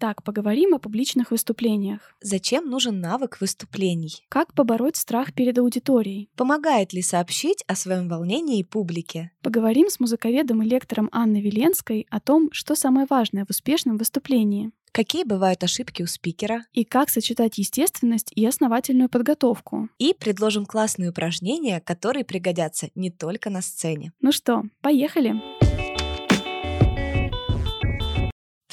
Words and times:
Итак, 0.00 0.22
поговорим 0.22 0.74
о 0.74 0.78
публичных 0.78 1.32
выступлениях. 1.32 2.14
Зачем 2.20 2.70
нужен 2.70 3.00
навык 3.00 3.40
выступлений? 3.40 4.24
Как 4.28 4.54
побороть 4.54 4.94
страх 4.94 5.34
перед 5.34 5.58
аудиторией? 5.58 6.30
Помогает 6.36 6.92
ли 6.92 7.02
сообщить 7.02 7.64
о 7.66 7.74
своем 7.74 8.08
волнении 8.08 8.62
публике? 8.62 9.32
Поговорим 9.42 9.90
с 9.90 9.98
музыковедом 9.98 10.62
и 10.62 10.66
лектором 10.66 11.08
Анной 11.10 11.40
Веленской 11.40 12.06
о 12.10 12.20
том, 12.20 12.48
что 12.52 12.76
самое 12.76 13.08
важное 13.10 13.44
в 13.44 13.50
успешном 13.50 13.96
выступлении. 13.96 14.70
Какие 14.92 15.24
бывают 15.24 15.64
ошибки 15.64 16.04
у 16.04 16.06
спикера? 16.06 16.64
И 16.72 16.84
как 16.84 17.10
сочетать 17.10 17.58
естественность 17.58 18.30
и 18.36 18.46
основательную 18.46 19.08
подготовку. 19.08 19.88
И 19.98 20.14
предложим 20.14 20.64
классные 20.64 21.10
упражнения, 21.10 21.80
которые 21.80 22.24
пригодятся 22.24 22.90
не 22.94 23.10
только 23.10 23.50
на 23.50 23.62
сцене. 23.62 24.12
Ну 24.20 24.30
что, 24.30 24.62
поехали! 24.80 25.42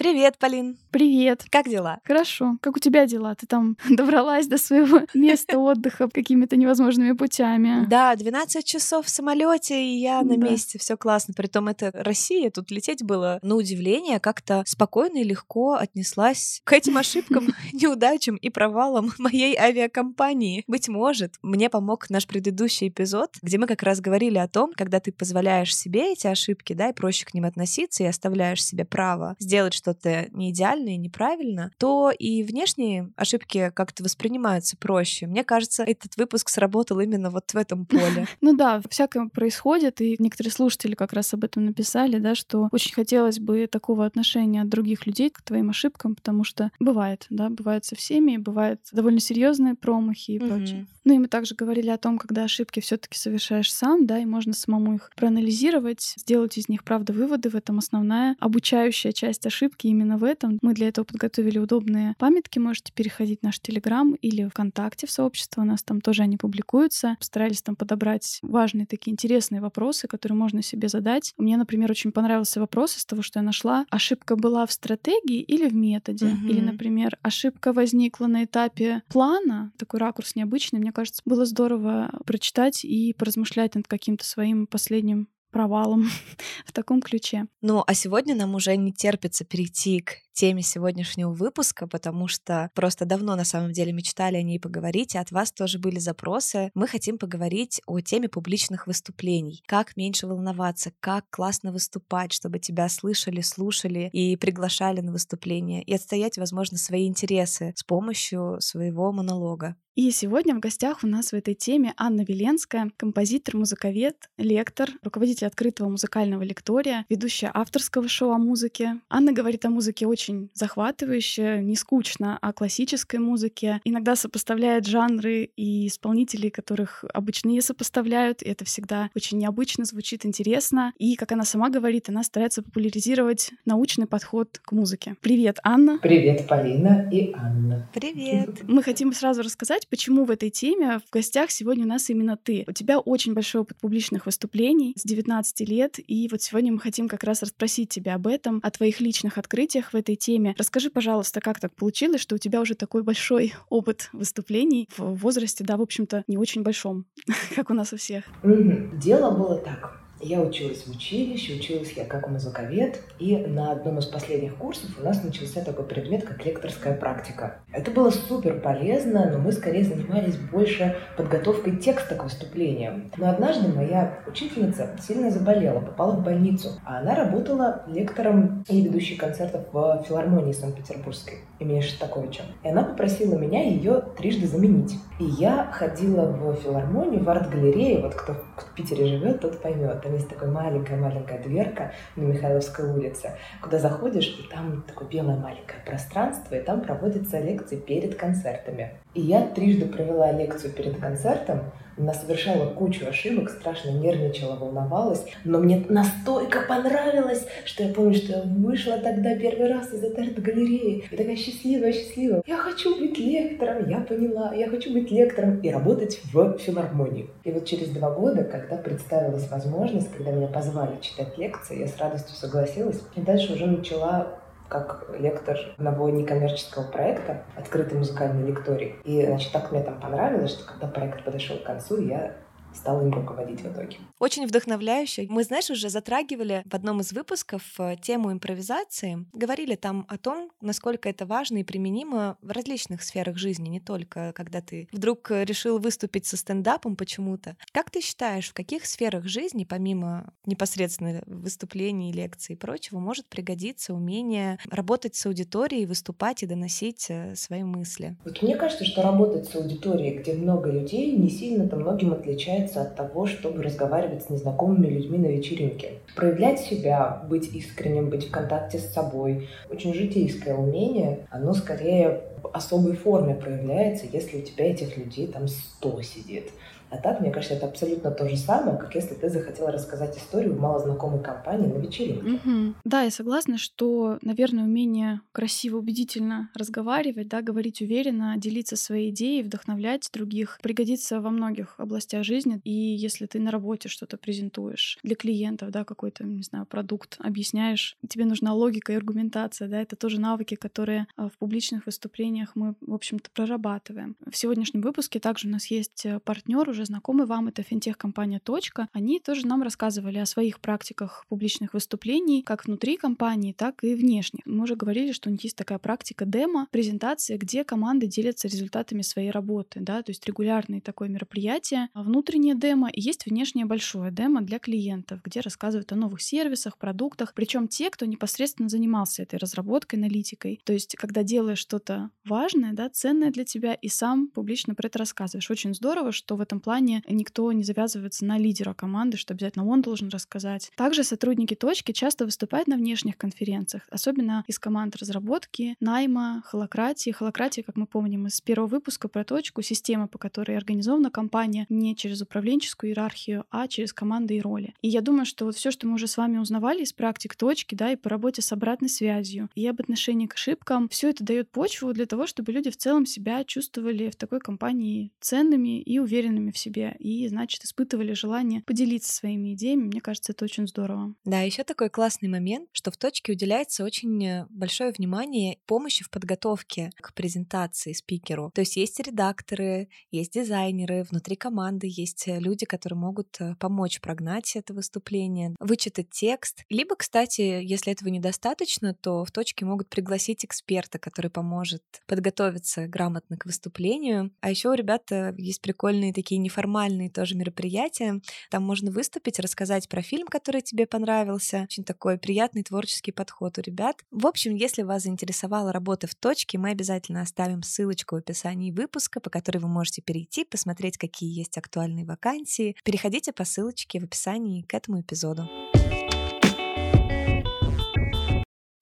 Привет, 0.06 0.38
Полин. 0.38 0.78
Привет. 0.92 1.46
Как 1.50 1.68
дела? 1.68 2.00
Хорошо. 2.04 2.60
Как 2.62 2.76
у 2.78 2.80
тебя 2.80 3.08
дела? 3.08 3.34
Ты 3.34 3.48
там 3.48 3.76
добралась 3.90 4.46
до 4.46 4.60
своего 4.60 5.02
места 5.16 5.58
отдыха 5.58 6.08
какими-то 6.08 6.58
невозможными 6.58 7.14
путями. 7.14 7.88
Да, 7.88 8.16
12 8.16 8.64
часов 8.64 9.08
в 9.08 9.10
самолете, 9.10 9.84
и 9.84 9.98
я 9.98 10.22
на 10.22 10.38
да. 10.38 10.48
месте. 10.48 10.78
Все 10.78 10.96
классно. 10.96 11.34
Притом 11.36 11.70
это 11.70 11.90
Россия. 11.92 12.52
Тут 12.52 12.70
лететь 12.70 13.04
было 13.04 13.40
на 13.42 13.56
удивление 13.56 14.20
как-то 14.20 14.62
спокойно 14.68 15.18
и 15.18 15.24
легко 15.24 15.74
отнеслась 15.74 16.62
к 16.66 16.74
этим 16.74 16.98
ошибкам, 16.98 17.48
неудачам 17.74 18.36
и 18.36 18.52
провалам 18.52 19.12
моей 19.18 19.58
авиакомпании. 19.58 20.66
Быть 20.68 20.88
может, 20.88 21.34
мне 21.42 21.68
помог 21.68 22.12
наш 22.12 22.28
предыдущий 22.28 22.90
эпизод, 22.90 23.32
где 23.42 23.58
мы 23.58 23.66
как 23.66 23.82
раз 23.82 24.02
говорили 24.02 24.38
о 24.38 24.48
том, 24.48 24.72
когда 24.78 25.00
ты 25.00 25.12
позволяешь 25.12 25.76
себе 25.76 26.12
эти 26.12 26.28
ошибки, 26.28 26.74
да, 26.74 26.90
и 26.90 26.94
проще 26.94 27.26
к 27.26 27.34
ним 27.34 27.46
относиться, 27.46 28.04
и 28.04 28.06
оставляешь 28.06 28.64
себе 28.64 28.86
право 28.86 29.36
сделать 29.40 29.74
что-то 29.96 30.28
не 30.32 30.52
идеально 30.52 30.90
и 30.90 30.98
неправильно, 30.98 31.72
то 31.78 32.12
и 32.12 32.44
внешние 32.44 33.12
ошибки 33.16 33.72
как-то 33.74 34.04
воспринимаются 34.04 34.78
проще. 34.78 35.28
Мне 35.28 35.44
кажется, 35.44 35.84
этот 35.84 36.18
выпуск 36.18 36.50
сработал 36.50 37.00
именно 37.00 37.30
вот 37.30 37.52
в 37.52 37.56
этом 37.56 37.86
поле. 37.86 38.28
Ну 38.42 38.56
да, 38.56 38.82
всякое 38.90 39.28
происходит, 39.28 40.02
и 40.02 40.16
некоторые 40.20 40.52
слушатели 40.52 40.94
как 40.94 41.14
раз 41.14 41.34
об 41.34 41.44
этом 41.44 41.66
написали, 41.66 42.20
да, 42.20 42.36
что 42.36 42.70
очень 42.72 42.94
хотелось 42.94 43.40
бы 43.40 43.68
такого 43.68 44.06
отношения 44.06 44.62
от 44.62 44.70
других 44.70 45.08
людей 45.08 45.30
к 45.30 45.42
твоим 45.42 45.70
ошибкам, 45.70 46.16
потому 46.16 46.44
что 46.44 46.72
бывает, 46.80 47.26
да, 47.30 47.50
бывает 47.50 47.86
со 47.86 47.96
всеми, 47.96 48.38
бывают 48.38 48.82
довольно 48.92 49.20
серьезные 49.20 49.74
промахи 49.74 50.32
и 50.32 50.40
прочее. 50.40 50.86
Ну 51.06 51.14
и 51.14 51.20
мы 51.20 51.28
также 51.28 51.54
говорили 51.54 51.90
о 51.90 52.00
том, 52.00 52.18
когда 52.18 52.44
ошибки 52.44 52.80
все 52.80 52.98
таки 52.98 53.18
совершаешь 53.18 53.72
сам, 53.72 54.08
да, 54.08 54.18
и 54.18 54.26
можно 54.26 54.54
самому 54.54 54.96
их 54.96 55.12
проанализировать, 55.16 56.16
сделать 56.18 56.58
из 56.58 56.68
них, 56.68 56.84
правда, 56.84 57.14
выводы. 57.14 57.50
В 57.50 57.56
этом 57.56 57.78
основная 57.78 58.36
обучающая 58.40 59.12
часть 59.12 59.46
ошибки 59.46 59.85
именно 59.90 60.18
в 60.18 60.24
этом. 60.24 60.60
Мы 60.62 60.74
для 60.74 60.88
этого 60.88 61.06
подготовили 61.06 61.60
удобные 61.60 62.16
памятки. 62.18 62.60
Можете 62.60 62.92
переходить 62.94 63.40
в 63.42 63.44
наш 63.44 63.60
Телеграм 63.60 64.14
или 64.16 64.48
ВКонтакте 64.48 65.08
в 65.08 65.12
сообщество. 65.12 65.62
У 65.62 65.66
нас 65.66 65.84
там 65.84 66.02
тоже 66.02 66.24
они 66.24 66.38
публикуются. 66.38 67.16
Постарались 67.20 67.62
там 67.62 67.76
подобрать 67.76 68.40
важные 68.42 68.86
такие 68.86 69.12
интересные 69.12 69.62
вопросы, 69.62 70.08
которые 70.08 70.38
можно 70.38 70.62
себе 70.62 70.88
задать. 70.88 71.34
Мне, 71.38 71.58
например, 71.58 71.92
очень 71.92 72.12
понравился 72.12 72.60
вопрос 72.60 72.98
из 72.98 73.06
того, 73.06 73.22
что 73.22 73.40
я 73.40 73.44
нашла. 73.44 73.86
Ошибка 73.90 74.36
была 74.36 74.66
в 74.66 74.72
стратегии 74.72 75.42
или 75.42 75.68
в 75.68 75.76
методе? 75.76 76.26
Mm-hmm. 76.26 76.50
Или, 76.50 76.62
например, 76.62 77.18
ошибка 77.22 77.74
возникла 77.74 78.28
на 78.28 78.44
этапе 78.44 79.04
плана. 79.10 79.72
Такой 79.78 80.00
ракурс 80.00 80.36
необычный. 80.36 80.80
Мне 80.80 80.92
кажется, 80.92 81.22
было 81.26 81.46
здорово 81.46 82.12
прочитать 82.26 82.84
и 82.84 83.14
поразмышлять 83.14 83.76
над 83.76 83.88
каким-то 83.88 84.26
своим 84.26 84.68
последним 84.68 85.28
провалом 85.56 86.10
в 86.66 86.74
таком 86.74 87.02
ключе. 87.02 87.46
Ну, 87.62 87.82
а 87.88 87.94
сегодня 87.94 88.36
нам 88.36 88.56
уже 88.56 88.76
не 88.76 88.92
терпится 88.92 89.46
перейти 89.46 90.02
к 90.02 90.18
теме 90.36 90.62
сегодняшнего 90.62 91.32
выпуска, 91.32 91.88
потому 91.88 92.28
что 92.28 92.70
просто 92.76 93.06
давно 93.06 93.36
на 93.36 93.46
самом 93.46 93.72
деле 93.72 93.92
мечтали 93.92 94.36
о 94.36 94.44
ней 94.44 94.60
поговорить, 94.60 95.16
и 95.16 95.18
от 95.18 95.32
вас 95.32 95.52
тоже 95.52 95.80
были 95.80 95.98
запросы. 95.98 96.70
Мы 96.76 96.88
хотим 96.88 97.18
поговорить 97.18 97.82
о 97.88 98.00
теме 98.02 98.30
публичных 98.30 98.86
выступлений. 98.86 99.64
Как 99.66 99.98
меньше 99.98 100.28
волноваться, 100.28 100.92
как 101.00 101.26
классно 101.30 101.72
выступать, 101.72 102.34
чтобы 102.34 102.60
тебя 102.60 102.90
слышали, 102.90 103.42
слушали 103.42 104.10
и 104.12 104.36
приглашали 104.36 105.02
на 105.02 105.12
выступление, 105.12 105.82
и 105.82 105.94
отстоять, 105.94 106.38
возможно, 106.38 106.78
свои 106.78 107.08
интересы 107.08 107.74
с 107.76 107.84
помощью 107.84 108.58
своего 108.60 109.12
монолога. 109.12 109.76
И 109.96 110.12
сегодня 110.12 110.54
в 110.54 110.60
гостях 110.60 111.06
у 111.06 111.08
нас 111.08 111.30
в 111.30 111.34
этой 111.34 111.54
теме 111.54 111.94
Анна 111.96 112.26
Веленская, 112.28 112.92
композитор, 112.98 113.56
музыковед, 113.56 114.30
лектор, 114.38 114.90
руководитель 115.04 115.48
открытого 115.48 115.88
музыкального 115.88 116.44
лектория, 116.44 117.06
ведущая 117.08 117.50
авторского 117.54 118.10
шоу 118.10 118.32
о 118.32 118.38
музыке. 118.38 119.00
Анна 119.10 119.32
говорит 119.32 119.64
о 119.64 119.70
музыке 119.70 120.06
очень 120.06 120.25
захватывающе, 120.54 121.60
не 121.62 121.76
скучно, 121.76 122.38
о 122.42 122.54
классической 122.54 123.20
музыке. 123.20 123.82
Иногда 123.84 124.16
сопоставляет 124.16 124.86
жанры 124.86 125.50
и 125.56 125.88
исполнителей, 125.88 126.50
которых 126.50 127.04
обычно 127.14 127.50
не 127.50 127.62
сопоставляют, 127.62 128.42
и 128.42 128.50
это 128.50 128.66
всегда 128.66 129.10
очень 129.16 129.38
необычно, 129.38 129.86
звучит 129.86 130.26
интересно. 130.26 130.94
И, 130.98 131.16
как 131.16 131.32
она 131.32 131.44
сама 131.44 131.70
говорит, 131.70 132.10
она 132.10 132.24
старается 132.24 132.64
популяризировать 132.64 133.52
научный 133.66 134.08
подход 134.08 134.60
к 134.64 134.72
музыке. 134.72 135.16
Привет, 135.22 135.60
Анна. 135.64 136.00
Привет, 136.02 136.48
Полина 136.48 137.10
и 137.12 137.34
Анна. 137.34 137.90
Привет. 137.94 138.64
Мы 138.68 138.82
хотим 138.84 139.14
сразу 139.14 139.42
рассказать, 139.42 139.56
рассказать, 139.66 139.88
почему 139.88 140.26
в 140.26 140.32
этой 140.32 140.50
теме 140.50 141.00
в 141.00 141.10
гостях 141.12 141.52
сегодня 141.52 141.86
у 141.86 141.88
нас 141.88 142.10
именно 142.10 142.38
ты. 142.38 142.64
У 142.68 142.72
тебя 142.72 143.00
очень 143.00 143.34
большой 143.34 143.62
опыт 143.62 143.78
публичных 143.78 144.26
выступлений 144.26 144.94
с 144.96 145.04
19 145.04 145.68
лет, 145.70 146.00
и 146.06 146.28
вот 146.30 146.42
сегодня 146.42 146.72
мы 146.72 146.80
хотим 146.80 147.08
как 147.08 147.24
раз 147.24 147.42
расспросить 147.42 147.90
тебя 147.90 148.16
об 148.16 148.28
этом, 148.28 148.60
о 148.62 148.70
твоих 148.72 149.02
личных 149.02 149.38
открытиях 149.38 149.94
в 149.94 149.96
этой 149.96 150.15
теме. 150.16 150.56
Расскажи, 150.58 150.90
пожалуйста, 150.90 151.42
как 151.42 151.60
так 151.60 151.74
получилось, 151.76 152.22
что 152.22 152.36
у 152.36 152.38
тебя 152.38 152.62
уже 152.62 152.76
такой 152.76 153.04
большой 153.04 153.54
опыт 153.70 154.10
выступлений 154.14 154.90
в 154.98 155.16
возрасте, 155.16 155.64
да, 155.64 155.78
в 155.78 155.82
общем-то, 155.82 156.24
не 156.28 156.38
очень 156.38 156.64
большом, 156.64 157.06
как 157.56 157.70
у 157.70 157.74
нас 157.74 157.94
у 157.94 157.98
всех. 157.98 158.26
Дело 158.44 159.32
было 159.32 159.58
так. 159.58 160.05
Я 160.28 160.42
училась 160.42 160.88
в 160.88 160.90
училище, 160.90 161.54
училась 161.54 161.92
я 161.92 162.04
как 162.04 162.28
музыковед, 162.28 163.00
и 163.20 163.38
на 163.38 163.72
одном 163.72 164.00
из 164.00 164.06
последних 164.06 164.56
курсов 164.56 164.90
у 165.00 165.06
нас 165.06 165.24
начался 165.24 165.64
такой 165.64 165.86
предмет, 165.86 166.24
как 166.24 166.44
лекторская 166.44 166.98
практика. 166.98 167.60
Это 167.72 167.92
было 167.92 168.10
супер 168.10 168.60
полезно, 168.60 169.30
но 169.32 169.38
мы 169.38 169.52
скорее 169.52 169.84
занимались 169.84 170.36
больше 170.38 170.96
подготовкой 171.16 171.78
текста 171.78 172.16
к 172.16 172.24
выступлениям. 172.24 173.12
Но 173.18 173.30
однажды 173.30 173.68
моя 173.68 174.18
учительница 174.26 174.96
сильно 175.00 175.30
заболела, 175.30 175.80
попала 175.80 176.14
в 176.14 176.24
больницу, 176.24 176.70
а 176.84 177.02
она 177.02 177.14
работала 177.14 177.84
лектором 177.86 178.64
и 178.68 178.82
ведущей 178.82 179.18
концертов 179.18 179.68
в 179.72 180.06
филармонии 180.08 180.54
Санкт-Петербургской 180.54 181.36
имени 181.60 181.82
Шостаковича. 181.82 182.42
И 182.64 182.70
она 182.70 182.82
попросила 182.82 183.38
меня 183.38 183.64
ее 183.64 184.02
трижды 184.18 184.48
заменить. 184.48 184.96
И 185.20 185.26
я 185.26 185.70
ходила 185.72 186.26
в 186.26 186.56
филармонию, 186.56 187.24
в 187.24 187.30
арт-галерею, 187.30 188.02
вот 188.02 188.16
кто 188.16 188.34
в 188.34 188.74
Питере 188.76 189.06
живет, 189.06 189.42
тот 189.42 189.62
поймет. 189.62 190.02
Там 190.02 190.15
есть 190.16 190.30
такая 190.30 190.50
маленькая-маленькая 190.50 191.42
дверка 191.42 191.92
на 192.16 192.24
Михайловской 192.24 192.86
улице, 192.86 193.32
куда 193.62 193.80
заходишь, 193.80 194.28
и 194.40 194.50
там 194.50 194.84
такое 194.88 195.08
белое 195.08 195.38
маленькое 195.38 195.80
пространство, 195.86 196.56
и 196.56 196.64
там 196.64 196.82
проводятся 196.82 197.40
лекции 197.40 197.78
перед 197.78 198.16
концертами. 198.16 198.92
И 199.14 199.22
я 199.22 199.46
трижды 199.48 199.86
провела 199.86 200.32
лекцию 200.32 200.74
перед 200.74 201.00
концертом, 201.00 201.62
она 201.98 202.14
совершала 202.14 202.74
кучу 202.74 203.08
ошибок, 203.08 203.50
страшно 203.50 203.92
нервничала, 203.92 204.56
волновалась, 204.56 205.26
но 205.44 205.60
мне 205.60 205.86
настолько 205.90 206.62
понравилось, 206.62 207.46
что 207.66 207.84
я 207.84 207.94
помню, 207.94 208.16
что 208.16 208.34
я 208.34 208.42
вышла 208.44 208.98
тогда 208.98 209.36
первый 209.36 209.70
раз 209.70 209.94
из 209.94 210.04
этой 210.04 210.26
арт-галереи, 210.26 211.06
и 211.10 211.16
такая 211.16 211.36
счастливая, 211.36 211.94
счастливая. 211.94 212.42
Я 212.46 212.58
хочу 212.58 212.98
быть 213.00 213.18
лектором, 213.18 213.90
я 213.90 214.00
поняла, 214.02 214.54
я 214.54 214.70
хочу 214.70 214.92
быть 214.94 215.12
лектором 215.12 215.60
и 215.60 215.70
работать 215.70 216.20
в 216.34 216.58
филармонии. 216.58 217.30
И 217.44 217.52
вот 217.52 217.66
через 217.66 217.90
два 217.90 218.12
года, 218.12 218.44
когда 218.44 218.78
представилась 218.78 219.50
возможность, 219.50 220.12
когда 220.12 220.32
меня 220.32 220.48
позвали 220.48 221.00
читать 221.02 221.38
лекции, 221.38 221.80
я 221.80 221.88
с 221.88 221.98
радостью 221.98 222.36
согласилась, 222.36 223.02
и 223.16 223.22
дальше 223.22 223.54
уже 223.54 223.68
начала 223.68 224.40
как 224.68 225.06
лектор 225.18 225.58
одного 225.78 226.10
некоммерческого 226.10 226.84
проекта 226.84 227.44
«Открытый 227.56 227.98
музыкальный 227.98 228.48
лекторий». 228.48 228.96
И, 229.04 229.26
значит, 229.26 229.52
так 229.52 229.72
мне 229.72 229.82
там 229.84 230.00
понравилось, 230.00 230.52
что 230.52 230.66
когда 230.66 230.88
проект 230.88 231.24
подошел 231.24 231.58
к 231.58 231.64
концу, 231.64 232.02
я 232.02 232.34
стала 232.76 233.02
им 233.02 233.14
руководить 233.14 233.62
в 233.62 233.72
итоге. 233.72 233.98
Очень 234.20 234.48
вдохновляюще. 234.48 235.28
Мы, 235.30 235.44
знаешь, 235.44 235.70
уже 235.70 235.90
затрагивали 235.90 236.64
в 236.66 236.74
одном 236.74 237.02
из 237.02 237.14
выпусков 237.14 237.64
э, 237.80 237.96
тему 238.02 238.32
импровизации. 238.32 239.26
Говорили 239.34 239.76
там 239.76 240.06
о 240.10 240.18
том, 240.18 240.52
насколько 240.62 241.10
это 241.10 241.26
важно 241.26 241.60
и 241.60 241.64
применимо 241.64 242.38
в 242.42 242.52
различных 242.52 243.04
сферах 243.04 243.38
жизни, 243.38 243.70
не 243.70 243.80
только 243.80 244.34
когда 244.34 244.62
ты 244.62 244.88
вдруг 244.92 245.32
решил 245.32 245.80
выступить 245.80 246.26
со 246.26 246.38
стендапом 246.38 246.96
почему-то. 246.96 247.56
Как 247.72 247.90
ты 247.92 248.02
считаешь, 248.02 248.50
в 248.50 248.54
каких 248.54 248.86
сферах 248.86 249.26
жизни, 249.26 249.66
помимо 249.66 250.34
непосредственно 250.46 251.24
выступлений, 251.26 252.12
лекций 252.12 252.56
и 252.56 252.58
прочего, 252.58 253.00
может 253.00 253.28
пригодиться 253.28 253.94
умение 253.94 254.58
работать 254.70 255.16
с 255.16 255.26
аудиторией, 255.26 255.86
выступать 255.86 256.44
и 256.44 256.46
доносить 256.46 257.08
э, 257.10 257.36
свои 257.36 257.64
мысли? 257.64 258.18
Вот 258.26 258.42
мне 258.42 258.56
кажется, 258.56 258.86
что 258.86 259.02
работать 259.02 259.48
с 259.48 259.56
аудиторией, 259.56 260.20
где 260.20 260.34
много 260.34 260.72
людей, 260.72 261.12
не 261.16 261.30
сильно-то 261.30 261.76
многим 261.76 262.14
отличается 262.14 262.65
от 262.82 262.96
того, 262.96 263.26
чтобы 263.26 263.64
разговаривать 263.64 264.24
с 264.24 264.30
незнакомыми 264.30 264.88
людьми 264.88 265.18
на 265.18 265.28
вечеринке. 265.28 265.94
Проявлять 266.16 266.60
себя, 266.60 267.24
быть 267.30 267.54
искренним, 267.54 268.10
быть 268.10 268.28
в 268.28 268.32
контакте 268.32 268.80
с 268.80 268.94
собой. 268.94 269.50
Очень 269.70 269.94
житейское 269.94 270.56
умение, 270.56 271.20
оно 271.30 271.54
скорее 271.54 272.22
особой 272.54 272.96
форме 272.96 273.36
проявляется, 273.36 274.06
если 274.12 274.40
у 274.40 274.42
тебя 274.42 274.72
этих 274.72 274.98
людей 274.98 275.28
там 275.28 275.48
сто 275.48 276.02
сидит. 276.02 276.52
А 276.96 276.98
так, 276.98 277.20
мне 277.20 277.30
кажется, 277.30 277.56
это 277.56 277.66
абсолютно 277.66 278.10
то 278.12 278.28
же 278.28 278.38
самое, 278.38 278.78
как 278.78 278.96
если 278.96 279.16
ты 279.16 279.30
захотела 279.30 279.72
рассказать 279.72 280.18
историю 280.18 280.58
малознакомой 280.58 281.22
компании 281.22 281.68
на 281.68 281.78
вечеринке. 281.80 282.32
Угу. 282.32 282.74
Да, 282.86 283.02
я 283.02 283.12
согласна, 283.12 283.58
что, 283.58 284.18
наверное, 284.22 284.64
умение 284.64 285.20
красиво, 285.34 285.78
убедительно 285.78 286.50
разговаривать, 286.56 287.28
да, 287.28 287.42
говорить 287.42 287.82
уверенно, 287.82 288.36
делиться 288.38 288.78
своей 288.78 289.10
идеей, 289.10 289.44
вдохновлять 289.44 290.10
других, 290.14 290.58
пригодится 290.62 291.20
во 291.20 291.32
многих 291.32 291.76
областях 291.80 292.24
жизни. 292.24 292.62
И 292.64 292.72
если 292.72 293.26
ты 293.26 293.40
на 293.40 293.52
работе 293.52 293.90
что-то 293.90 294.18
презентуешь 294.18 294.98
для 295.04 295.16
клиентов, 295.16 295.72
да, 295.72 295.84
какой-то, 295.84 296.24
не 296.24 296.44
знаю, 296.44 296.66
продукт 296.66 297.18
объясняешь, 297.20 297.98
тебе 298.08 298.24
нужна 298.24 298.54
логика 298.54 298.94
и 298.94 298.96
аргументация, 298.96 299.68
да, 299.68 299.82
это 299.82 299.98
тоже 299.98 300.22
навыки, 300.22 300.56
которые 300.56 301.08
а, 301.18 301.28
в 301.28 301.38
публичных 301.38 301.88
выступлениях 301.88 302.52
мы, 302.56 302.76
в 302.80 302.94
общем-то, 302.94 303.30
прорабатываем. 303.34 304.16
В 304.26 304.38
сегодняшнем 304.38 304.82
выпуске 304.82 305.20
также 305.20 305.50
у 305.50 305.52
нас 305.52 305.66
есть 305.68 306.06
э, 306.06 306.20
партнер 306.20 306.70
уже 306.70 306.85
знакомы 306.86 307.26
вам, 307.26 307.48
это 307.48 307.64
финтех-компания 307.64 308.40
«Точка». 308.40 308.88
Они 308.94 309.20
тоже 309.20 309.46
нам 309.48 309.64
рассказывали 309.64 310.18
о 310.18 310.26
своих 310.26 310.60
практиках 310.60 311.26
публичных 311.30 311.74
выступлений, 311.74 312.42
как 312.42 312.66
внутри 312.66 312.98
компании, 312.98 313.54
так 313.54 313.84
и 313.84 313.96
внешних. 313.96 314.42
Мы 314.46 314.64
уже 314.64 314.76
говорили, 314.76 315.12
что 315.12 315.30
у 315.30 315.32
них 315.32 315.44
есть 315.44 315.58
такая 315.58 315.80
практика 315.80 316.26
демо, 316.26 316.68
презентация, 316.72 317.38
где 317.38 317.64
команды 317.64 318.08
делятся 318.08 318.48
результатами 318.48 319.02
своей 319.02 319.32
работы, 319.32 319.80
да, 319.80 320.02
то 320.02 320.12
есть 320.12 320.26
регулярные 320.26 320.82
такое 320.82 321.10
мероприятие. 321.10 321.90
А 321.94 322.04
внутреннее 322.04 322.56
демо 322.56 322.90
и 322.90 323.02
есть 323.02 323.26
внешнее 323.26 323.66
большое 323.66 324.12
демо 324.12 324.42
для 324.42 324.60
клиентов, 324.60 325.22
где 325.24 325.40
рассказывают 325.40 325.92
о 325.92 325.96
новых 325.96 326.22
сервисах, 326.22 326.78
продуктах, 326.78 327.34
причем 327.34 327.68
те, 327.68 327.90
кто 327.90 328.06
непосредственно 328.06 328.70
занимался 328.70 329.24
этой 329.24 329.38
разработкой, 329.38 330.00
аналитикой. 330.00 330.62
То 330.64 330.74
есть, 330.74 330.96
когда 330.96 331.24
делаешь 331.24 331.60
что-то 331.60 332.12
важное, 332.24 332.74
да, 332.74 332.90
ценное 332.90 333.32
для 333.32 333.46
тебя, 333.46 333.74
и 333.74 333.88
сам 333.88 334.28
публично 334.28 334.76
про 334.76 334.88
это 334.88 335.00
рассказываешь. 335.00 335.50
Очень 335.50 335.74
здорово, 335.74 336.12
что 336.12 336.36
в 336.36 336.42
этом 336.42 336.60
плане 336.66 337.04
никто 337.08 337.52
не 337.52 337.64
завязывается 337.64 338.26
на 338.26 338.38
лидера 338.38 338.74
команды, 338.74 339.18
что 339.18 339.34
обязательно 339.34 339.68
он 339.68 339.82
должен 339.82 340.10
рассказать. 340.10 340.72
Также 340.76 341.04
сотрудники 341.04 341.54
точки 341.54 341.92
часто 341.92 342.26
выступают 342.26 342.68
на 342.68 342.76
внешних 342.76 343.18
конференциях, 343.18 343.84
особенно 343.92 344.44
из 344.48 344.58
команд 344.58 344.96
разработки, 344.96 345.76
найма, 345.80 346.42
холократии. 346.46 347.12
Холократия, 347.12 347.64
как 347.64 347.78
мы 347.78 347.86
помним 347.86 348.26
из 348.28 348.42
первого 348.42 348.68
выпуска 348.68 349.08
про 349.08 349.24
точку, 349.24 349.62
система, 349.62 350.08
по 350.08 350.18
которой 350.18 350.58
организована 350.58 351.12
компания 351.12 351.68
не 351.70 351.96
через 351.96 352.22
управленческую 352.22 352.90
иерархию, 352.90 353.46
а 353.52 353.68
через 353.68 353.94
команды 353.94 354.38
и 354.38 354.42
роли. 354.42 354.74
И 354.82 354.88
я 354.88 355.02
думаю, 355.02 355.26
что 355.26 355.46
вот 355.46 355.56
все, 355.56 355.70
что 355.70 355.88
мы 355.88 355.94
уже 355.94 356.08
с 356.08 356.18
вами 356.18 356.40
узнавали 356.40 356.82
из 356.82 356.94
практик 356.94 357.36
точки, 357.36 357.76
да, 357.76 357.92
и 357.92 357.96
по 357.96 358.10
работе 358.10 358.42
с 358.42 358.52
обратной 358.52 358.90
связью, 358.90 359.50
и 359.54 359.68
об 359.68 359.80
отношении 359.80 360.26
к 360.26 360.34
ошибкам, 360.34 360.90
все 360.90 361.10
это 361.10 361.24
дает 361.24 361.52
почву 361.52 361.94
для 361.94 362.08
того, 362.08 362.26
чтобы 362.26 362.52
люди 362.52 362.72
в 362.72 362.78
целом 362.78 363.06
себя 363.06 363.44
чувствовали 363.44 364.10
в 364.10 364.16
такой 364.16 364.40
компании 364.40 365.12
ценными 365.20 365.80
и 365.80 366.00
уверенными 366.00 366.52
в 366.56 366.58
себе, 366.58 366.96
и, 367.00 367.28
значит, 367.28 367.64
испытывали 367.64 368.14
желание 368.14 368.62
поделиться 368.62 369.14
своими 369.14 369.54
идеями. 369.54 369.84
Мне 369.84 370.02
кажется, 370.02 370.32
это 370.32 370.46
очень 370.46 370.68
здорово. 370.68 371.14
Да, 371.26 371.42
еще 371.42 371.64
такой 371.64 371.90
классный 371.90 372.30
момент, 372.30 372.70
что 372.72 372.92
в 372.92 372.98
точке 372.98 373.34
уделяется 373.34 373.84
очень 373.84 374.26
э, 374.26 374.48
большое 374.50 374.92
внимание 374.92 375.58
помощи 375.66 376.04
в 376.04 376.10
подготовке 376.10 376.92
к 376.96 377.14
презентации 377.14 377.94
спикеру. 377.94 378.52
То 378.56 378.62
есть 378.62 378.78
есть 378.78 379.00
редакторы, 379.00 379.90
есть 380.12 380.34
дизайнеры, 380.34 381.04
внутри 381.04 381.36
команды 381.36 381.88
есть 381.90 382.28
э, 382.28 382.40
люди, 382.40 382.66
которые 382.66 382.98
могут 382.98 383.36
э, 383.40 383.56
помочь 383.60 384.00
прогнать 384.00 384.56
это 384.56 384.74
выступление, 384.74 385.56
вычитать 385.60 386.10
текст. 386.10 386.64
Либо, 386.70 386.96
кстати, 386.96 387.42
если 387.42 387.92
этого 387.92 388.10
недостаточно, 388.10 388.94
то 388.94 389.26
в 389.26 389.32
точке 389.32 389.66
могут 389.66 389.90
пригласить 389.90 390.46
эксперта, 390.46 391.00
который 391.00 391.30
поможет 391.30 391.84
подготовиться 392.08 392.88
грамотно 392.88 393.38
к 393.38 393.46
выступлению. 393.46 394.32
А 394.42 394.50
еще 394.50 394.70
у 394.70 394.74
ребят 394.74 395.12
есть 395.38 395.62
прикольные 395.62 396.14
такие 396.14 396.38
неформальные 396.46 397.10
тоже 397.10 397.36
мероприятия. 397.36 398.22
Там 398.50 398.64
можно 398.64 398.92
выступить, 398.92 399.40
рассказать 399.40 399.90
про 399.90 400.02
фильм, 400.02 400.28
который 400.28 400.62
тебе 400.62 400.86
понравился. 400.88 401.64
Очень 401.64 401.84
такой 401.84 402.18
приятный 402.18 402.64
творческий 402.64 403.12
подход 403.12 403.58
у 403.58 403.62
ребят. 403.62 403.98
В 404.12 404.28
общем, 404.28 404.56
если 404.56 404.84
вас 404.84 405.04
заинтересовала 405.04 405.74
работа 405.74 406.08
в 406.08 406.16
точке, 406.16 406.58
мы 406.58 406.70
обязательно 406.70 407.22
оставим 407.22 407.64
ссылочку 407.64 408.16
в 408.16 408.20
описании 408.20 408.72
выпуска, 408.72 409.20
по 409.20 409.30
которой 409.30 409.58
вы 409.58 409.68
можете 409.68 410.02
перейти, 410.02 410.46
посмотреть, 410.46 410.98
какие 410.98 411.38
есть 411.38 411.58
актуальные 411.58 412.06
вакансии. 412.06 412.76
Переходите 412.84 413.34
по 413.34 413.44
ссылочке 413.44 414.00
в 414.00 414.04
описании 414.04 414.62
к 414.62 414.74
этому 414.74 415.02
эпизоду. 415.02 415.50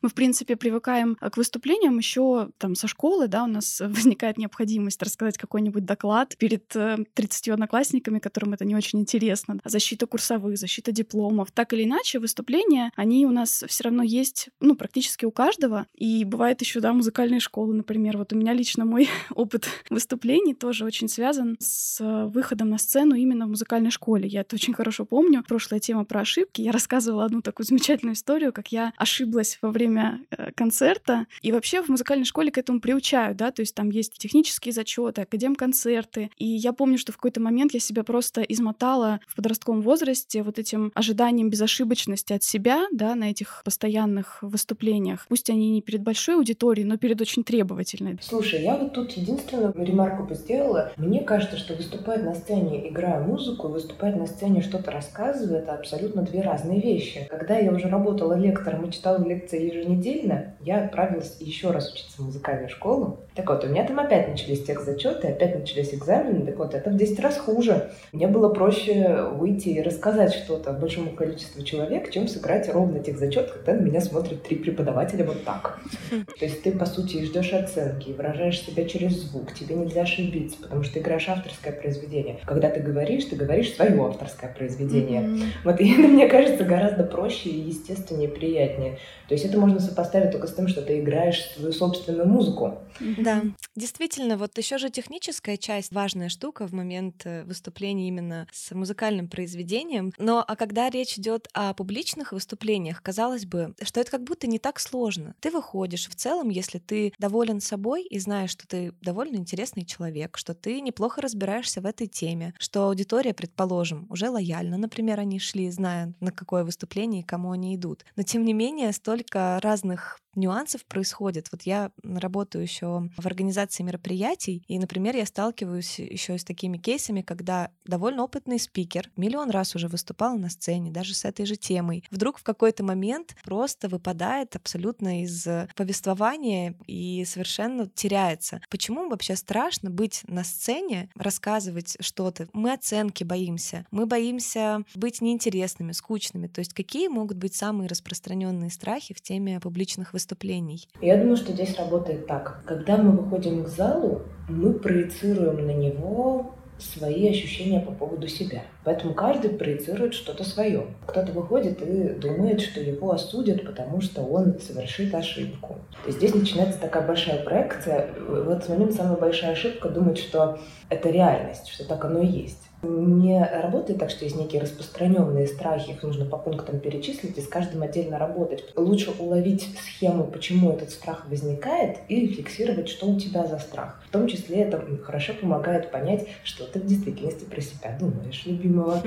Мы, 0.03 0.09
в 0.09 0.13
принципе, 0.13 0.55
привыкаем 0.55 1.17
э, 1.19 1.29
к 1.29 1.37
выступлениям 1.37 1.97
еще 1.97 2.49
там 2.57 2.75
со 2.75 2.87
школы, 2.87 3.27
да, 3.27 3.45
у 3.45 3.47
нас 3.47 3.79
возникает 3.83 4.37
необходимость 4.37 5.01
рассказать 5.01 5.37
какой-нибудь 5.37 5.85
доклад 5.85 6.35
перед 6.37 6.67
30 6.67 7.47
э, 7.47 7.53
одноклассниками, 7.53 8.19
которым 8.19 8.53
это 8.53 8.65
не 8.65 8.75
очень 8.75 8.99
интересно. 8.99 9.59
Защита 9.63 10.05
курсовых, 10.05 10.57
защита 10.57 10.91
дипломов. 10.91 11.51
Так 11.51 11.73
или 11.73 11.85
иначе, 11.85 12.19
выступления, 12.19 12.91
они 12.95 13.25
у 13.25 13.31
нас 13.31 13.63
все 13.67 13.85
равно 13.85 14.03
есть, 14.03 14.49
ну, 14.59 14.75
практически 14.75 15.25
у 15.25 15.31
каждого. 15.31 15.87
И 15.95 16.25
бывает 16.25 16.61
еще, 16.61 16.81
да, 16.81 16.93
музыкальные 16.93 17.39
школы, 17.39 17.73
например. 17.73 18.17
Вот 18.17 18.33
у 18.33 18.35
меня 18.35 18.53
лично 18.53 18.85
мой 18.85 19.09
опыт 19.33 19.67
выступлений 19.89 20.53
тоже 20.53 20.85
очень 20.85 21.07
связан 21.07 21.55
с 21.59 22.01
э, 22.01 22.25
выходом 22.25 22.69
на 22.69 22.77
сцену 22.77 23.15
именно 23.15 23.45
в 23.45 23.49
музыкальной 23.49 23.91
школе. 23.91 24.27
Я 24.27 24.41
это 24.41 24.55
очень 24.55 24.73
хорошо 24.73 25.05
помню. 25.05 25.43
Прошлая 25.47 25.79
тема 25.79 26.03
про 26.03 26.21
ошибки. 26.21 26.61
Я 26.61 26.73
рассказывала 26.73 27.23
одну 27.23 27.41
такую 27.41 27.65
замечательную 27.67 28.15
историю, 28.15 28.51
как 28.51 28.73
я 28.73 28.91
ошиблась 28.97 29.57
во 29.61 29.71
время 29.71 29.92
время 29.93 30.19
э, 30.31 30.51
концерта. 30.55 31.27
И 31.41 31.51
вообще 31.51 31.81
в 31.81 31.89
музыкальной 31.89 32.25
школе 32.25 32.51
к 32.51 32.57
этому 32.57 32.79
приучают, 32.79 33.37
да, 33.37 33.51
то 33.51 33.61
есть 33.61 33.75
там 33.75 33.89
есть 33.89 34.17
технические 34.17 34.73
зачеты, 34.73 35.21
академ-концерты. 35.21 36.29
И 36.37 36.45
я 36.45 36.73
помню, 36.73 36.97
что 36.97 37.11
в 37.11 37.17
какой-то 37.17 37.39
момент 37.39 37.73
я 37.73 37.79
себя 37.79 38.03
просто 38.03 38.41
измотала 38.41 39.19
в 39.27 39.35
подростковом 39.35 39.81
возрасте 39.81 40.43
вот 40.43 40.59
этим 40.59 40.91
ожиданием 40.95 41.49
безошибочности 41.49 42.33
от 42.33 42.43
себя, 42.43 42.87
да, 42.91 43.15
на 43.15 43.29
этих 43.29 43.61
постоянных 43.63 44.39
выступлениях. 44.41 45.25
Пусть 45.29 45.49
они 45.49 45.71
не 45.71 45.81
перед 45.81 46.01
большой 46.01 46.35
аудиторией, 46.35 46.87
но 46.87 46.97
перед 46.97 47.21
очень 47.21 47.43
требовательной. 47.43 48.17
Слушай, 48.21 48.63
я 48.63 48.75
вот 48.75 48.93
тут 48.93 49.11
единственную 49.11 49.73
ремарку 49.75 50.23
бы 50.23 50.35
сделала. 50.35 50.91
Мне 50.97 51.21
кажется, 51.21 51.57
что 51.57 51.75
выступать 51.75 52.23
на 52.23 52.33
сцене, 52.33 52.89
играя 52.89 53.25
музыку, 53.25 53.67
выступать 53.67 54.15
на 54.15 54.25
сцене 54.25 54.61
что-то 54.61 54.91
рассказывая, 54.91 55.59
это 55.59 55.73
абсолютно 55.73 56.23
две 56.23 56.41
разные 56.41 56.81
вещи. 56.81 57.27
Когда 57.29 57.57
я 57.57 57.71
уже 57.71 57.87
работала 57.87 58.33
лектором 58.33 58.85
и 58.85 58.91
читала 58.91 59.23
лекции 59.23 59.65
ежедневно, 59.65 59.82
еженедельно 59.83 60.55
я 60.61 60.83
отправилась 60.83 61.37
еще 61.39 61.71
раз 61.71 61.91
учиться 61.91 62.21
в 62.21 62.25
музыкальную 62.25 62.69
школу. 62.69 63.19
Так 63.35 63.49
вот, 63.49 63.63
у 63.63 63.67
меня 63.67 63.85
там 63.85 63.99
опять 63.99 64.29
начались 64.29 64.63
тех 64.63 64.81
зачеты, 64.81 65.27
опять 65.27 65.59
начались 65.59 65.93
экзамены. 65.93 66.45
Так 66.45 66.57
вот, 66.57 66.73
это 66.73 66.89
в 66.89 66.95
10 66.95 67.19
раз 67.19 67.37
хуже. 67.37 67.91
Мне 68.11 68.27
было 68.27 68.49
проще 68.49 69.23
выйти 69.33 69.69
и 69.69 69.81
рассказать 69.81 70.33
что-то 70.33 70.71
большому 70.71 71.11
количеству 71.11 71.63
человек, 71.63 72.11
чем 72.11 72.27
сыграть 72.27 72.69
ровно 72.69 72.99
тех 72.99 73.17
зачет, 73.17 73.51
когда 73.51 73.73
на 73.73 73.81
меня 73.81 74.01
смотрят 74.01 74.43
три 74.43 74.57
преподавателя 74.57 75.25
вот 75.25 75.43
так. 75.43 75.79
То 76.09 76.45
есть 76.45 76.63
ты, 76.63 76.71
по 76.71 76.85
сути, 76.85 77.23
ждешь 77.25 77.53
оценки 77.53 78.11
выражаешь 78.11 78.61
себя 78.61 78.85
через 78.85 79.13
звук. 79.23 79.53
Тебе 79.53 79.75
нельзя 79.75 80.03
ошибиться, 80.03 80.57
потому 80.61 80.83
что 80.83 80.93
ты 80.93 80.99
играешь 80.99 81.27
авторское 81.27 81.73
произведение. 81.73 82.39
Когда 82.45 82.69
ты 82.69 82.79
говоришь, 82.79 83.25
ты 83.25 83.35
говоришь 83.35 83.73
свое 83.73 83.99
авторское 84.05 84.53
произведение. 84.53 85.29
Вот 85.63 85.81
и 85.81 85.93
мне 85.93 86.27
кажется 86.27 86.63
гораздо 86.63 87.03
проще 87.03 87.49
и 87.49 87.59
естественнее, 87.59 88.29
приятнее. 88.29 88.97
То 89.27 89.33
есть 89.33 89.45
это 89.45 89.59
можно 89.59 89.72
можно 89.73 89.89
сопоставить 89.89 90.31
только 90.31 90.47
с 90.47 90.53
тем, 90.53 90.67
что 90.67 90.81
ты 90.81 90.99
играешь 90.99 91.51
свою 91.55 91.71
собственную 91.71 92.27
музыку. 92.27 92.79
Да, 93.17 93.43
действительно, 93.75 94.37
вот 94.37 94.57
еще 94.57 94.77
же 94.77 94.89
техническая 94.89 95.57
часть 95.57 95.91
важная 95.91 96.29
штука 96.29 96.67
в 96.67 96.73
момент 96.73 97.21
э, 97.25 97.43
выступления 97.43 98.07
именно 98.07 98.47
с 98.51 98.71
музыкальным 98.71 99.27
произведением. 99.27 100.13
Но 100.17 100.43
а 100.47 100.55
когда 100.55 100.89
речь 100.89 101.17
идет 101.17 101.47
о 101.53 101.73
публичных 101.73 102.31
выступлениях, 102.31 103.01
казалось 103.01 103.45
бы, 103.45 103.73
что 103.81 103.99
это 103.99 104.11
как 104.11 104.23
будто 104.23 104.47
не 104.47 104.59
так 104.59 104.79
сложно. 104.79 105.35
Ты 105.39 105.51
выходишь 105.51 106.07
в 106.07 106.15
целом, 106.15 106.49
если 106.49 106.79
ты 106.79 107.13
доволен 107.17 107.59
собой 107.59 108.03
и 108.03 108.19
знаешь, 108.19 108.51
что 108.51 108.67
ты 108.67 108.93
довольно 109.01 109.37
интересный 109.37 109.85
человек, 109.85 110.37
что 110.37 110.53
ты 110.53 110.81
неплохо 110.81 111.21
разбираешься 111.21 111.81
в 111.81 111.85
этой 111.85 112.07
теме, 112.07 112.53
что 112.59 112.87
аудитория, 112.87 113.33
предположим, 113.33 114.05
уже 114.09 114.29
лояльна, 114.29 114.77
например, 114.77 115.19
они 115.19 115.39
шли, 115.39 115.69
зная, 115.71 116.13
на 116.19 116.31
какое 116.31 116.63
выступление 116.63 117.21
и 117.21 117.25
кому 117.25 117.51
они 117.51 117.75
идут. 117.75 118.05
Но 118.15 118.23
тем 118.23 118.45
не 118.45 118.53
менее, 118.53 118.91
столько 118.91 119.52
разных 119.59 120.19
нюансов 120.35 120.85
происходит. 120.85 121.49
Вот 121.51 121.63
я 121.63 121.91
работаю 122.03 122.63
еще 122.63 123.09
в 123.17 123.25
организации 123.25 123.83
мероприятий, 123.83 124.63
и, 124.67 124.79
например, 124.79 125.15
я 125.15 125.25
сталкиваюсь 125.25 125.99
еще 125.99 126.37
с 126.37 126.43
такими 126.43 126.77
кейсами, 126.77 127.21
когда 127.21 127.69
довольно 127.85 128.23
опытный 128.23 128.59
спикер 128.59 129.11
миллион 129.15 129.51
раз 129.51 129.75
уже 129.75 129.87
выступал 129.87 130.37
на 130.37 130.49
сцене, 130.49 130.91
даже 130.91 131.13
с 131.13 131.25
этой 131.25 131.45
же 131.45 131.55
темой, 131.55 132.03
вдруг 132.09 132.39
в 132.39 132.43
какой-то 132.43 132.83
момент 132.83 133.35
просто 133.43 133.87
выпадает 133.87 134.55
абсолютно 134.55 135.23
из 135.23 135.47
повествования 135.75 136.75
и 136.87 137.23
совершенно 137.25 137.87
теряется. 137.87 138.59
Почему 138.69 139.09
вообще 139.09 139.35
страшно 139.35 139.89
быть 139.89 140.21
на 140.27 140.43
сцене, 140.43 141.09
рассказывать 141.15 141.95
что-то? 141.99 142.47
Мы 142.53 142.73
оценки 142.73 143.23
боимся, 143.23 143.85
мы 143.91 144.05
боимся 144.05 144.83
быть 144.95 145.21
неинтересными, 145.21 145.91
скучными. 145.91 146.47
То 146.47 146.59
есть 146.59 146.73
какие 146.73 147.07
могут 147.07 147.37
быть 147.37 147.53
самые 147.53 147.87
распространенные 147.87 148.71
страхи 148.71 149.13
в 149.13 149.21
теме 149.21 149.42
публичных 149.59 150.13
выступлений? 150.13 150.87
Я 151.01 151.17
думаю, 151.17 151.37
что 151.37 151.53
здесь 151.53 151.77
работает 151.77 152.27
так. 152.27 152.63
Когда 152.65 152.97
мы 152.97 153.11
выходим 153.11 153.63
к 153.63 153.67
залу, 153.67 154.23
мы 154.49 154.73
проецируем 154.73 155.65
на 155.65 155.71
него 155.71 156.55
свои 156.77 157.29
ощущения 157.29 157.79
по 157.79 157.91
поводу 157.91 158.27
себя. 158.27 158.63
Поэтому 158.83 159.13
каждый 159.13 159.51
проецирует 159.51 160.13
что-то 160.13 160.43
свое. 160.43 160.87
Кто-то 161.05 161.31
выходит 161.31 161.81
и 161.81 162.09
думает, 162.19 162.61
что 162.61 162.81
его 162.81 163.11
осудят, 163.11 163.65
потому 163.65 164.01
что 164.01 164.21
он 164.21 164.59
совершит 164.59 165.13
ошибку. 165.13 165.77
Есть 166.05 166.17
здесь 166.17 166.35
начинается 166.35 166.79
такая 166.79 167.05
большая 167.05 167.43
проекция. 167.43 168.13
В 168.27 168.49
этот 168.49 168.69
момент 168.69 168.93
самая 168.93 169.17
большая 169.17 169.51
ошибка 169.51 169.89
думать, 169.89 170.17
что 170.17 170.59
это 170.89 171.09
реальность, 171.09 171.67
что 171.69 171.87
так 171.87 172.03
оно 172.05 172.19
и 172.19 172.27
есть 172.27 172.62
не 172.83 173.43
работает 173.43 173.99
так, 173.99 174.09
что 174.09 174.25
есть 174.25 174.35
некие 174.35 174.61
распространенные 174.61 175.47
страхи, 175.47 175.91
их 175.91 176.03
нужно 176.03 176.25
по 176.25 176.37
пунктам 176.37 176.79
перечислить 176.79 177.37
и 177.37 177.41
с 177.41 177.47
каждым 177.47 177.83
отдельно 177.83 178.17
работать. 178.17 178.65
Лучше 178.75 179.11
уловить 179.17 179.67
схему, 179.81 180.25
почему 180.25 180.71
этот 180.71 180.91
страх 180.91 181.25
возникает, 181.29 181.99
и 182.09 182.27
фиксировать, 182.27 182.89
что 182.89 183.07
у 183.07 183.19
тебя 183.19 183.45
за 183.45 183.59
страх. 183.59 184.01
В 184.07 184.11
том 184.11 184.27
числе 184.27 184.61
это 184.61 184.83
хорошо 185.03 185.33
помогает 185.33 185.91
понять, 185.91 186.27
что 186.43 186.65
ты 186.65 186.79
в 186.79 186.85
действительности 186.85 187.45
про 187.45 187.61
себя 187.61 187.97
думаешь, 187.99 188.45
любимого. 188.45 189.01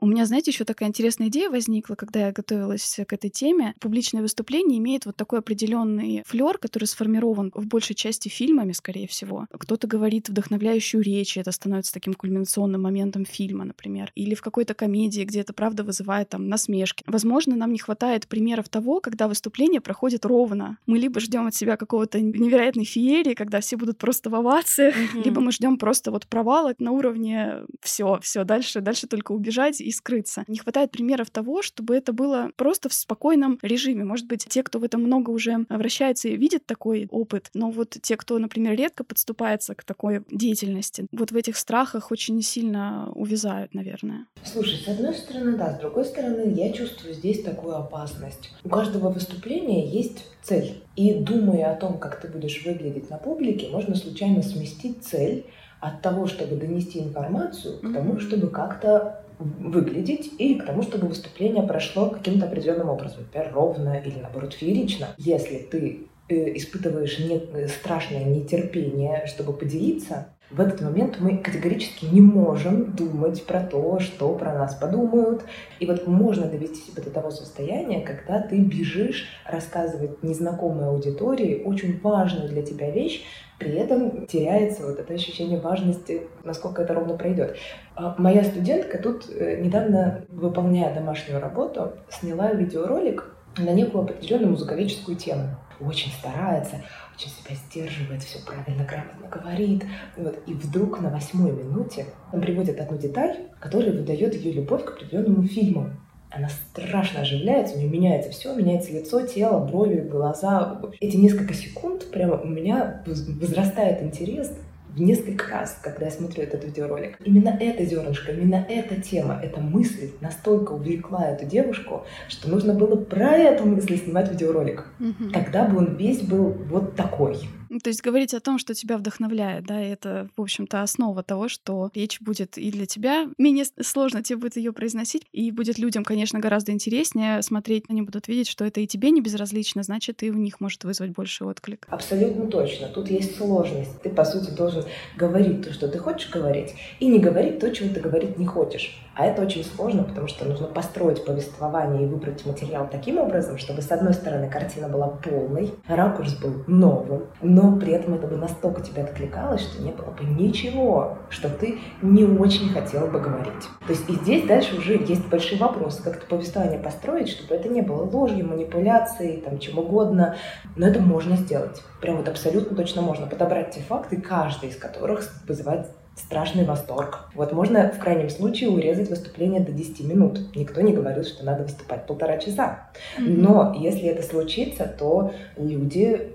У 0.00 0.06
меня, 0.06 0.24
знаете, 0.24 0.50
еще 0.50 0.64
такая 0.64 0.88
интересная 0.88 1.28
идея 1.28 1.50
возникла, 1.50 1.94
когда 1.94 2.20
я 2.26 2.32
готовилась 2.32 2.98
к 3.06 3.12
этой 3.12 3.28
теме. 3.28 3.74
Публичное 3.80 4.22
выступление 4.22 4.78
имеет 4.78 5.04
вот 5.04 5.16
такой 5.16 5.40
определенный 5.40 6.22
флер, 6.26 6.56
который 6.56 6.84
сформирован 6.84 7.52
в 7.54 7.66
большей 7.66 7.94
части 7.94 8.28
фильмами, 8.28 8.72
скорее 8.72 9.06
всего. 9.06 9.46
Кто-то 9.52 9.86
говорит 9.86 10.30
вдохновляющую 10.30 11.02
речь, 11.02 11.36
и 11.36 11.40
это 11.40 11.52
становится 11.52 11.92
таким 11.92 12.14
кульминационным 12.14 12.80
моментом 12.80 13.26
фильма, 13.26 13.66
например. 13.66 14.10
Или 14.14 14.34
в 14.34 14.40
какой-то 14.40 14.72
комедии, 14.72 15.22
где 15.22 15.40
это 15.40 15.52
правда 15.52 15.84
вызывает 15.84 16.30
там 16.30 16.48
насмешки. 16.48 17.04
Возможно, 17.06 17.54
нам 17.54 17.72
не 17.72 17.78
хватает 17.78 18.26
примеров 18.26 18.70
того, 18.70 19.00
когда 19.00 19.28
выступление 19.28 19.82
проходит 19.82 20.24
ровно. 20.24 20.78
Мы 20.86 20.98
либо 20.98 21.20
ждем 21.20 21.46
от 21.46 21.54
себя 21.54 21.76
какого-то 21.76 22.20
невероятной 22.20 22.84
феерии, 22.84 23.34
когда 23.34 23.60
все 23.60 23.76
будут 23.76 23.98
просто 23.98 24.30
в 24.30 24.34
овациях, 24.34 24.94
mm-hmm. 24.96 25.24
либо 25.24 25.42
мы 25.42 25.52
ждем 25.52 25.76
просто 25.76 26.10
вот 26.10 26.26
провала 26.26 26.74
на 26.78 26.92
уровне 26.92 27.64
все, 27.82 28.18
все 28.22 28.44
дальше, 28.44 28.80
дальше 28.80 29.06
только 29.06 29.32
убежать 29.32 29.80
и 29.90 29.92
скрыться. 29.92 30.44
Не 30.46 30.58
хватает 30.58 30.92
примеров 30.92 31.30
того, 31.30 31.62
чтобы 31.62 31.96
это 31.96 32.12
было 32.12 32.50
просто 32.56 32.88
в 32.88 32.94
спокойном 32.94 33.58
режиме. 33.60 34.04
Может 34.04 34.26
быть, 34.26 34.46
те, 34.48 34.62
кто 34.62 34.78
в 34.78 34.84
этом 34.84 35.02
много 35.02 35.30
уже 35.30 35.66
вращается 35.68 36.28
и 36.28 36.36
видит 36.36 36.64
такой 36.64 37.08
опыт, 37.10 37.50
но 37.54 37.70
вот 37.70 37.96
те, 38.00 38.16
кто, 38.16 38.38
например, 38.38 38.76
редко 38.76 39.04
подступается 39.04 39.74
к 39.74 39.84
такой 39.84 40.22
деятельности, 40.30 41.06
вот 41.12 41.32
в 41.32 41.36
этих 41.36 41.56
страхах 41.56 42.10
очень 42.10 42.40
сильно 42.42 43.10
увязают, 43.14 43.74
наверное. 43.74 44.26
Слушай, 44.44 44.78
с 44.84 44.88
одной 44.88 45.14
стороны, 45.14 45.56
да, 45.56 45.76
с 45.76 45.80
другой 45.80 46.04
стороны, 46.04 46.52
я 46.54 46.72
чувствую 46.72 47.14
здесь 47.14 47.42
такую 47.42 47.76
опасность. 47.76 48.50
У 48.64 48.68
каждого 48.68 49.10
выступления 49.10 49.90
есть 49.90 50.24
цель. 50.42 50.82
И 50.96 51.14
думая 51.14 51.72
о 51.72 51.76
том, 51.76 51.98
как 51.98 52.20
ты 52.20 52.28
будешь 52.28 52.64
выглядеть 52.64 53.10
на 53.10 53.18
публике, 53.18 53.68
можно 53.68 53.94
случайно 53.94 54.42
сместить 54.42 55.04
цель 55.04 55.46
от 55.80 56.02
того, 56.02 56.26
чтобы 56.26 56.56
донести 56.56 57.00
информацию, 57.00 57.78
к 57.78 57.92
тому, 57.92 58.20
чтобы 58.20 58.48
как-то 58.48 59.22
выглядеть 59.38 60.32
и 60.38 60.56
к 60.56 60.66
тому, 60.66 60.82
чтобы 60.82 61.08
выступление 61.08 61.62
прошло 61.62 62.10
каким-то 62.10 62.46
определенным 62.46 62.90
образом, 62.90 63.20
например, 63.22 63.52
ровно 63.54 63.94
или, 63.94 64.20
наоборот, 64.20 64.52
феерично. 64.52 65.08
Если 65.16 65.58
ты 65.58 66.08
э, 66.28 66.56
испытываешь 66.56 67.18
не, 67.18 67.38
э, 67.38 67.68
страшное 67.68 68.24
нетерпение, 68.24 69.24
чтобы 69.26 69.54
поделиться, 69.54 70.28
в 70.50 70.60
этот 70.60 70.80
момент 70.80 71.18
мы 71.20 71.38
категорически 71.38 72.06
не 72.06 72.20
можем 72.20 72.92
думать 72.92 73.44
про 73.46 73.60
то, 73.60 74.00
что 74.00 74.34
про 74.34 74.52
нас 74.52 74.74
подумают. 74.74 75.44
И 75.78 75.86
вот 75.86 76.06
можно 76.06 76.46
довести 76.46 76.90
себя 76.90 77.02
до 77.02 77.10
того 77.10 77.30
состояния, 77.30 78.00
когда 78.00 78.40
ты 78.40 78.58
бежишь 78.60 79.28
рассказывать 79.46 80.22
незнакомой 80.22 80.88
аудитории 80.88 81.62
очень 81.64 82.00
важную 82.00 82.48
для 82.48 82.62
тебя 82.62 82.90
вещь, 82.90 83.24
при 83.58 83.72
этом 83.72 84.26
теряется 84.26 84.86
вот 84.86 84.98
это 84.98 85.12
ощущение 85.14 85.60
важности, 85.60 86.22
насколько 86.44 86.82
это 86.82 86.94
ровно 86.94 87.16
пройдет. 87.16 87.56
А 87.94 88.14
моя 88.18 88.42
студентка 88.42 88.98
тут 88.98 89.28
э, 89.30 89.60
недавно, 89.60 90.24
выполняя 90.30 90.94
домашнюю 90.94 91.40
работу, 91.40 91.92
сняла 92.08 92.52
видеоролик 92.52 93.36
на 93.58 93.70
некую 93.70 94.04
определенную 94.04 94.52
музыковедческую 94.52 95.16
тему. 95.16 95.56
Очень 95.80 96.12
старается, 96.12 96.82
очень 97.14 97.30
себя 97.30 97.56
сдерживает, 97.56 98.22
все 98.22 98.38
правильно, 98.44 98.84
грамотно 98.84 99.28
говорит. 99.28 99.84
Вот. 100.16 100.38
И 100.46 100.54
вдруг 100.54 101.00
на 101.00 101.10
восьмой 101.10 101.52
минуте 101.52 102.06
он 102.32 102.40
приводит 102.40 102.80
одну 102.80 102.98
деталь, 102.98 103.48
которая 103.58 103.92
выдает 103.92 104.34
ее 104.34 104.52
любовь 104.52 104.84
к 104.84 104.90
определенному 104.90 105.46
фильму 105.46 105.90
она 106.30 106.48
страшно 106.48 107.22
оживляется, 107.22 107.74
у 107.74 107.78
нее 107.78 107.90
меняется 107.90 108.30
все, 108.30 108.54
меняется 108.54 108.92
лицо, 108.92 109.26
тело, 109.26 109.66
брови, 109.66 110.00
глаза. 110.00 110.80
Эти 111.00 111.16
несколько 111.16 111.54
секунд 111.54 112.08
прямо 112.12 112.40
у 112.40 112.46
меня 112.46 113.02
возрастает 113.04 114.00
интерес 114.00 114.52
несколько 114.96 115.48
раз, 115.48 115.78
когда 115.82 116.06
я 116.06 116.10
смотрю 116.10 116.42
этот 116.42 116.64
видеоролик. 116.64 117.18
Именно 117.24 117.56
эта 117.60 117.84
зернышко, 117.84 118.32
именно 118.32 118.64
эта 118.68 119.00
тема, 119.00 119.40
эта 119.42 119.60
мысль 119.60 120.10
настолько 120.20 120.72
увлекла 120.72 121.28
эту 121.28 121.46
девушку, 121.46 122.04
что 122.28 122.48
нужно 122.48 122.74
было 122.74 122.96
про 122.96 123.32
эту 123.32 123.66
мысль 123.66 123.96
снимать 123.98 124.30
видеоролик. 124.30 124.86
Угу. 124.98 125.30
Тогда 125.32 125.64
бы 125.64 125.78
он 125.78 125.96
весь 125.96 126.22
был 126.22 126.50
вот 126.68 126.96
такой. 126.96 127.38
То 127.82 127.88
есть 127.88 128.02
говорить 128.02 128.34
о 128.34 128.40
том, 128.40 128.58
что 128.58 128.74
тебя 128.74 128.98
вдохновляет, 128.98 129.64
да, 129.64 129.80
это, 129.80 130.28
в 130.36 130.42
общем-то, 130.42 130.82
основа 130.82 131.22
того, 131.22 131.48
что 131.48 131.90
речь 131.94 132.20
будет 132.20 132.58
и 132.58 132.70
для 132.72 132.86
тебя 132.86 133.28
менее 133.38 133.64
сложно 133.80 134.22
тебе 134.22 134.38
будет 134.38 134.56
ее 134.56 134.72
произносить, 134.72 135.24
и 135.32 135.52
будет 135.52 135.78
людям, 135.78 136.04
конечно, 136.04 136.40
гораздо 136.40 136.72
интереснее 136.72 137.42
смотреть, 137.42 137.84
они 137.88 138.02
будут 138.02 138.26
видеть, 138.28 138.48
что 138.48 138.64
это 138.64 138.80
и 138.80 138.86
тебе 138.86 139.10
не 139.10 139.20
безразлично, 139.20 139.82
значит, 139.82 140.22
и 140.22 140.30
у 140.30 140.34
них 140.34 140.60
может 140.60 140.84
вызвать 140.84 141.10
больше 141.10 141.44
отклик. 141.44 141.86
Абсолютно 141.90 142.46
точно. 142.46 142.88
Тут 142.88 143.10
есть 143.10 143.36
сложность. 143.36 144.02
Ты, 144.02 144.10
по 144.10 144.24
сути, 144.24 144.50
должен 144.50 144.84
говорить 145.16 145.62
то, 145.62 145.72
что 145.72 145.88
ты 145.88 145.98
хочешь 145.98 146.30
говорить, 146.30 146.74
и 146.98 147.06
не 147.06 147.18
говорить 147.18 147.60
то, 147.60 147.70
чего 147.70 147.92
ты 147.94 148.00
говорить 148.00 148.38
не 148.38 148.46
хочешь. 148.46 149.00
А 149.20 149.26
это 149.26 149.42
очень 149.42 149.62
сложно, 149.62 150.04
потому 150.04 150.28
что 150.28 150.46
нужно 150.46 150.66
построить 150.66 151.26
повествование 151.26 152.04
и 152.04 152.06
выбрать 152.06 152.46
материал 152.46 152.88
таким 152.90 153.18
образом, 153.18 153.58
чтобы, 153.58 153.82
с 153.82 153.92
одной 153.92 154.14
стороны, 154.14 154.48
картина 154.48 154.88
была 154.88 155.08
полной, 155.08 155.74
ракурс 155.86 156.36
был 156.36 156.64
новым, 156.66 157.26
но 157.42 157.78
при 157.78 157.92
этом 157.92 158.14
это 158.14 158.26
бы 158.26 158.36
настолько 158.36 158.80
тебя 158.80 159.04
откликалось, 159.04 159.60
что 159.60 159.82
не 159.82 159.92
было 159.92 160.06
бы 160.06 160.24
ничего, 160.24 161.18
что 161.28 161.50
ты 161.50 161.80
не 162.00 162.24
очень 162.24 162.70
хотел 162.70 163.08
бы 163.08 163.20
говорить. 163.20 163.68
То 163.86 163.92
есть 163.92 164.08
и 164.08 164.14
здесь 164.14 164.46
дальше 164.46 164.78
уже 164.78 164.94
есть 164.94 165.28
большие 165.28 165.60
вопросы, 165.60 166.02
как 166.02 166.16
это 166.16 166.26
повествование 166.26 166.78
построить, 166.78 167.28
чтобы 167.28 167.56
это 167.56 167.68
не 167.68 167.82
было 167.82 168.04
ложью, 168.04 168.48
манипуляцией, 168.48 169.42
там, 169.42 169.58
чем 169.58 169.80
угодно. 169.80 170.36
Но 170.76 170.86
это 170.86 170.98
можно 170.98 171.36
сделать. 171.36 171.82
Прям 172.00 172.16
вот 172.16 172.28
абсолютно 172.28 172.74
точно 172.74 173.02
можно 173.02 173.26
подобрать 173.26 173.72
те 173.72 173.80
факты, 173.80 174.18
каждый 174.18 174.70
из 174.70 174.76
которых 174.76 175.30
вызывает 175.46 175.88
страшный 176.24 176.64
восторг. 176.64 177.30
Вот 177.34 177.52
можно 177.52 177.90
в 177.90 177.98
крайнем 177.98 178.30
случае 178.30 178.70
урезать 178.70 179.10
выступление 179.10 179.60
до 179.60 179.72
10 179.72 180.00
минут. 180.04 180.54
Никто 180.54 180.80
не 180.80 180.92
говорил, 180.92 181.24
что 181.24 181.44
надо 181.44 181.64
выступать 181.64 182.06
полтора 182.06 182.38
часа. 182.38 182.90
Но 183.18 183.74
если 183.78 184.04
это 184.08 184.22
случится, 184.22 184.86
то 184.86 185.32
люди 185.56 186.32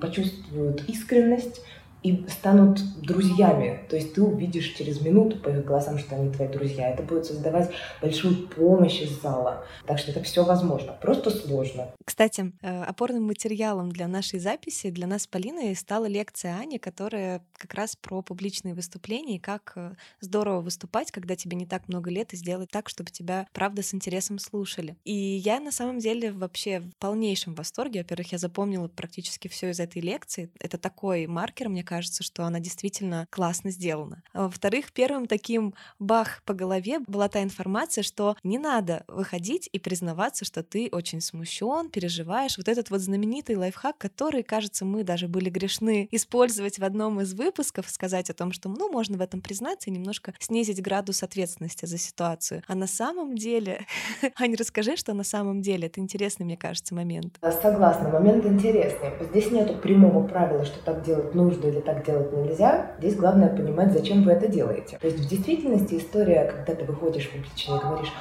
почувствуют 0.00 0.88
искренность, 0.88 1.60
и 2.06 2.24
станут 2.28 2.80
друзьями. 3.00 3.80
То 3.88 3.96
есть 3.96 4.14
ты 4.14 4.22
увидишь 4.22 4.74
через 4.76 5.00
минуту 5.00 5.38
по 5.38 5.48
их 5.48 5.64
глазам, 5.64 5.98
что 5.98 6.14
они 6.14 6.30
твои 6.30 6.46
друзья. 6.46 6.90
Это 6.90 7.02
будет 7.02 7.26
создавать 7.26 7.70
большую 8.00 8.46
помощь 8.46 9.00
из 9.00 9.20
зала. 9.20 9.64
Так 9.86 9.98
что 9.98 10.12
это 10.12 10.22
все 10.22 10.44
возможно. 10.44 10.92
Просто 11.02 11.30
сложно. 11.30 11.88
Кстати, 12.04 12.52
э, 12.62 12.82
опорным 12.84 13.24
материалом 13.24 13.90
для 13.90 14.06
нашей 14.06 14.38
записи, 14.38 14.90
для 14.90 15.08
нас 15.08 15.22
с 15.22 15.26
Полиной, 15.26 15.74
стала 15.74 16.06
лекция 16.06 16.56
Ани, 16.58 16.78
которая 16.78 17.42
как 17.58 17.74
раз 17.74 17.96
про 17.96 18.22
публичные 18.22 18.74
выступления 18.74 19.36
и 19.36 19.40
как 19.40 19.72
э, 19.74 19.94
здорово 20.20 20.60
выступать, 20.60 21.10
когда 21.10 21.34
тебе 21.34 21.56
не 21.56 21.66
так 21.66 21.88
много 21.88 22.10
лет, 22.10 22.32
и 22.32 22.36
сделать 22.36 22.70
так, 22.70 22.88
чтобы 22.88 23.10
тебя, 23.10 23.48
правда, 23.52 23.82
с 23.82 23.92
интересом 23.92 24.38
слушали. 24.38 24.96
И 25.04 25.12
я 25.12 25.58
на 25.58 25.72
самом 25.72 25.98
деле 25.98 26.30
вообще 26.30 26.80
в 26.80 26.92
полнейшем 27.00 27.54
восторге. 27.54 28.00
Во-первых, 28.00 28.30
я 28.30 28.38
запомнила 28.38 28.86
практически 28.86 29.48
все 29.48 29.70
из 29.70 29.80
этой 29.80 30.00
лекции. 30.00 30.50
Это 30.60 30.78
такой 30.78 31.26
маркер, 31.26 31.68
мне 31.68 31.82
кажется, 31.82 31.95
что 32.04 32.44
она 32.44 32.60
действительно 32.60 33.26
классно 33.30 33.70
сделана. 33.70 34.22
А 34.32 34.44
во-вторых, 34.44 34.92
первым 34.92 35.26
таким 35.26 35.74
бах 35.98 36.42
по 36.44 36.54
голове 36.54 37.00
была 37.06 37.28
та 37.28 37.42
информация, 37.42 38.02
что 38.02 38.36
не 38.42 38.58
надо 38.58 39.04
выходить 39.08 39.68
и 39.72 39.78
признаваться, 39.78 40.44
что 40.44 40.62
ты 40.62 40.88
очень 40.92 41.20
смущен, 41.20 41.90
переживаешь. 41.90 42.58
Вот 42.58 42.68
этот 42.68 42.90
вот 42.90 43.00
знаменитый 43.00 43.56
лайфхак, 43.56 43.98
который, 43.98 44.42
кажется, 44.42 44.84
мы 44.84 45.04
даже 45.04 45.28
были 45.28 45.50
грешны 45.50 46.08
использовать 46.10 46.78
в 46.78 46.84
одном 46.84 47.20
из 47.20 47.34
выпусков, 47.34 47.88
сказать 47.88 48.30
о 48.30 48.34
том, 48.34 48.52
что, 48.52 48.68
ну, 48.68 48.90
можно 48.90 49.16
в 49.16 49.20
этом 49.20 49.40
признаться 49.40 49.90
и 49.90 49.92
немножко 49.92 50.34
снизить 50.38 50.82
градус 50.82 51.22
ответственности 51.22 51.86
за 51.86 51.98
ситуацию. 51.98 52.62
А 52.66 52.74
на 52.74 52.86
самом 52.86 53.36
деле, 53.36 53.86
Аня, 54.36 54.56
расскажи, 54.58 54.96
что 54.96 55.14
на 55.14 55.24
самом 55.24 55.62
деле 55.62 55.86
это 55.86 56.00
интересный, 56.00 56.44
мне 56.44 56.56
кажется, 56.56 56.94
момент. 56.94 57.38
Согласна, 57.62 58.08
момент 58.08 58.44
интересный. 58.44 59.10
Здесь 59.30 59.50
нету 59.50 59.74
прямого 59.76 60.26
правила, 60.26 60.64
что 60.64 60.78
так 60.84 61.04
делать 61.04 61.34
нужно 61.34 61.66
или 61.66 61.80
так 61.86 62.04
делать 62.04 62.32
нельзя. 62.32 62.90
Здесь 62.98 63.16
главное 63.16 63.48
понимать, 63.48 63.92
зачем 63.92 64.24
вы 64.24 64.32
это 64.32 64.48
делаете. 64.48 64.98
То 65.00 65.06
есть 65.06 65.20
в 65.20 65.28
действительности 65.28 65.94
история, 65.94 66.44
когда 66.44 66.74
ты 66.74 66.84
выходишь 66.84 67.30
публично 67.30 67.76
и 67.76 67.80
говоришь, 67.80 68.12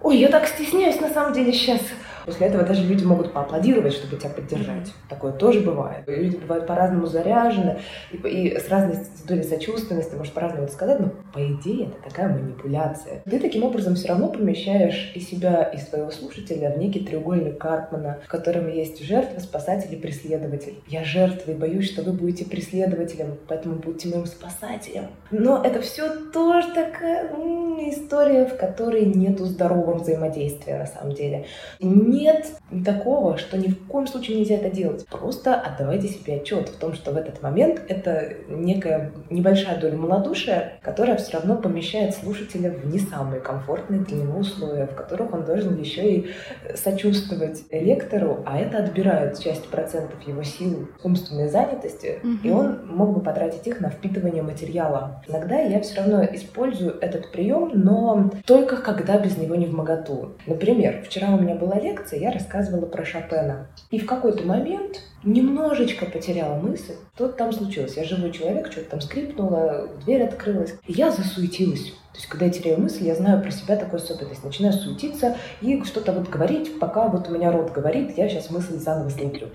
ой, 0.00 0.18
я 0.18 0.28
так 0.28 0.46
стесняюсь 0.46 1.00
на 1.00 1.08
самом 1.10 1.32
деле 1.32 1.52
сейчас 1.52 1.80
После 2.26 2.46
этого 2.46 2.64
даже 2.64 2.82
люди 2.84 3.04
могут 3.04 3.34
поаплодировать, 3.34 3.92
чтобы 3.92 4.16
тебя 4.16 4.30
поддержать. 4.30 4.94
Такое 5.10 5.32
тоже 5.32 5.60
бывает. 5.60 6.04
Люди 6.06 6.36
бывают 6.36 6.66
по-разному 6.66 7.04
заряжены, 7.04 7.80
и, 8.12 8.16
и 8.16 8.58
с 8.58 8.66
разной 8.70 8.96
долей 9.28 9.42
сочувственности, 9.42 10.14
может 10.14 10.32
по-разному 10.32 10.64
это 10.64 10.72
сказать, 10.72 11.00
но 11.00 11.10
по 11.34 11.46
идее 11.52 11.88
это 11.88 12.08
такая 12.08 12.30
манипуляция. 12.30 13.20
Ты 13.28 13.38
таким 13.38 13.62
образом 13.64 13.94
все 13.94 14.08
равно 14.08 14.28
помещаешь 14.28 15.12
и 15.14 15.20
себя, 15.20 15.64
и 15.64 15.76
своего 15.76 16.10
слушателя 16.10 16.70
в 16.70 16.78
некий 16.78 17.00
треугольник 17.00 17.58
Карпмана, 17.58 18.20
в 18.24 18.28
котором 18.28 18.70
есть 18.72 19.04
жертва, 19.04 19.40
спасатель 19.40 19.92
и 19.92 19.96
преследователь. 19.96 20.76
Я 20.88 21.04
жертва 21.04 21.50
и 21.50 21.54
боюсь, 21.54 21.90
что 21.92 22.00
вы 22.02 22.12
будете 22.12 22.46
преследователем, 22.46 23.36
поэтому 23.48 23.74
будьте 23.74 24.08
моим 24.08 24.24
спасателем. 24.24 25.08
Но 25.30 25.62
это 25.62 25.82
все 25.82 26.08
тоже 26.32 26.68
такая 26.72 27.30
м- 27.32 27.90
история, 27.90 28.46
в 28.46 28.56
которой 28.56 29.04
нету 29.04 29.44
здорового 29.84 30.02
взаимодействия 30.02 30.78
на 30.78 30.86
самом 30.86 31.14
деле 31.14 31.46
нет 31.80 32.46
такого, 32.84 33.36
что 33.36 33.56
ни 33.56 33.68
в 33.68 33.86
коем 33.86 34.06
случае 34.06 34.38
нельзя 34.38 34.56
это 34.56 34.70
делать. 34.70 35.06
Просто 35.06 35.54
отдавайте 35.54 36.08
себе 36.08 36.36
отчет 36.36 36.68
в 36.68 36.78
том, 36.78 36.94
что 36.94 37.12
в 37.12 37.16
этот 37.16 37.42
момент 37.42 37.80
это 37.88 38.34
некая 38.48 39.12
небольшая 39.30 39.78
доля 39.78 39.96
малодушия, 39.96 40.78
которая 40.82 41.16
все 41.16 41.34
равно 41.34 41.56
помещает 41.56 42.14
слушателя 42.14 42.70
в 42.70 42.86
не 42.86 42.98
самые 42.98 43.40
комфортные 43.40 44.00
для 44.00 44.18
него 44.18 44.38
условия, 44.38 44.86
в 44.86 44.94
которых 44.94 45.32
он 45.32 45.44
должен 45.44 45.78
еще 45.78 46.10
и 46.10 46.30
сочувствовать 46.74 47.64
лектору, 47.70 48.42
а 48.46 48.58
это 48.58 48.78
отбирает 48.78 49.38
часть 49.38 49.68
процентов 49.68 50.26
его 50.26 50.42
сил 50.42 50.88
умственной 51.02 51.48
занятости, 51.48 52.18
угу. 52.22 52.38
и 52.42 52.50
он 52.50 52.86
мог 52.86 53.14
бы 53.14 53.20
потратить 53.20 53.66
их 53.66 53.80
на 53.80 53.90
впитывание 53.90 54.42
материала. 54.42 55.22
Иногда 55.28 55.58
я 55.58 55.80
все 55.80 55.96
равно 55.96 56.24
использую 56.24 56.98
этот 57.00 57.30
прием, 57.32 57.70
но 57.74 58.30
только 58.46 58.76
когда 58.76 59.18
без 59.18 59.36
него 59.36 59.54
не 59.54 59.66
в 59.74 59.76
моготу. 59.76 60.30
Например, 60.46 61.02
вчера 61.04 61.34
у 61.34 61.40
меня 61.40 61.54
была 61.54 61.78
лекция, 61.78 62.20
я 62.20 62.30
рассказывала 62.30 62.86
про 62.86 63.04
Шопена. 63.04 63.66
И 63.90 63.98
в 63.98 64.06
какой-то 64.06 64.44
момент 64.44 65.00
немножечко 65.24 66.06
потеряла 66.06 66.56
мысль. 66.60 66.94
Что-то 67.14 67.34
там 67.34 67.52
случилось. 67.52 67.96
Я 67.96 68.04
живой 68.04 68.30
человек, 68.30 68.70
что-то 68.70 68.90
там 68.90 69.00
скрипнуло, 69.00 69.88
дверь 70.04 70.22
открылась. 70.22 70.74
И 70.86 70.92
я 70.92 71.10
засуетилась. 71.10 71.92
То 72.14 72.20
есть, 72.20 72.28
когда 72.28 72.46
я 72.46 72.52
теряю 72.52 72.80
мысль, 72.80 73.04
я 73.04 73.16
знаю 73.16 73.42
про 73.42 73.50
себя 73.50 73.74
такую 73.74 74.00
особенность. 74.00 74.44
Начинаю 74.44 74.72
суетиться 74.72 75.36
и 75.60 75.82
что-то 75.82 76.12
вот 76.12 76.28
говорить, 76.28 76.78
пока 76.78 77.08
вот 77.08 77.28
у 77.28 77.32
меня 77.32 77.50
рот 77.50 77.72
говорит, 77.72 78.16
я 78.16 78.28
сейчас 78.28 78.50
мысль 78.50 78.78
заново 78.78 79.08
слыплю. 79.08 79.50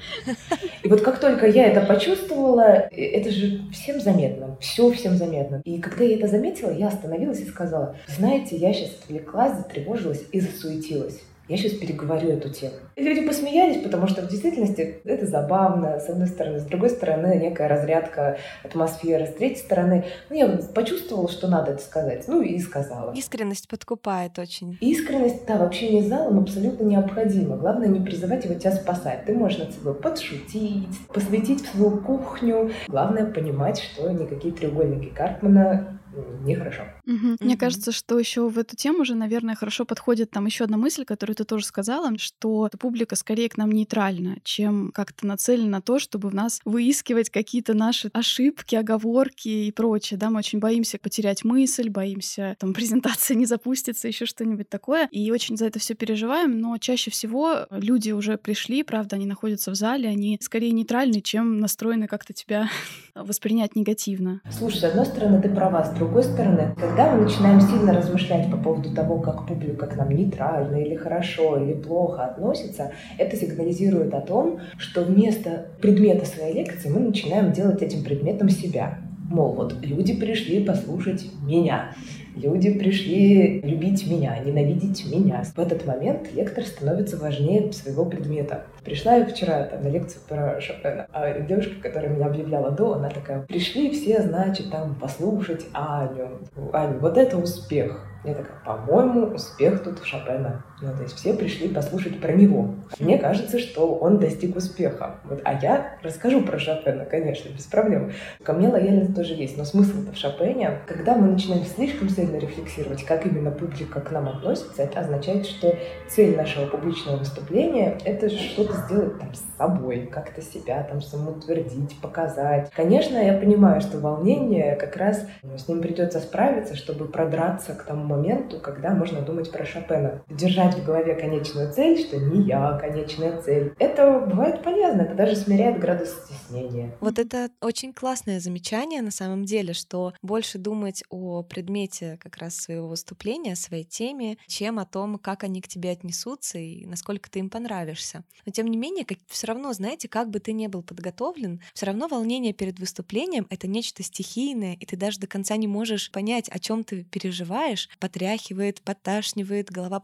И 0.83 0.89
вот 0.89 0.99
как 0.99 1.21
только 1.21 1.47
я 1.47 1.67
это 1.67 1.79
почувствовала, 1.79 2.89
это 2.91 3.31
же 3.31 3.61
всем 3.71 4.01
заметно, 4.01 4.57
все 4.59 4.91
всем 4.91 5.15
заметно. 5.15 5.61
И 5.63 5.79
когда 5.79 6.03
я 6.03 6.17
это 6.17 6.27
заметила, 6.27 6.71
я 6.71 6.89
остановилась 6.89 7.39
и 7.39 7.45
сказала, 7.45 7.95
знаете, 8.07 8.57
я 8.57 8.73
сейчас 8.73 8.89
отвлеклась, 9.03 9.55
затревожилась 9.55 10.25
и 10.33 10.41
засуетилась 10.41 11.21
я 11.49 11.57
сейчас 11.57 11.73
переговорю 11.73 12.29
эту 12.29 12.49
тему. 12.49 12.75
И 12.95 13.03
люди 13.03 13.25
посмеялись, 13.25 13.81
потому 13.81 14.07
что 14.07 14.21
в 14.21 14.27
действительности 14.27 15.01
это 15.03 15.25
забавно, 15.25 15.99
с 15.99 16.07
одной 16.07 16.27
стороны. 16.27 16.59
С 16.59 16.63
другой 16.63 16.91
стороны, 16.91 17.39
некая 17.41 17.67
разрядка 17.67 18.37
атмосферы. 18.63 19.25
С 19.25 19.33
третьей 19.33 19.63
стороны, 19.63 20.05
ну, 20.29 20.35
я 20.35 20.47
почувствовала, 20.75 21.27
что 21.27 21.47
надо 21.47 21.71
это 21.71 21.81
сказать. 21.81 22.25
Ну, 22.27 22.41
и 22.41 22.59
сказала. 22.59 23.13
Искренность 23.13 23.67
подкупает 23.67 24.37
очень. 24.37 24.77
Искренность, 24.79 25.47
да, 25.47 25.57
в 25.57 25.63
общении 25.63 26.01
с 26.01 26.07
залом 26.07 26.39
абсолютно 26.39 26.83
необходима. 26.83 27.57
Главное 27.57 27.87
не 27.87 27.99
призывать 27.99 28.45
его 28.45 28.53
тебя 28.53 28.71
спасать. 28.71 29.25
Ты 29.25 29.33
можешь 29.33 29.57
над 29.57 29.73
собой 29.73 29.95
подшутить, 29.95 30.87
посвятить 31.11 31.65
в 31.65 31.71
свою 31.71 31.97
кухню. 31.97 32.71
Главное 32.87 33.25
понимать, 33.25 33.79
что 33.79 34.09
никакие 34.11 34.53
треугольники 34.53 35.11
Карпмана 35.13 35.98
нехорошо. 36.43 36.83
Угу. 37.05 37.37
Мне 37.39 37.57
кажется, 37.57 37.91
что 37.91 38.19
еще 38.19 38.49
в 38.49 38.57
эту 38.57 38.75
тему 38.75 39.05
же, 39.05 39.15
наверное, 39.15 39.55
хорошо 39.55 39.85
подходит 39.85 40.31
там 40.31 40.45
еще 40.45 40.65
одна 40.65 40.77
мысль, 40.77 41.05
которую 41.05 41.35
ты 41.35 41.43
тоже 41.43 41.65
сказала, 41.65 42.17
что 42.17 42.69
публика 42.79 43.15
скорее 43.15 43.49
к 43.49 43.57
нам 43.57 43.71
нейтральна, 43.71 44.37
чем 44.43 44.91
как-то 44.93 45.25
нацелена 45.25 45.69
на 45.69 45.81
то, 45.81 45.99
чтобы 45.99 46.29
в 46.29 46.35
нас 46.35 46.59
выискивать 46.65 47.29
какие-то 47.29 47.73
наши 47.73 48.09
ошибки, 48.13 48.75
оговорки 48.75 49.47
и 49.47 49.71
прочее. 49.71 50.17
Да, 50.17 50.29
мы 50.29 50.39
очень 50.39 50.59
боимся 50.59 50.97
потерять 50.97 51.43
мысль, 51.43 51.89
боимся, 51.89 52.55
там, 52.59 52.73
презентация 52.79 53.35
не 53.35 53.45
запустится, 53.45 54.07
еще 54.07 54.25
что-нибудь 54.25 54.69
такое. 54.69 55.07
И 55.11 55.31
очень 55.31 55.57
за 55.57 55.65
это 55.65 55.79
все 55.79 55.93
переживаем, 55.93 56.59
но 56.59 56.77
чаще 56.77 57.11
всего 57.11 57.67
люди 57.71 58.11
уже 58.11 58.37
пришли, 58.37 58.83
правда, 58.83 59.15
они 59.15 59.25
находятся 59.25 59.71
в 59.71 59.75
зале, 59.75 60.09
они 60.09 60.37
скорее 60.41 60.71
нейтральны, 60.71 61.21
чем 61.21 61.59
настроены 61.59 62.07
как-то 62.07 62.33
тебя 62.33 62.69
воспринять 63.15 63.75
негативно. 63.75 64.41
Слушай, 64.51 64.79
с 64.79 64.83
одной 64.85 65.05
стороны, 65.05 65.41
ты 65.41 65.49
права, 65.49 65.83
с 65.83 65.91
другой 65.91 66.08
стороны, 66.23 66.75
когда 66.79 67.11
мы 67.11 67.21
начинаем 67.23 67.61
сильно 67.61 67.93
размышлять 67.93 68.49
по 68.49 68.57
поводу 68.57 68.93
того, 68.93 69.19
как 69.19 69.45
публика 69.45 69.85
к 69.85 69.95
нам 69.95 70.09
нейтрально 70.09 70.77
или 70.77 70.95
хорошо, 70.95 71.57
или 71.57 71.73
плохо 71.73 72.25
относится, 72.25 72.91
это 73.17 73.35
сигнализирует 73.35 74.13
о 74.13 74.21
том, 74.21 74.59
что 74.77 75.03
вместо 75.03 75.67
предмета 75.81 76.25
своей 76.25 76.55
лекции 76.55 76.89
мы 76.89 76.99
начинаем 76.99 77.51
делать 77.51 77.81
этим 77.81 78.03
предметом 78.03 78.49
себя. 78.49 78.97
Мол, 79.29 79.53
вот 79.53 79.75
люди 79.81 80.15
пришли 80.19 80.63
послушать 80.65 81.27
меня. 81.43 81.91
Люди 82.35 82.77
пришли 82.77 83.61
любить 83.61 84.09
меня, 84.09 84.37
ненавидеть 84.39 85.11
меня. 85.11 85.43
В 85.43 85.59
этот 85.59 85.85
момент 85.85 86.31
лектор 86.33 86.63
становится 86.63 87.17
важнее 87.17 87.71
своего 87.73 88.05
предмета. 88.05 88.65
Пришла 88.83 89.15
я 89.15 89.25
вчера 89.25 89.63
там, 89.63 89.83
на 89.83 89.87
лекцию 89.87 90.21
про 90.27 90.61
Шопена, 90.61 91.07
а 91.11 91.39
девушка, 91.41 91.75
которая 91.81 92.09
меня 92.09 92.27
объявляла 92.27 92.71
до, 92.71 92.93
она 92.93 93.09
такая, 93.09 93.41
пришли 93.41 93.91
все, 93.91 94.21
значит, 94.21 94.71
там 94.71 94.95
послушать 94.95 95.65
Аню. 95.73 96.39
Аню, 96.71 96.99
вот 96.99 97.17
это 97.17 97.37
успех. 97.37 98.05
Я 98.23 98.33
такая, 98.33 98.57
по-моему, 98.65 99.33
успех 99.33 99.83
тут 99.83 100.01
у 100.01 100.05
Шопена. 100.05 100.63
Ну, 100.81 100.95
то 100.95 101.03
есть 101.03 101.15
все 101.15 101.33
пришли 101.33 101.67
послушать 101.67 102.21
про 102.21 102.31
него. 102.31 102.75
Мне 102.99 103.17
кажется, 103.17 103.59
что 103.59 103.95
он 103.95 104.17
достиг 104.17 104.55
успеха. 104.55 105.17
Вот, 105.25 105.41
а 105.43 105.53
я 105.53 105.97
расскажу 106.03 106.41
про 106.41 106.57
Шопена, 106.57 107.05
конечно, 107.05 107.49
без 107.49 107.65
проблем. 107.65 108.11
Ко 108.43 108.53
мне 108.53 108.69
лояльность 108.69 109.15
тоже 109.15 109.33
есть, 109.33 109.57
но 109.57 109.65
смысл-то 109.65 110.13
в 110.13 110.17
Шопене, 110.17 110.79
когда 110.87 111.15
мы 111.15 111.27
начинаем 111.31 111.65
слишком 111.65 112.09
сильно 112.09 112.37
рефлексировать, 112.37 113.03
как 113.03 113.25
именно 113.25 113.51
публика 113.51 113.99
к 113.99 114.11
нам 114.11 114.29
относится, 114.29 114.83
это 114.83 115.01
означает, 115.01 115.45
что 115.45 115.75
цель 116.07 116.35
нашего 116.37 116.65
публичного 116.65 117.17
выступления— 117.17 117.97
это 118.05 118.29
что-то 118.29 118.73
сделать 118.85 119.19
там 119.19 119.33
с 119.33 119.43
собой, 119.57 120.09
как-то 120.11 120.41
себя 120.41 120.83
там 120.83 121.01
самоутвердить, 121.01 121.99
показать. 122.01 122.71
Конечно, 122.75 123.17
я 123.17 123.33
понимаю, 123.33 123.81
что 123.81 123.99
волнение 123.99 124.75
как 124.75 124.95
раз 124.95 125.25
ну, 125.43 125.57
с 125.57 125.67
ним 125.67 125.81
придется 125.81 126.19
справиться, 126.19 126.75
чтобы 126.75 127.05
продраться 127.05 127.73
к 127.73 127.83
тому 127.83 128.03
моменту, 128.05 128.59
когда 128.59 128.91
можно 128.91 129.21
думать 129.21 129.51
про 129.51 129.65
Шопена. 129.65 130.21
Держать 130.29 130.68
в 130.75 130.85
голове 130.85 131.15
конечную 131.15 131.71
цель, 131.73 131.99
что 131.99 132.17
не 132.17 132.47
я 132.47 132.77
конечная 132.79 133.41
цель. 133.41 133.73
Это 133.79 134.19
бывает 134.19 134.63
полезно, 134.63 135.01
это 135.01 135.15
даже 135.15 135.35
смиряет 135.35 135.79
градус 135.79 136.09
стеснения. 136.09 136.95
Вот 136.99 137.19
это 137.19 137.49
очень 137.61 137.93
классное 137.93 138.39
замечание 138.39 139.01
на 139.01 139.11
самом 139.11 139.45
деле, 139.45 139.73
что 139.73 140.13
больше 140.21 140.57
думать 140.57 141.03
о 141.09 141.43
предмете 141.43 142.17
как 142.21 142.37
раз 142.37 142.55
своего 142.55 142.87
выступления, 142.87 143.55
своей 143.55 143.83
теме, 143.83 144.37
чем 144.47 144.79
о 144.79 144.85
том, 144.85 145.17
как 145.17 145.43
они 145.43 145.61
к 145.61 145.67
тебе 145.67 145.91
отнесутся 145.91 146.57
и 146.57 146.85
насколько 146.85 147.29
ты 147.29 147.39
им 147.39 147.49
понравишься. 147.49 148.23
Но 148.45 148.51
тем 148.51 148.67
не 148.67 148.77
менее, 148.77 149.05
как, 149.05 149.17
все 149.27 149.47
равно, 149.47 149.73
знаете, 149.73 150.07
как 150.07 150.29
бы 150.29 150.39
ты 150.39 150.53
ни 150.53 150.67
был 150.67 150.83
подготовлен, 150.83 151.61
все 151.73 151.85
равно 151.85 152.07
волнение 152.07 152.53
перед 152.53 152.79
выступлением— 152.79 153.47
это 153.49 153.67
нечто 153.67 154.03
стихийное, 154.03 154.75
и 154.79 154.85
ты 154.85 154.97
даже 154.97 155.19
до 155.19 155.27
конца 155.27 155.55
не 155.57 155.67
можешь 155.67 156.11
понять, 156.11 156.49
о 156.49 156.59
чем 156.59 156.83
ты 156.83 157.03
переживаешь. 157.03 157.89
Потряхивает, 157.99 158.81
подташнивает, 158.81 159.69
голова 159.69 159.99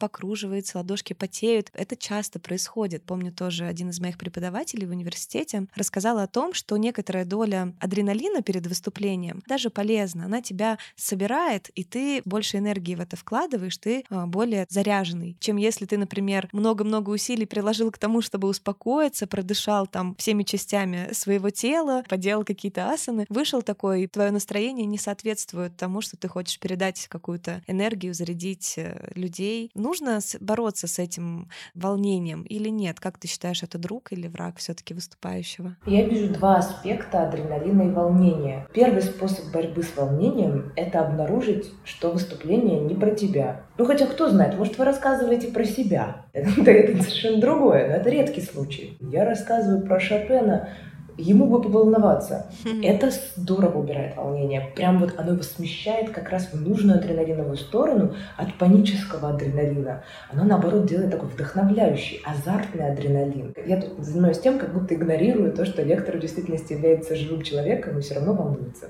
покруживается, 0.56 0.78
ладошки 0.78 1.14
потеют. 1.14 1.70
Это 1.74 1.96
часто 1.96 2.40
происходит. 2.40 3.04
Помню 3.04 3.32
тоже 3.32 3.66
один 3.66 3.90
из 3.90 4.00
моих 4.00 4.18
преподавателей 4.18 4.88
в 4.88 4.92
университете 4.92 5.68
рассказал 5.76 6.20
о 6.20 6.28
том, 6.28 6.54
что 6.54 6.78
некоторая 6.78 7.26
доля 7.26 7.74
адреналина 7.80 8.42
перед 8.42 8.68
выступлением 8.68 9.42
даже 9.48 9.70
полезна. 9.70 10.26
Она 10.26 10.42
тебя 10.42 10.78
собирает, 10.96 11.70
и 11.76 11.84
ты 11.84 12.22
больше 12.26 12.58
энергии 12.58 12.96
в 12.96 13.02
это 13.02 13.16
вкладываешь, 13.16 13.78
ты 13.78 14.04
а, 14.10 14.26
более 14.28 14.66
заряженный, 14.70 15.36
чем 15.40 15.58
если 15.58 15.86
ты, 15.86 15.98
например, 15.98 16.48
много-много 16.54 17.10
усилий 17.12 17.46
приложил 17.46 17.92
к 17.92 17.98
тому, 17.98 18.22
чтобы 18.22 18.48
успокоиться, 18.48 19.28
продышал 19.28 19.88
там 19.88 20.16
всеми 20.16 20.44
частями 20.44 21.10
своего 21.12 21.50
тела, 21.50 22.04
поделал 22.08 22.44
какие-то 22.46 22.90
асаны, 22.90 23.26
вышел 23.30 23.62
такой, 23.62 24.08
твое 24.08 24.32
настроение 24.32 24.86
не 24.86 24.98
соответствует 24.98 25.76
тому, 25.78 26.02
что 26.02 26.18
ты 26.18 26.28
хочешь 26.28 26.60
передать 26.60 27.08
какую-то 27.08 27.62
энергию, 27.68 28.14
зарядить 28.14 28.76
э, 28.78 29.12
людей. 29.16 29.72
Нужно 29.76 30.20
бороться 30.46 30.88
с 30.88 31.00
этим 31.00 31.50
волнением 31.74 32.44
или 32.44 32.70
нет? 32.70 33.00
Как 33.00 33.18
ты 33.18 33.28
считаешь, 33.28 33.64
это 33.64 33.78
друг 33.78 34.12
или 34.12 34.28
враг 34.28 34.58
все-таки 34.58 34.94
выступающего? 34.94 35.76
Я 35.86 36.08
вижу 36.08 36.34
два 36.34 36.58
аспекта 36.58 37.28
адреналина 37.28 37.84
и 37.84 37.92
волнения. 37.92 38.68
Первый 38.74 39.02
способ 39.02 39.52
борьбы 39.52 39.84
с 39.84 39.96
волнением— 39.96 40.72
это 40.76 41.02
обнаружить, 41.02 41.72
что 41.84 42.12
выступление 42.12 42.80
не 42.80 42.96
про 42.96 43.12
тебя. 43.12 43.66
Ну 43.78 43.86
хотя 43.86 44.06
кто 44.06 44.30
знает, 44.30 44.58
может 44.58 44.78
вы 44.78 44.86
рассказываете 44.86 45.48
про 45.48 45.66
себя. 45.66 46.26
Это, 46.36 46.70
это 46.70 47.02
совершенно 47.02 47.40
другое, 47.40 47.88
но 47.88 47.96
это 47.96 48.10
редкий 48.10 48.42
случай. 48.42 48.98
Я 49.00 49.26
рассказываю 49.26 49.86
про 49.86 50.00
Шопена, 50.00 50.70
ему 51.18 51.48
бы 51.48 51.62
поволноваться. 51.62 52.48
Mm-hmm. 52.64 52.86
Это 52.86 53.12
здорово 53.36 53.80
убирает 53.80 54.16
волнение. 54.16 54.72
Прям 54.76 55.00
вот 55.00 55.14
оно 55.18 55.34
его 55.34 55.44
смещает 55.44 56.10
как 56.12 56.30
раз 56.30 56.50
в 56.52 56.62
нужную 56.62 57.00
адреналиновую 57.00 57.58
сторону 57.58 58.14
от 58.38 58.54
панического 58.58 59.30
адреналина. 59.30 60.04
Оно, 60.32 60.44
наоборот, 60.44 60.88
делает 60.88 61.12
такой 61.12 61.30
вдохновляющий, 61.30 62.22
азартный 62.26 62.92
адреналин. 62.92 63.54
Я 63.66 63.82
тут 63.82 64.04
занимаюсь 64.04 64.40
тем, 64.40 64.60
как 64.60 64.74
будто 64.74 64.96
игнорирую 64.96 65.54
то, 65.54 65.66
что 65.66 65.84
лектор 65.84 66.18
в 66.18 66.20
действительности 66.20 66.74
является 66.74 67.16
живым 67.16 67.42
человеком 67.42 67.98
и 67.98 68.02
все 68.02 68.16
равно 68.16 68.34
волнуется. 68.34 68.88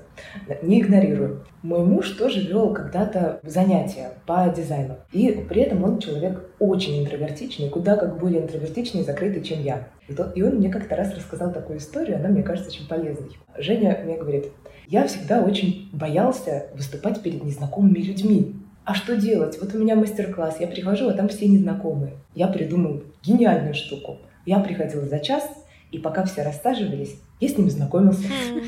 Не 0.62 0.80
игнорирую. 0.80 1.44
Мой 1.66 1.84
муж 1.84 2.10
тоже 2.10 2.42
вел 2.42 2.72
когда-то 2.72 3.40
занятия 3.42 4.12
по 4.24 4.48
дизайну. 4.56 4.98
И 5.10 5.32
при 5.48 5.62
этом 5.62 5.82
он 5.82 5.98
человек 5.98 6.48
очень 6.60 7.02
интровертичный, 7.02 7.70
куда 7.70 7.96
как 7.96 8.20
более 8.20 8.42
интровертичный 8.42 9.00
и 9.00 9.04
закрытый, 9.04 9.42
чем 9.42 9.64
я. 9.64 9.88
И, 10.06 10.42
он 10.42 10.58
мне 10.58 10.70
как-то 10.70 10.94
раз 10.94 11.12
рассказал 11.12 11.52
такую 11.52 11.80
историю, 11.80 12.18
она 12.18 12.28
мне 12.28 12.44
кажется 12.44 12.70
очень 12.70 12.86
полезной. 12.86 13.30
Женя 13.58 14.00
мне 14.04 14.16
говорит, 14.16 14.52
я 14.86 15.08
всегда 15.08 15.42
очень 15.42 15.90
боялся 15.92 16.66
выступать 16.72 17.20
перед 17.20 17.42
незнакомыми 17.42 17.98
людьми. 17.98 18.54
А 18.84 18.94
что 18.94 19.16
делать? 19.16 19.58
Вот 19.60 19.74
у 19.74 19.78
меня 19.78 19.96
мастер-класс, 19.96 20.58
я 20.60 20.68
прихожу, 20.68 21.08
а 21.08 21.14
там 21.14 21.26
все 21.26 21.48
незнакомые. 21.48 22.12
Я 22.36 22.46
придумал 22.46 23.02
гениальную 23.24 23.74
штуку. 23.74 24.18
Я 24.44 24.60
приходила 24.60 25.04
за 25.06 25.18
час, 25.18 25.42
и 25.90 25.98
пока 25.98 26.24
все 26.26 26.42
рассаживались, 26.42 27.20
я 27.38 27.48
с 27.48 27.56
ними 27.56 27.68
знакомился. 27.68 28.24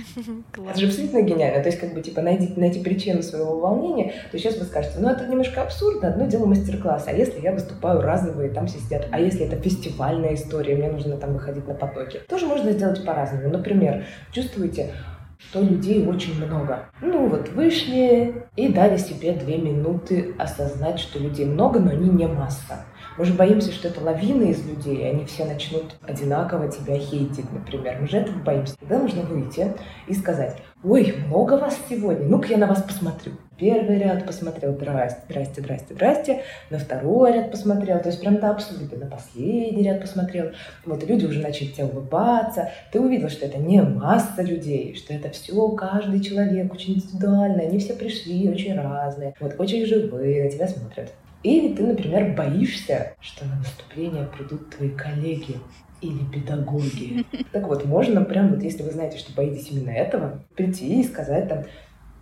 Это 0.53 0.79
же 0.79 0.87
абсолютно 0.87 1.23
гениально. 1.23 1.63
То 1.63 1.69
есть, 1.69 1.81
как 1.81 1.95
бы, 1.95 2.03
типа, 2.03 2.21
найти, 2.21 2.53
найти 2.57 2.81
причину 2.81 3.23
своего 3.23 3.59
волнения, 3.59 4.13
то 4.31 4.39
сейчас 4.39 4.59
вы 4.59 4.65
скажете, 4.65 4.99
ну, 4.99 5.09
это 5.09 5.27
немножко 5.27 5.63
абсурдно, 5.63 6.09
одно 6.09 6.27
дело 6.27 6.47
мастер-класс, 6.47 7.05
а 7.07 7.13
если 7.13 7.41
я 7.41 7.53
выступаю 7.53 8.03
разовые, 8.03 8.51
там 8.51 8.67
все 8.67 8.79
сидят, 8.79 9.09
а 9.11 9.21
если 9.21 9.47
это 9.47 9.57
фестивальная 9.57 10.35
история, 10.35 10.77
мне 10.77 10.91
нужно 10.91 11.17
там 11.17 11.33
выходить 11.33 11.67
на 11.67 11.75
потоки, 11.75 12.21
тоже 12.29 12.47
можно 12.47 12.73
сделать 12.73 13.05
по-разному. 13.05 13.49
Например, 13.49 14.05
чувствуете, 14.33 14.93
что 15.39 15.61
людей 15.61 16.07
очень 16.07 16.37
много. 16.45 16.91
Ну 17.01 17.29
вот 17.29 17.49
вышли 17.51 18.45
и 18.57 18.69
дали 18.69 18.97
себе 18.99 19.33
две 19.33 19.57
минуты 19.57 20.35
осознать, 20.39 20.99
что 20.99 21.19
людей 21.19 21.47
много, 21.47 21.79
но 21.79 21.93
они 21.93 22.11
не 22.11 22.27
масса. 22.27 22.85
Мы 23.19 23.25
же 23.25 23.33
боимся, 23.33 23.73
что 23.73 23.89
это 23.89 24.01
лавина 24.01 24.45
из 24.45 24.65
людей, 24.65 24.99
и 24.99 25.03
они 25.05 25.25
все 25.25 25.45
начнут 25.45 25.97
одинаково 26.03 26.69
тебя 26.69 26.97
хейтить, 26.97 27.53
например. 27.53 27.99
Мы 28.01 28.07
же 28.07 28.19
этого 28.19 28.39
боимся. 28.39 28.77
Тогда 28.79 29.01
нужно 29.01 29.23
выйти 29.23 29.73
и 30.07 30.15
сказать, 30.15 30.57
ой, 30.85 31.13
много 31.27 31.55
вас 31.55 31.77
сегодня, 31.91 32.29
ну-ка 32.29 32.47
я 32.47 32.59
на 32.59 32.69
вас 32.69 32.81
посмотрю. 32.81 33.33
Первый 33.57 33.99
ряд 33.99 34.25
посмотрел, 34.25 34.73
здрасте, 34.75 35.21
здрасте, 35.29 35.63
здрасте, 35.63 35.95
здрасте. 35.95 36.43
На 36.71 36.79
второй 36.79 37.33
ряд 37.33 37.51
посмотрел, 37.51 37.99
то 37.99 38.09
есть 38.09 38.21
прям 38.21 38.39
до 38.39 38.51
абсурда. 38.51 38.97
На 38.97 39.07
последний 39.07 39.83
ряд 39.83 40.01
посмотрел. 40.01 40.53
Вот 40.87 41.03
люди 41.03 41.27
уже 41.27 41.41
начали 41.41 41.67
тебе 41.67 41.87
улыбаться. 41.87 42.71
Ты 42.93 43.01
увидел, 43.01 43.31
что 43.31 43.47
это 43.47 43.59
не 43.59 43.83
масса 43.83 44.43
людей, 44.43 44.95
что 44.95 45.13
это 45.13 45.31
все, 45.31 45.69
каждый 45.71 46.21
человек 46.21 46.73
очень 46.73 46.95
индивидуальный. 46.95 47.67
Они 47.67 47.81
все 47.81 47.95
пришли 47.95 48.49
очень 48.49 48.77
разные, 48.77 49.35
вот 49.41 49.57
очень 49.59 49.85
живые, 49.87 50.45
на 50.45 50.51
тебя 50.53 50.69
смотрят. 50.69 51.11
Или 51.43 51.75
ты, 51.75 51.87
например, 51.87 52.35
боишься, 52.35 53.15
что 53.21 53.45
на 53.45 53.57
выступление 53.59 54.27
придут 54.27 54.71
твои 54.71 54.91
коллеги 54.91 55.57
или 56.01 56.25
педагоги. 56.33 57.25
Так 57.53 57.67
вот, 57.69 57.85
можно 57.85 58.25
прям 58.25 58.51
вот, 58.51 58.63
если 58.63 58.83
вы 58.83 58.91
знаете, 58.91 59.19
что 59.19 59.33
боитесь 59.33 59.71
именно 59.71 59.91
этого, 59.91 60.45
прийти 60.55 61.01
и 61.01 61.05
сказать 61.05 61.49
там, 61.49 61.65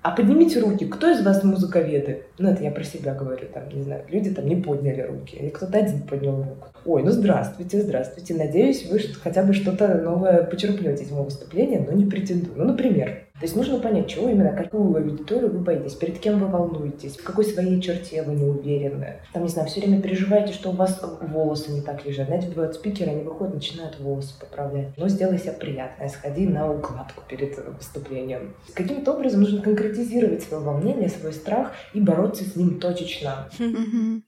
а 0.03 0.13
поднимите 0.13 0.61
руки, 0.61 0.87
кто 0.87 1.11
из 1.11 1.25
вас 1.25 1.43
музыковеды? 1.43 2.27
Ну, 2.39 2.49
это 2.49 2.63
я 2.63 2.71
про 2.71 2.85
себя 2.85 3.13
говорю, 3.13 3.49
там, 3.53 3.69
не 3.71 3.83
знаю, 3.83 4.05
люди 4.09 4.31
там 4.31 4.47
не 4.47 4.55
подняли 4.55 5.01
руки, 5.01 5.37
или 5.37 5.49
кто-то 5.49 5.79
один 5.79 6.03
поднял 6.03 6.45
руку. 6.45 6.69
Ой, 6.85 7.03
ну 7.03 7.11
здравствуйте, 7.11 7.83
здравствуйте, 7.83 8.35
надеюсь, 8.35 8.89
вы 8.89 9.01
хотя 9.01 9.43
бы 9.43 9.53
что-то 9.53 9.97
новое 9.97 10.45
почерпнете 10.45 11.03
из 11.03 11.11
моего 11.11 11.25
выступления, 11.25 11.85
но 11.85 11.93
не 11.93 12.05
претендую. 12.05 12.57
Ну, 12.57 12.65
например, 12.67 13.26
то 13.39 13.45
есть 13.45 13.55
нужно 13.55 13.79
понять, 13.79 14.09
чего 14.09 14.29
именно, 14.29 14.57
какую 14.57 14.97
аудиторию 14.97 15.53
вы 15.53 15.59
боитесь, 15.59 15.95
перед 15.95 16.19
кем 16.19 16.39
вы 16.39 16.47
волнуетесь, 16.47 17.17
в 17.17 17.23
какой 17.23 17.45
своей 17.45 17.81
черте 17.83 18.23
вы 18.23 18.35
не 18.35 18.45
уверены. 18.45 19.21
Там, 19.33 19.43
не 19.43 19.49
знаю, 19.49 19.69
все 19.69 19.81
время 19.81 20.01
переживаете, 20.01 20.55
что 20.55 20.71
у 20.71 20.73
вас 20.73 21.03
волосы 21.21 21.73
не 21.73 21.83
так 21.83 22.07
лежат. 22.07 22.29
Знаете, 22.29 22.49
бывают 22.49 22.75
спикеры, 22.75 23.11
они 23.11 23.23
выходят, 23.23 23.55
начинают 23.55 24.01
волосы 24.01 24.39
поправлять. 24.41 24.97
Но 24.97 25.09
сделай 25.09 25.39
себе 25.39 25.53
приятное, 25.53 26.09
сходи 26.09 26.47
на 26.47 26.73
укладку 26.73 27.23
перед 27.29 27.59
выступлением. 27.77 28.55
Каким-то 28.75 29.13
образом 29.13 29.41
нужно 29.41 29.61
конкретизировать 29.61 30.43
свое 30.43 30.63
волнение, 30.63 31.11
свой 31.11 31.33
страх 31.33 31.73
и 31.93 32.01
бороться 32.01 32.45
с 32.45 32.57
ним 32.57 32.81
точечно. 32.81 33.49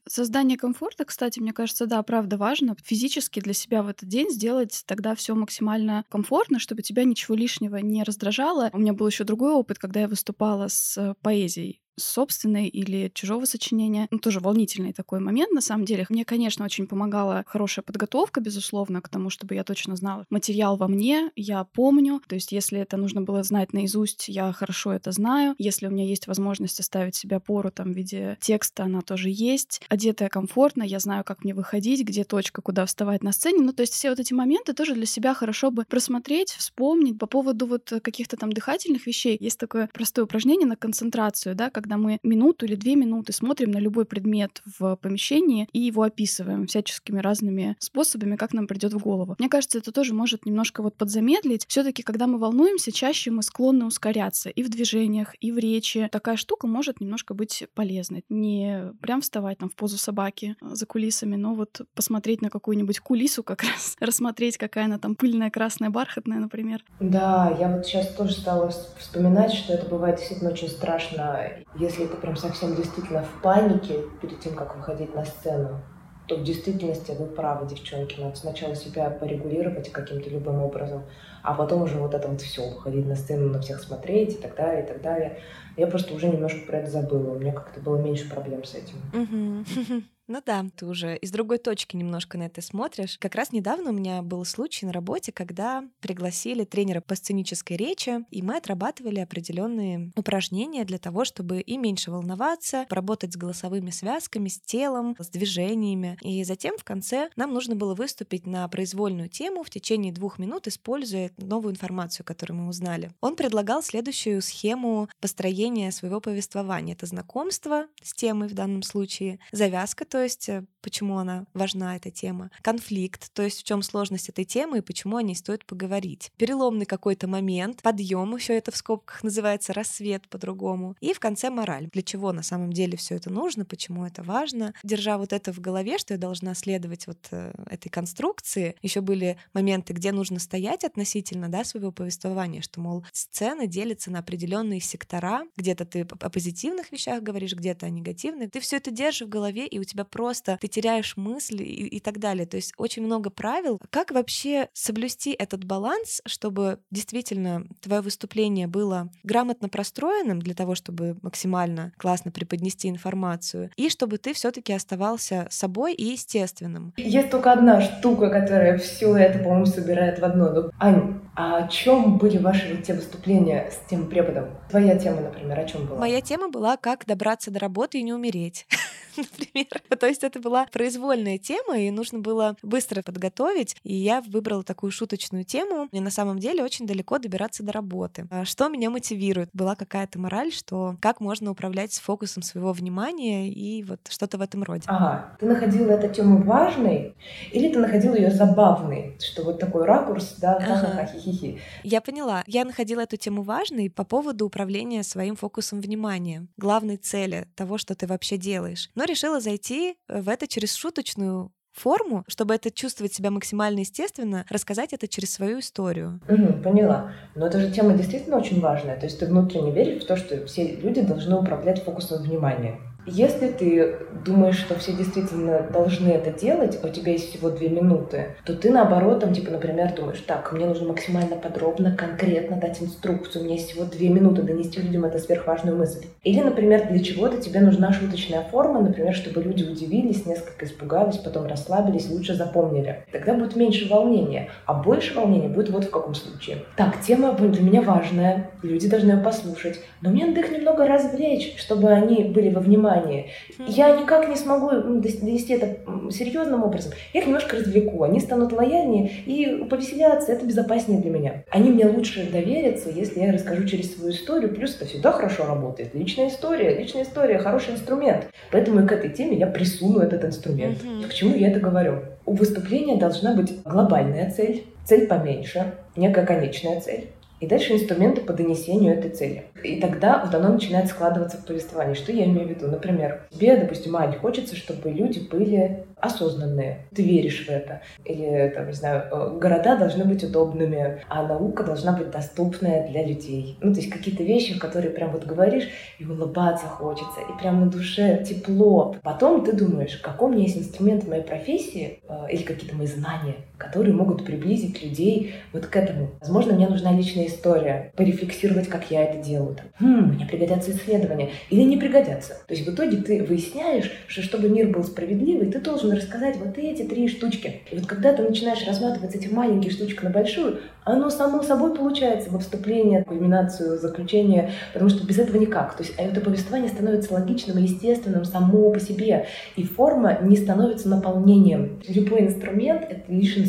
Создание 0.07 0.57
комфорта, 0.57 1.05
кстати, 1.05 1.39
мне 1.39 1.53
кажется, 1.53 1.87
да, 1.87 2.03
правда 2.03 2.37
важно. 2.37 2.75
Физически 2.83 3.39
для 3.39 3.53
себя 3.53 3.81
в 3.81 3.87
этот 3.87 4.07
день 4.07 4.29
сделать 4.29 4.83
тогда 4.85 5.15
все 5.15 5.33
максимально 5.33 6.05
комфортно, 6.09 6.59
чтобы 6.59 6.83
тебя 6.83 7.03
ничего 7.03 7.35
лишнего 7.35 7.77
не 7.77 8.03
раздражало. 8.03 8.69
У 8.73 8.77
меня 8.77 8.93
был 8.99 9.07
еще 9.07 9.23
другой 9.23 9.53
опыт, 9.53 9.79
когда 9.79 10.01
я 10.01 10.07
выступала 10.07 10.67
с 10.67 10.97
э, 10.97 11.15
поэзией 11.21 11.81
собственной 11.99 12.67
или 12.67 13.11
чужого 13.13 13.45
сочинения. 13.45 14.07
Ну, 14.11 14.19
тоже 14.19 14.39
волнительный 14.39 14.93
такой 14.93 15.19
момент, 15.19 15.51
на 15.51 15.61
самом 15.61 15.85
деле. 15.85 16.05
Мне, 16.09 16.25
конечно, 16.25 16.65
очень 16.65 16.87
помогала 16.87 17.43
хорошая 17.47 17.83
подготовка, 17.83 18.41
безусловно, 18.41 19.01
к 19.01 19.09
тому, 19.09 19.29
чтобы 19.29 19.55
я 19.55 19.63
точно 19.63 19.95
знала. 19.95 20.25
Материал 20.29 20.77
во 20.77 20.87
мне, 20.87 21.31
я 21.35 21.63
помню. 21.63 22.21
То 22.27 22.35
есть, 22.35 22.51
если 22.51 22.79
это 22.79 22.97
нужно 22.97 23.21
было 23.21 23.43
знать 23.43 23.73
наизусть, 23.73 24.27
я 24.27 24.51
хорошо 24.53 24.93
это 24.93 25.11
знаю. 25.11 25.55
Если 25.57 25.87
у 25.87 25.91
меня 25.91 26.05
есть 26.05 26.27
возможность 26.27 26.79
оставить 26.79 27.15
себе 27.15 27.37
опору 27.37 27.71
там 27.71 27.93
в 27.93 27.95
виде 27.95 28.37
текста, 28.41 28.83
она 28.83 29.01
тоже 29.01 29.29
есть. 29.29 29.81
Одетая 29.89 30.29
комфортно, 30.29 30.83
я 30.83 30.99
знаю, 30.99 31.23
как 31.23 31.43
мне 31.43 31.53
выходить, 31.53 32.03
где 32.03 32.23
точка, 32.23 32.61
куда 32.61 32.85
вставать 32.85 33.23
на 33.23 33.31
сцене. 33.31 33.61
Ну, 33.61 33.73
то 33.73 33.81
есть, 33.81 33.93
все 33.93 34.09
вот 34.09 34.19
эти 34.19 34.33
моменты 34.33 34.73
тоже 34.73 34.93
для 34.93 35.05
себя 35.05 35.33
хорошо 35.33 35.71
бы 35.71 35.85
просмотреть, 35.85 36.51
вспомнить. 36.51 37.17
По 37.19 37.27
поводу 37.27 37.65
вот 37.67 37.91
каких-то 38.01 38.37
там 38.37 38.51
дыхательных 38.51 39.05
вещей 39.07 39.37
есть 39.39 39.59
такое 39.59 39.89
простое 39.93 40.25
упражнение 40.25 40.67
на 40.67 40.75
концентрацию, 40.75 41.55
да, 41.55 41.69
когда 41.69 41.88
когда 41.89 41.97
мы 41.97 42.19
минуту 42.21 42.67
или 42.67 42.75
две 42.75 42.95
минуты 42.95 43.33
смотрим 43.33 43.71
на 43.71 43.79
любой 43.79 44.05
предмет 44.05 44.61
в 44.77 44.95
помещении 44.97 45.67
и 45.73 45.79
его 45.79 46.03
описываем 46.03 46.67
всяческими 46.67 47.19
разными 47.19 47.75
способами, 47.79 48.35
как 48.35 48.53
нам 48.53 48.67
придет 48.67 48.93
в 48.93 48.99
голову. 48.99 49.35
Мне 49.39 49.49
кажется, 49.49 49.79
это 49.79 49.91
тоже 49.91 50.13
может 50.13 50.45
немножко 50.45 50.83
вот 50.83 50.95
подзамедлить. 50.95 51.65
Все-таки, 51.67 52.03
когда 52.03 52.27
мы 52.27 52.37
волнуемся, 52.37 52.91
чаще 52.91 53.31
мы 53.31 53.41
склонны 53.41 53.85
ускоряться 53.85 54.49
и 54.49 54.61
в 54.61 54.69
движениях, 54.69 55.33
и 55.39 55.51
в 55.51 55.57
речи. 55.57 56.07
Такая 56.11 56.35
штука 56.35 56.67
может 56.67 57.01
немножко 57.01 57.33
быть 57.33 57.65
полезной. 57.73 58.23
Не 58.29 58.93
прям 59.01 59.21
вставать 59.21 59.57
там 59.57 59.69
в 59.69 59.75
позу 59.75 59.97
собаки 59.97 60.57
за 60.61 60.85
кулисами, 60.85 61.37
но 61.37 61.55
вот 61.55 61.81
посмотреть 61.95 62.43
на 62.43 62.51
какую-нибудь 62.51 62.99
кулису 62.99 63.41
как 63.41 63.63
раз, 63.63 63.95
рассмотреть, 63.99 64.59
какая 64.59 64.85
она 64.85 64.99
там 64.99 65.15
пыльная, 65.15 65.49
красная, 65.49 65.89
бархатная, 65.89 66.37
например. 66.37 66.83
Да, 66.99 67.57
я 67.59 67.67
вот 67.67 67.87
сейчас 67.87 68.13
тоже 68.13 68.33
стала 68.33 68.71
вспоминать, 68.99 69.53
что 69.53 69.73
это 69.73 69.87
бывает 69.87 70.17
действительно 70.17 70.51
очень 70.51 70.67
страшно 70.67 71.39
Если 71.79 72.05
ты 72.05 72.17
прям 72.17 72.35
совсем 72.35 72.75
действительно 72.75 73.23
в 73.23 73.41
панике 73.41 74.03
перед 74.21 74.39
тем, 74.41 74.53
как 74.53 74.75
выходить 74.75 75.15
на 75.15 75.23
сцену, 75.23 75.79
то 76.27 76.35
в 76.35 76.43
действительности 76.43 77.15
вы 77.17 77.25
правы, 77.25 77.67
девчонки. 77.67 78.19
Надо 78.19 78.35
сначала 78.35 78.75
себя 78.75 79.09
порегулировать 79.09 79.89
каким-то 79.89 80.29
любым 80.29 80.61
образом, 80.61 81.03
а 81.41 81.53
потом 81.53 81.83
уже 81.83 81.97
вот 81.97 82.13
это 82.13 82.27
вот 82.27 82.41
все, 82.41 82.69
выходить 82.69 83.07
на 83.07 83.15
сцену, 83.15 83.49
на 83.49 83.61
всех 83.61 83.81
смотреть 83.81 84.33
и 84.33 84.37
так 84.37 84.55
далее, 84.55 84.83
и 84.83 84.87
так 84.87 85.01
далее. 85.01 85.39
Я 85.77 85.87
просто 85.87 86.13
уже 86.13 86.27
немножко 86.27 86.59
про 86.67 86.79
это 86.79 86.91
забыла. 86.91 87.31
У 87.31 87.39
меня 87.39 87.53
как-то 87.53 87.79
было 87.79 87.97
меньше 87.97 88.29
проблем 88.29 88.63
с 88.65 88.75
этим. 88.75 90.05
Ну 90.29 90.43
да, 90.45 90.63
ты 90.75 90.85
уже 90.85 91.17
из 91.17 91.31
другой 91.31 91.57
точки 91.57 91.95
немножко 91.95 92.37
на 92.37 92.43
это 92.43 92.61
смотришь. 92.61 93.17
Как 93.17 93.33
раз 93.33 93.51
недавно 93.51 93.89
у 93.89 93.93
меня 93.93 94.21
был 94.21 94.45
случай 94.45 94.85
на 94.85 94.93
работе, 94.93 95.31
когда 95.31 95.83
пригласили 96.01 96.65
тренера 96.65 97.01
по 97.01 97.15
сценической 97.15 97.75
речи, 97.77 98.23
и 98.29 98.43
мы 98.43 98.57
отрабатывали 98.57 99.21
определенные 99.21 100.11
упражнения 100.15 100.85
для 100.85 100.99
того, 100.99 101.25
чтобы 101.25 101.61
и 101.61 101.77
меньше 101.77 102.11
волноваться, 102.11 102.85
поработать 102.89 103.33
с 103.33 103.37
голосовыми 103.37 103.89
связками, 103.89 104.49
с 104.49 104.59
телом, 104.59 105.15
с 105.17 105.29
движениями. 105.29 106.15
И 106.21 106.43
затем 106.43 106.77
в 106.77 106.83
конце 106.83 107.31
нам 107.35 107.51
нужно 107.51 107.75
было 107.75 107.95
выступить 107.95 108.45
на 108.45 108.67
произвольную 108.67 109.29
тему 109.29 109.63
в 109.63 109.71
течение 109.71 110.13
двух 110.13 110.37
минут, 110.37 110.67
используя 110.67 111.31
новую 111.37 111.71
информацию, 111.71 112.23
которую 112.23 112.59
мы 112.59 112.69
узнали. 112.69 113.09
Он 113.19 113.35
предлагал 113.35 113.81
следующую 113.81 114.43
схему 114.43 115.09
построения 115.19 115.91
своего 115.91 116.21
повествования. 116.21 116.93
Это 116.93 117.07
знакомство 117.07 117.87
с 118.03 118.13
темой 118.13 118.47
в 118.47 118.53
данном 118.53 118.83
случае, 118.83 119.39
завязка, 119.51 120.05
то 120.05 120.18
есть 120.21 120.49
э, 120.49 120.65
почему 120.81 121.17
она 121.17 121.45
важна, 121.53 121.95
эта 121.95 122.11
тема, 122.11 122.51
конфликт, 122.61 123.31
то 123.33 123.43
есть 123.43 123.59
в 123.59 123.63
чем 123.63 123.81
сложность 123.81 124.29
этой 124.29 124.45
темы 124.45 124.79
и 124.79 124.81
почему 124.81 125.17
о 125.17 125.23
ней 125.23 125.35
стоит 125.35 125.65
поговорить, 125.65 126.31
переломный 126.37 126.85
какой-то 126.85 127.27
момент, 127.27 127.81
подъем, 127.81 128.35
еще 128.35 128.57
это 128.57 128.71
в 128.71 128.77
скобках 128.77 129.23
называется 129.23 129.73
рассвет 129.73 130.27
по-другому, 130.29 130.95
и 131.01 131.13
в 131.13 131.19
конце 131.19 131.49
мораль, 131.49 131.89
для 131.91 132.01
чего 132.01 132.31
на 132.31 132.43
самом 132.43 132.71
деле 132.73 132.97
все 132.97 133.15
это 133.15 133.29
нужно, 133.29 133.65
почему 133.65 134.05
это 134.05 134.23
важно. 134.23 134.73
Держа 134.83 135.17
вот 135.17 135.33
это 135.33 135.51
в 135.53 135.59
голове, 135.59 135.97
что 135.97 136.13
я 136.13 136.17
должна 136.17 136.53
следовать 136.55 137.07
вот 137.07 137.19
э, 137.31 137.53
этой 137.69 137.89
конструкции, 137.89 138.75
еще 138.81 139.01
были 139.01 139.37
моменты, 139.53 139.93
где 139.93 140.11
нужно 140.11 140.39
стоять 140.39 140.83
относительно 140.83 141.49
да, 141.49 141.63
своего 141.63 141.91
повествования, 141.91 142.61
что, 142.61 142.79
мол, 142.79 143.05
сцена 143.11 143.67
делится 143.67 144.11
на 144.11 144.19
определенные 144.19 144.79
сектора, 144.79 145.43
где-то 145.57 145.85
ты 145.85 146.01
о 146.01 146.29
позитивных 146.29 146.91
вещах 146.91 147.21
говоришь, 147.21 147.53
где-то 147.53 147.85
о 147.85 147.89
негативных, 147.89 148.51
ты 148.51 148.59
все 148.59 148.77
это 148.77 148.91
держишь 148.91 149.27
в 149.27 149.29
голове, 149.29 149.67
и 149.67 149.79
у 149.79 149.83
тебя 149.83 150.05
просто 150.05 150.57
ты 150.61 150.68
теряешь 150.69 151.17
мысли 151.17 151.63
и, 151.63 151.87
и 151.87 151.99
так 151.99 152.19
далее. 152.19 152.45
То 152.45 152.57
есть 152.57 152.73
очень 152.77 153.03
много 153.03 153.29
правил. 153.29 153.79
Как 153.89 154.11
вообще 154.11 154.69
соблюсти 154.73 155.31
этот 155.31 155.65
баланс, 155.65 156.21
чтобы 156.25 156.79
действительно 156.91 157.65
твое 157.81 158.01
выступление 158.01 158.67
было 158.67 159.09
грамотно 159.23 159.69
простроенным 159.69 160.41
для 160.41 160.53
того, 160.53 160.75
чтобы 160.75 161.17
максимально 161.21 161.91
классно 161.97 162.31
преподнести 162.31 162.87
информацию, 162.87 163.71
и 163.75 163.89
чтобы 163.89 164.17
ты 164.17 164.33
все-таки 164.33 164.73
оставался 164.73 165.47
собой 165.49 165.93
и 165.93 166.05
естественным. 166.05 166.93
Есть 166.97 167.29
только 167.29 167.51
одна 167.51 167.81
штука, 167.81 168.29
которая 168.29 168.77
все 168.77 169.15
это, 169.15 169.39
по-моему, 169.39 169.65
собирает 169.65 170.19
в 170.19 170.23
одно. 170.23 170.51
Ну, 170.51 170.71
Ань, 170.79 171.21
а 171.35 171.63
о 171.63 171.67
чем 171.67 172.17
были 172.17 172.37
ваши 172.37 172.77
те 172.77 172.93
выступления 172.93 173.71
с 173.71 173.89
тем 173.89 174.07
преподом? 174.07 174.49
Твоя 174.69 174.97
тема, 174.97 175.21
например, 175.21 175.59
о 175.59 175.65
чем 175.65 175.85
была? 175.85 175.99
Моя 175.99 176.21
тема 176.21 176.49
была 176.49 176.77
как 176.77 177.05
добраться 177.05 177.51
до 177.51 177.59
работы 177.59 177.99
и 177.99 178.03
не 178.03 178.13
умереть. 178.13 178.65
например. 179.17 179.67
То 179.99 180.07
есть 180.07 180.23
это 180.23 180.39
была 180.39 180.65
произвольная 180.71 181.37
тема, 181.37 181.77
и 181.77 181.91
нужно 181.91 182.19
было 182.19 182.55
быстро 182.61 183.01
подготовить, 183.01 183.75
и 183.83 183.93
я 183.93 184.21
выбрала 184.21 184.63
такую 184.63 184.91
шуточную 184.91 185.43
тему. 185.43 185.87
Мне 185.91 186.01
на 186.01 186.11
самом 186.11 186.39
деле 186.39 186.63
очень 186.63 186.87
далеко 186.87 187.19
добираться 187.19 187.63
до 187.63 187.71
работы. 187.71 188.27
А 188.29 188.45
что 188.45 188.69
меня 188.69 188.89
мотивирует? 188.89 189.49
Была 189.53 189.75
какая-то 189.75 190.19
мораль, 190.19 190.51
что 190.51 190.95
как 191.01 191.19
можно 191.19 191.51
управлять 191.51 191.93
фокусом 191.93 192.43
своего 192.43 192.73
внимания 192.73 193.49
и 193.49 193.83
вот 193.83 193.99
что-то 194.09 194.37
в 194.37 194.41
этом 194.41 194.63
роде. 194.63 194.83
Ага. 194.87 195.37
Ты 195.39 195.45
находила 195.45 195.91
эту 195.91 196.13
тему 196.13 196.43
важной 196.43 197.15
или 197.51 197.71
ты 197.71 197.79
находила 197.79 198.15
ее 198.15 198.31
забавной? 198.31 199.17
Что 199.19 199.43
вот 199.43 199.59
такой 199.59 199.85
ракурс, 199.85 200.35
да, 200.37 200.55
ага. 200.55 200.75
Хи-хи-хи. 201.19 201.59
Я 201.83 202.01
поняла. 202.01 202.43
Я 202.47 202.65
находила 202.65 203.01
эту 203.01 203.17
тему 203.17 203.43
важной 203.43 203.89
по 203.89 204.03
поводу 204.03 204.45
управления 204.45 205.03
своим 205.03 205.35
фокусом 205.35 205.81
внимания, 205.81 206.47
главной 206.57 206.97
цели 206.97 207.47
того, 207.55 207.77
что 207.77 207.95
ты 207.95 208.07
вообще 208.07 208.37
делаешь. 208.37 208.89
Но 208.95 209.03
решила 209.03 209.39
зайти 209.39 209.95
э, 210.07 210.21
в 210.21 210.29
это 210.29 210.47
через 210.47 210.73
шуточную 210.75 211.51
форму, 211.73 212.23
чтобы 212.27 212.55
это 212.55 212.71
чувствовать 212.71 213.13
себя 213.13 213.31
максимально 213.31 213.79
естественно, 213.79 214.45
рассказать 214.49 214.93
это 214.93 215.07
через 215.07 215.31
свою 215.31 215.59
историю. 215.59 216.19
Угу, 216.27 216.63
поняла. 216.63 217.13
Но 217.35 217.47
эта 217.47 217.59
же 217.59 217.71
тема 217.71 217.93
действительно 217.93 218.37
очень 218.37 218.59
важная. 218.59 218.97
То 218.99 219.05
есть 219.05 219.19
ты 219.19 219.25
внутренне 219.25 219.71
веришь 219.71 220.03
в 220.03 220.07
то, 220.07 220.17
что 220.17 220.45
все 220.45 220.75
люди 220.75 221.01
должны 221.01 221.35
управлять 221.35 221.83
фокусом 221.83 222.23
внимания. 222.23 222.79
Если 223.11 223.47
ты 223.47 223.95
думаешь, 224.23 224.57
что 224.57 224.75
все 224.75 224.93
действительно 224.93 225.67
должны 225.71 226.09
это 226.09 226.31
делать, 226.31 226.79
а 226.83 226.87
у 226.87 226.89
тебя 226.89 227.13
есть 227.13 227.29
всего 227.29 227.49
две 227.49 227.69
минуты, 227.69 228.35
то 228.45 228.55
ты 228.55 228.69
наоборот, 228.69 229.21
там, 229.21 229.33
типа, 229.33 229.51
например, 229.51 229.93
думаешь, 229.95 230.23
так, 230.27 230.51
мне 230.51 230.65
нужно 230.65 230.89
максимально 230.89 231.35
подробно, 231.35 231.95
конкретно 231.95 232.57
дать 232.57 232.81
инструкцию, 232.81 233.41
у 233.41 233.45
меня 233.45 233.55
есть 233.55 233.71
всего 233.71 233.85
две 233.85 234.09
минуты 234.09 234.43
донести 234.43 234.81
людям 234.81 235.05
эту 235.05 235.19
сверхважную 235.19 235.75
мысль. 235.77 236.05
Или, 236.23 236.41
например, 236.41 236.87
для 236.87 237.03
чего-то 237.03 237.37
тебе 237.37 237.61
нужна 237.61 237.91
шуточная 237.93 238.43
форма, 238.43 238.81
например, 238.81 239.13
чтобы 239.13 239.41
люди 239.41 239.63
удивились, 239.63 240.25
несколько 240.25 240.65
испугались, 240.65 241.17
потом 241.17 241.47
расслабились, 241.47 242.09
лучше 242.09 242.35
запомнили. 242.35 243.05
Тогда 243.11 243.33
будет 243.33 243.55
меньше 243.55 243.89
волнения, 243.89 244.49
а 244.65 244.75
больше 244.75 245.15
волнения 245.15 245.49
будет 245.49 245.69
вот 245.69 245.85
в 245.85 245.89
каком 245.89 246.13
случае. 246.13 246.57
Так, 246.75 247.01
тема 247.01 247.33
для 247.33 247.63
меня 247.63 247.81
важная, 247.81 248.51
люди 248.61 248.87
должны 248.87 249.11
ее 249.11 249.17
послушать, 249.17 249.79
но 250.01 250.09
мне 250.09 250.25
надо 250.25 250.41
их 250.41 250.51
немного 250.51 250.85
развлечь, 250.85 251.55
чтобы 251.57 251.89
они 251.89 252.25
были 252.25 252.49
во 252.53 252.59
внимании 252.59 252.98
внимание. 252.99 253.27
Я 253.67 253.95
никак 253.99 254.27
не 254.27 254.35
смогу 254.35 254.69
довести 254.71 255.53
это 255.53 255.77
серьезным 256.11 256.63
образом. 256.63 256.93
Я 257.13 257.21
их 257.21 257.27
немножко 257.27 257.57
развлеку, 257.57 258.03
они 258.03 258.19
станут 258.19 258.51
лояльнее 258.51 259.11
и 259.25 259.65
повеселятся, 259.69 260.31
это 260.31 260.45
безопаснее 260.45 261.01
для 261.01 261.11
меня. 261.11 261.43
Они 261.49 261.69
мне 261.69 261.85
лучше 261.85 262.29
доверятся, 262.31 262.89
если 262.89 263.21
я 263.21 263.31
расскажу 263.31 263.65
через 263.65 263.95
свою 263.95 264.11
историю, 264.11 264.53
плюс 264.53 264.75
это 264.75 264.85
всегда 264.85 265.11
хорошо 265.11 265.45
работает. 265.45 265.93
Личная 265.93 266.29
история, 266.29 266.77
личная 266.77 267.03
история, 267.03 267.37
хороший 267.37 267.73
инструмент. 267.73 268.27
Поэтому 268.51 268.81
и 268.81 268.87
к 268.87 268.91
этой 268.91 269.09
теме 269.09 269.37
я 269.37 269.47
присуну 269.47 269.99
этот 269.99 270.25
инструмент. 270.25 270.77
Mm-hmm. 270.83 271.07
К 271.07 271.13
чему 271.13 271.35
я 271.35 271.49
это 271.49 271.59
говорю? 271.59 271.99
У 272.25 272.33
выступления 272.33 272.97
должна 272.97 273.35
быть 273.35 273.61
глобальная 273.63 274.31
цель, 274.31 274.65
цель 274.85 275.07
поменьше, 275.07 275.73
некая 275.95 276.25
конечная 276.25 276.79
цель 276.79 277.09
и 277.39 277.47
дальше 277.47 277.73
инструменты 277.73 278.21
по 278.21 278.33
донесению 278.33 278.93
этой 278.93 279.11
цели. 279.11 279.45
И 279.63 279.79
тогда 279.79 280.23
вот 280.23 280.33
оно 280.33 280.53
начинает 280.53 280.87
складываться 280.87 281.37
в 281.37 281.45
повествование. 281.45 281.95
Что 281.95 282.11
я 282.11 282.25
имею 282.25 282.47
в 282.47 282.49
виду? 282.49 282.67
Например, 282.67 283.21
тебе, 283.31 283.57
допустим, 283.57 283.95
Ань, 283.95 284.15
хочется, 284.15 284.55
чтобы 284.55 284.91
люди 284.91 285.19
были 285.19 285.85
осознанные. 285.99 286.85
Ты 286.95 287.03
веришь 287.03 287.45
в 287.45 287.49
это. 287.49 287.81
Или, 288.05 288.51
там, 288.55 288.67
не 288.67 288.73
знаю, 288.73 289.03
э, 289.11 289.37
города 289.39 289.75
должны 289.77 290.05
быть 290.05 290.23
удобными, 290.23 291.01
а 291.09 291.27
наука 291.27 291.63
должна 291.63 291.91
быть 291.93 292.11
доступная 292.11 292.87
для 292.87 293.05
людей. 293.05 293.57
Ну, 293.61 293.73
то 293.73 293.79
есть 293.79 293.91
какие-то 293.91 294.23
вещи, 294.23 294.57
которые 294.57 294.91
прям 294.91 295.11
вот 295.11 295.25
говоришь, 295.25 295.67
и 295.99 296.05
улыбаться 296.05 296.65
хочется, 296.67 297.19
и 297.21 297.39
прям 297.41 297.61
на 297.61 297.69
душе 297.69 298.23
тепло. 298.23 298.95
Потом 299.03 299.43
ты 299.43 299.53
думаешь, 299.53 299.97
какой 299.97 300.29
у 300.29 300.31
меня 300.31 300.43
есть 300.43 300.57
инструмент 300.57 301.03
в 301.03 301.09
моей 301.09 301.23
профессии 301.23 301.99
э, 302.07 302.31
или 302.31 302.43
какие-то 302.43 302.75
мои 302.75 302.87
знания, 302.87 303.35
которые 303.59 303.93
могут 303.93 304.25
приблизить 304.25 304.81
людей 304.81 305.35
вот 305.53 305.65
к 305.67 305.75
этому. 305.75 306.11
Возможно, 306.21 306.53
мне 306.53 306.67
нужна 306.67 306.93
личная 306.93 307.27
история, 307.27 307.91
порефлексировать, 307.95 308.67
как 308.67 308.89
я 308.89 309.03
это 309.03 309.21
делаю. 309.21 309.55
Там, 309.55 309.67
хм, 309.79 310.13
мне 310.15 310.25
пригодятся 310.25 310.71
исследования 310.71 311.31
или 311.49 311.61
не 311.61 311.77
пригодятся. 311.77 312.37
То 312.47 312.53
есть 312.53 312.65
в 312.65 312.73
итоге 312.73 312.97
ты 312.97 313.23
выясняешь, 313.23 313.91
что 314.07 314.21
чтобы 314.21 314.49
мир 314.49 314.69
был 314.69 314.83
справедливый, 314.83 315.51
ты 315.51 315.59
должен 315.59 315.91
рассказать 315.91 316.37
вот 316.37 316.57
эти 316.57 316.83
три 316.83 317.09
штучки. 317.09 317.61
И 317.69 317.75
вот 317.75 317.85
когда 317.85 318.13
ты 318.13 318.23
начинаешь 318.23 318.65
разматывать 318.65 319.13
эти 319.13 319.27
маленькие 319.27 319.71
штучки 319.71 320.03
на 320.03 320.09
большую, 320.09 320.59
оно 320.85 321.09
само 321.09 321.43
собой 321.43 321.75
получается 321.75 322.29
во 322.31 322.39
вступление, 322.39 323.03
кульминацию, 323.03 323.77
заключение, 323.77 324.51
потому 324.73 324.89
что 324.89 325.05
без 325.05 325.19
этого 325.19 325.37
никак. 325.37 325.75
То 325.75 325.83
есть 325.83 325.99
а 325.99 326.03
это 326.03 326.21
повествование 326.21 326.69
становится 326.69 327.13
логичным 327.13 327.57
и 327.57 327.63
естественным 327.63 328.23
само 328.23 328.71
по 328.71 328.79
себе, 328.79 329.27
и 329.57 329.63
форма 329.63 330.17
не 330.21 330.37
становится 330.37 330.87
наполнением. 330.87 331.81
Любой 331.87 332.21
инструмент— 332.21 332.83
это 332.89 333.11
лишь 333.11 333.37
инструмент 333.37 333.48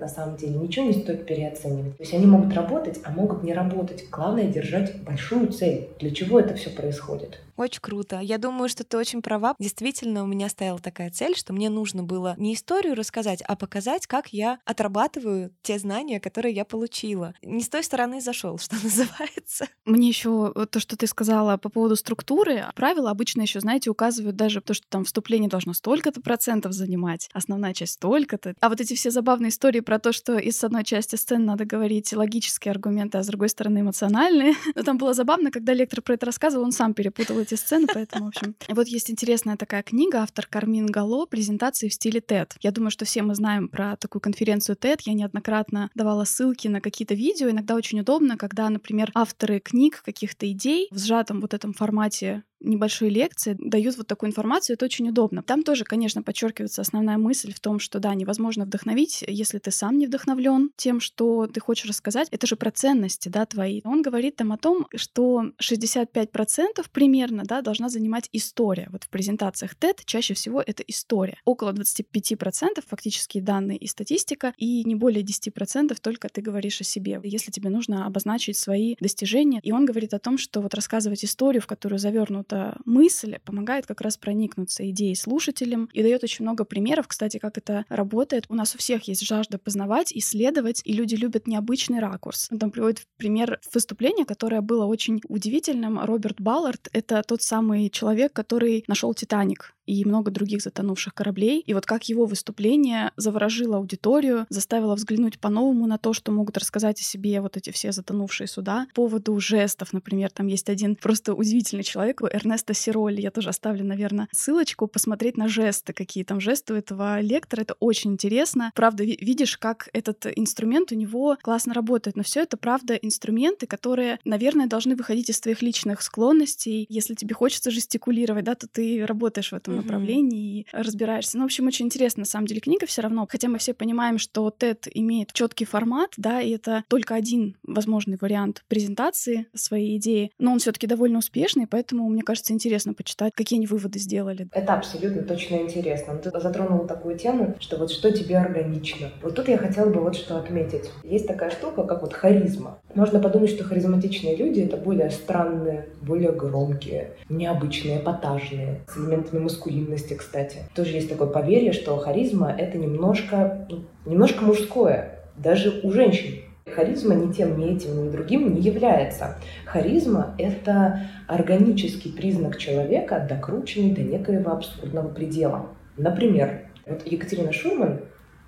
на 0.00 0.08
самом 0.08 0.36
деле, 0.36 0.54
ничего 0.54 0.86
не 0.86 0.92
стоит 0.92 1.26
переоценивать. 1.26 1.96
То 1.96 2.02
есть 2.02 2.14
они 2.14 2.26
могут 2.26 2.54
работать, 2.54 3.00
а 3.04 3.10
могут 3.10 3.42
не 3.42 3.52
работать. 3.52 4.04
Главное— 4.10 4.44
держать 4.52 5.02
большую 5.02 5.48
цель. 5.48 5.88
Для 5.98 6.10
чего 6.10 6.40
это 6.40 6.54
все 6.54 6.70
происходит? 6.70 7.40
Очень 7.56 7.80
круто. 7.80 8.20
Я 8.20 8.38
думаю, 8.38 8.68
что 8.68 8.84
ты 8.84 8.96
очень 8.96 9.22
права. 9.22 9.54
Действительно, 9.58 10.22
у 10.22 10.26
меня 10.26 10.48
стояла 10.48 10.78
такая 10.78 11.10
цель, 11.10 11.36
что 11.36 11.52
мне 11.52 11.70
нужно 11.70 12.02
было 12.02 12.34
не 12.38 12.54
историю 12.54 12.94
рассказать, 12.94 13.42
а 13.42 13.56
показать, 13.56 14.06
как 14.06 14.28
я 14.32 14.58
отрабатываю 14.64 15.54
те 15.62 15.78
знания, 15.78 16.20
которые 16.20 16.54
я 16.54 16.64
получила. 16.64 17.34
Не 17.42 17.62
с 17.62 17.68
той 17.68 17.82
стороны 17.82 18.20
зашел, 18.20 18.58
что 18.66 18.76
называется. 18.82 19.66
Мне 19.84 20.08
еще 20.08 20.52
то, 20.70 20.80
что 20.80 20.96
ты 20.96 21.06
сказала 21.06 21.56
по 21.56 21.68
поводу 21.68 21.96
структуры, 21.96 22.64
правила 22.74 23.10
обычно 23.10 23.42
еще, 23.42 23.60
знаете, 23.60 23.90
указывают 23.90 24.36
даже 24.36 24.60
то, 24.60 24.74
что 24.74 24.86
там 24.88 25.04
вступление 25.04 25.48
должно 25.48 25.72
столько-то 25.72 26.20
процентов 26.20 26.72
занимать, 26.72 27.28
основная 27.32 27.72
часть 27.72 27.94
столько-то. 27.94 28.54
А 28.60 28.68
вот 28.68 28.80
эти 28.80 28.94
все 28.94 29.10
забавные 29.10 29.48
истории 29.48 29.80
про 29.80 29.98
то, 29.98 30.12
что 30.12 30.36
из 30.38 30.62
одной 30.62 30.84
части 30.84 31.16
сцены 31.16 31.44
надо 31.44 31.64
говорить 31.64 32.12
логические 32.12 32.72
аргументы, 32.72 33.18
а 33.18 33.22
с 33.22 33.26
другой 33.26 33.48
стороны 33.48 33.80
эмоциональные. 33.80 34.54
Но 34.74 34.82
там 34.82 34.98
было 34.98 35.14
забавно, 35.14 35.50
когда 35.50 35.72
лектор 35.72 36.02
про 36.02 36.14
это 36.14 36.26
рассказывал, 36.26 36.64
он 36.64 36.72
сам 36.72 36.92
перепутал 36.94 37.38
делаете 37.46 37.56
сцены, 37.56 37.86
поэтому, 37.92 38.26
в 38.26 38.28
общем. 38.28 38.54
Вот 38.68 38.88
есть 38.88 39.10
интересная 39.10 39.56
такая 39.56 39.82
книга, 39.82 40.22
автор 40.22 40.46
Кармин 40.46 40.86
Гало, 40.86 41.26
презентации 41.26 41.88
в 41.88 41.94
стиле 41.94 42.20
TED. 42.20 42.52
Я 42.60 42.70
думаю, 42.70 42.90
что 42.90 43.04
все 43.04 43.22
мы 43.22 43.34
знаем 43.34 43.68
про 43.68 43.96
такую 43.96 44.20
конференцию 44.20 44.76
TED. 44.76 45.00
Я 45.04 45.14
неоднократно 45.14 45.90
давала 45.94 46.24
ссылки 46.24 46.68
на 46.68 46.80
какие-то 46.80 47.14
видео. 47.14 47.50
Иногда 47.50 47.74
очень 47.74 48.00
удобно, 48.00 48.36
когда, 48.36 48.68
например, 48.68 49.10
авторы 49.14 49.60
книг, 49.60 50.02
каких-то 50.04 50.50
идей 50.50 50.88
в 50.90 50.98
сжатом 50.98 51.40
вот 51.40 51.54
этом 51.54 51.72
формате 51.72 52.42
небольшой 52.60 53.10
лекции 53.10 53.56
дают 53.58 53.96
вот 53.96 54.06
такую 54.06 54.30
информацию, 54.30 54.74
это 54.74 54.84
очень 54.84 55.08
удобно. 55.08 55.42
Там 55.42 55.62
тоже, 55.62 55.84
конечно, 55.84 56.22
подчеркивается 56.22 56.82
основная 56.82 57.18
мысль 57.18 57.52
в 57.52 57.60
том, 57.60 57.78
что 57.78 57.98
да, 57.98 58.14
невозможно 58.14 58.64
вдохновить, 58.64 59.24
если 59.26 59.58
ты 59.58 59.70
сам 59.70 59.98
не 59.98 60.06
вдохновлен 60.06 60.70
тем, 60.76 61.00
что 61.00 61.46
ты 61.46 61.60
хочешь 61.60 61.88
рассказать. 61.88 62.28
Это 62.30 62.46
же 62.46 62.56
про 62.56 62.70
ценности, 62.70 63.28
да, 63.28 63.46
твои. 63.46 63.82
Он 63.84 64.02
говорит 64.02 64.36
там 64.36 64.52
о 64.52 64.58
том, 64.58 64.86
что 64.94 65.52
65% 65.60 66.86
примерно, 66.92 67.44
да, 67.44 67.62
должна 67.62 67.88
занимать 67.88 68.28
история. 68.32 68.88
Вот 68.90 69.04
в 69.04 69.08
презентациях 69.08 69.74
TED 69.78 70.00
чаще 70.04 70.34
всего 70.34 70.62
это 70.62 70.82
история. 70.86 71.38
Около 71.44 71.72
25% 71.72 72.82
фактические 72.86 73.42
данные 73.42 73.78
и 73.78 73.86
статистика, 73.86 74.54
и 74.56 74.84
не 74.84 74.94
более 74.94 75.22
10% 75.22 75.96
только 76.00 76.28
ты 76.28 76.40
говоришь 76.40 76.80
о 76.80 76.84
себе. 76.84 77.20
Если 77.22 77.50
тебе 77.50 77.70
нужно 77.70 78.06
обозначить 78.06 78.56
свои 78.56 78.96
достижения. 79.00 79.60
И 79.62 79.72
он 79.72 79.84
говорит 79.84 80.14
о 80.14 80.18
том, 80.18 80.38
что 80.38 80.60
вот 80.60 80.74
рассказывать 80.74 81.24
историю, 81.24 81.62
в 81.62 81.66
которую 81.66 81.98
завернут 81.98 82.45
эта 82.46 82.78
мысль 82.84 83.38
помогает 83.44 83.86
как 83.86 84.00
раз 84.00 84.16
проникнуться 84.16 84.88
идеей 84.90 85.16
слушателям 85.16 85.88
и 85.92 86.02
дает 86.02 86.22
очень 86.22 86.44
много 86.44 86.64
примеров, 86.64 87.08
кстати, 87.08 87.38
как 87.38 87.58
это 87.58 87.84
работает. 87.88 88.46
У 88.48 88.54
нас 88.54 88.74
у 88.74 88.78
всех 88.78 89.08
есть 89.08 89.26
жажда 89.26 89.58
познавать, 89.58 90.12
исследовать, 90.12 90.80
и 90.84 90.92
люди 90.92 91.14
любят 91.14 91.46
необычный 91.46 92.00
ракурс. 92.00 92.48
Он 92.50 92.58
там 92.58 92.70
приводит 92.70 93.06
пример 93.16 93.60
выступления, 93.72 94.24
которое 94.24 94.60
было 94.60 94.84
очень 94.84 95.20
удивительным. 95.28 95.98
Роберт 95.98 96.40
Баллард— 96.40 96.88
это 96.92 97.22
тот 97.22 97.42
самый 97.42 97.90
человек, 97.90 98.32
который 98.32 98.84
нашел 98.86 99.12
«Титаник» 99.14 99.74
и 99.86 100.04
много 100.04 100.30
других 100.30 100.62
затонувших 100.62 101.14
кораблей. 101.14 101.60
И 101.60 101.72
вот 101.72 101.86
как 101.86 102.04
его 102.08 102.26
выступление 102.26 103.12
заворожило 103.16 103.76
аудиторию, 103.76 104.46
заставило 104.48 104.94
взглянуть 104.94 105.38
по-новому 105.38 105.86
на 105.86 105.98
то, 105.98 106.12
что 106.12 106.32
могут 106.32 106.58
рассказать 106.58 107.00
о 107.00 107.04
себе 107.04 107.40
вот 107.40 107.56
эти 107.56 107.70
все 107.70 107.92
затонувшие 107.92 108.48
суда. 108.48 108.86
По 108.94 109.06
поводу 109.06 109.38
жестов, 109.38 109.92
например, 109.92 110.30
там 110.30 110.48
есть 110.48 110.68
один 110.68 110.96
просто 110.96 111.34
удивительный 111.34 111.84
человек, 111.84 112.20
Эрнеста 112.36 112.74
Сироли. 112.74 113.20
Я 113.20 113.30
тоже 113.30 113.50
оставлю, 113.50 113.84
наверное, 113.84 114.28
ссылочку 114.32 114.86
посмотреть 114.86 115.36
на 115.36 115.48
жесты, 115.48 115.92
какие 115.92 116.24
там 116.24 116.40
жесты 116.40 116.74
у 116.74 116.76
этого 116.76 117.20
лектора. 117.20 117.62
Это 117.62 117.74
очень 117.80 118.12
интересно. 118.12 118.70
Правда, 118.74 119.04
видишь, 119.04 119.58
как 119.58 119.88
этот 119.92 120.26
инструмент 120.36 120.92
у 120.92 120.94
него 120.94 121.36
классно 121.42 121.74
работает. 121.74 122.16
Но 122.16 122.22
все 122.22 122.42
это, 122.42 122.56
правда, 122.56 122.94
инструменты, 122.94 123.66
которые, 123.66 124.18
наверное, 124.24 124.66
должны 124.66 124.96
выходить 124.96 125.30
из 125.30 125.40
твоих 125.40 125.62
личных 125.62 126.02
склонностей. 126.02 126.86
Если 126.88 127.14
тебе 127.14 127.34
хочется 127.34 127.70
жестикулировать, 127.70 128.44
да, 128.44 128.54
то 128.54 128.68
ты 128.68 129.04
работаешь 129.06 129.52
в 129.52 129.54
этом 129.54 129.74
mm-hmm. 129.74 129.76
направлении 129.78 130.60
и 130.60 130.66
разбираешься. 130.72 131.38
Ну, 131.38 131.44
в 131.44 131.46
общем, 131.46 131.66
очень 131.66 131.86
интересно, 131.86 132.20
на 132.20 132.26
самом 132.26 132.46
деле, 132.46 132.60
книга 132.60 132.86
все 132.86 133.02
равно. 133.02 133.26
Хотя 133.28 133.48
мы 133.48 133.58
все 133.58 133.74
понимаем, 133.74 134.18
что 134.18 134.52
TED 134.56 134.88
имеет 134.92 135.32
четкий 135.32 135.64
формат, 135.64 136.12
да, 136.16 136.40
и 136.40 136.50
это 136.50 136.84
только 136.88 137.14
один 137.14 137.56
возможный 137.62 138.18
вариант 138.20 138.64
презентации 138.68 139.46
своей 139.54 139.96
идеи, 139.96 140.30
но 140.38 140.52
он 140.52 140.58
все-таки 140.58 140.86
довольно 140.86 141.18
успешный, 141.18 141.66
поэтому 141.66 142.08
мне 142.08 142.22
кажется, 142.26 142.52
интересно 142.52 142.92
почитать, 142.92 143.32
какие 143.34 143.58
они 143.58 143.66
выводы 143.66 143.98
сделали. 143.98 144.48
Это 144.52 144.74
абсолютно 144.74 145.22
точно 145.22 145.56
интересно. 145.56 146.16
Ты 146.16 146.30
затронула 146.30 146.86
такую 146.86 147.16
тему, 147.16 147.54
что 147.60 147.78
вот 147.78 147.90
что 147.90 148.10
тебе 148.12 148.36
органично. 148.36 149.10
Вот 149.22 149.34
тут 149.34 149.48
я 149.48 149.56
хотела 149.56 149.88
бы 149.88 150.00
вот 150.00 150.16
что 150.16 150.36
отметить. 150.36 150.90
Есть 151.02 151.26
такая 151.26 151.50
штука, 151.50 151.84
как 151.84 152.02
вот 152.02 152.12
харизма. 152.12 152.78
Можно 152.94 153.20
подумать, 153.20 153.50
что 153.50 153.64
харизматичные 153.64 154.36
люди— 154.36 154.60
это 154.62 154.76
более 154.76 155.10
странные, 155.10 155.88
более 156.02 156.32
громкие, 156.32 157.12
необычные, 157.28 158.00
эпатажные, 158.00 158.82
с 158.88 158.98
элементами 158.98 159.40
маскулинности, 159.40 160.14
кстати. 160.14 160.58
Тоже 160.74 160.92
есть 160.92 161.08
такое 161.08 161.28
поверье, 161.28 161.72
что 161.72 161.96
харизма— 161.96 162.54
это 162.58 162.76
немножко, 162.76 163.66
ну, 163.70 163.84
немножко 164.04 164.44
мужское, 164.44 165.20
даже 165.36 165.80
у 165.82 165.92
женщин. 165.92 166.42
Харизма 166.74 167.14
ни 167.14 167.32
тем, 167.32 167.58
ни 167.58 167.76
этим, 167.76 168.04
ни 168.04 168.10
другим 168.10 168.52
не 168.52 168.60
является. 168.60 169.36
Харизма— 169.66 170.34
это 170.38 171.00
органический 171.28 172.12
признак 172.12 172.58
человека, 172.58 173.24
докрученный 173.28 173.92
до 173.92 174.02
некоего 174.02 174.50
абсурдного 174.50 175.08
предела. 175.08 175.66
Например, 175.96 176.68
вот 176.84 177.06
Екатерина 177.06 177.52
Шурман 177.52 178.00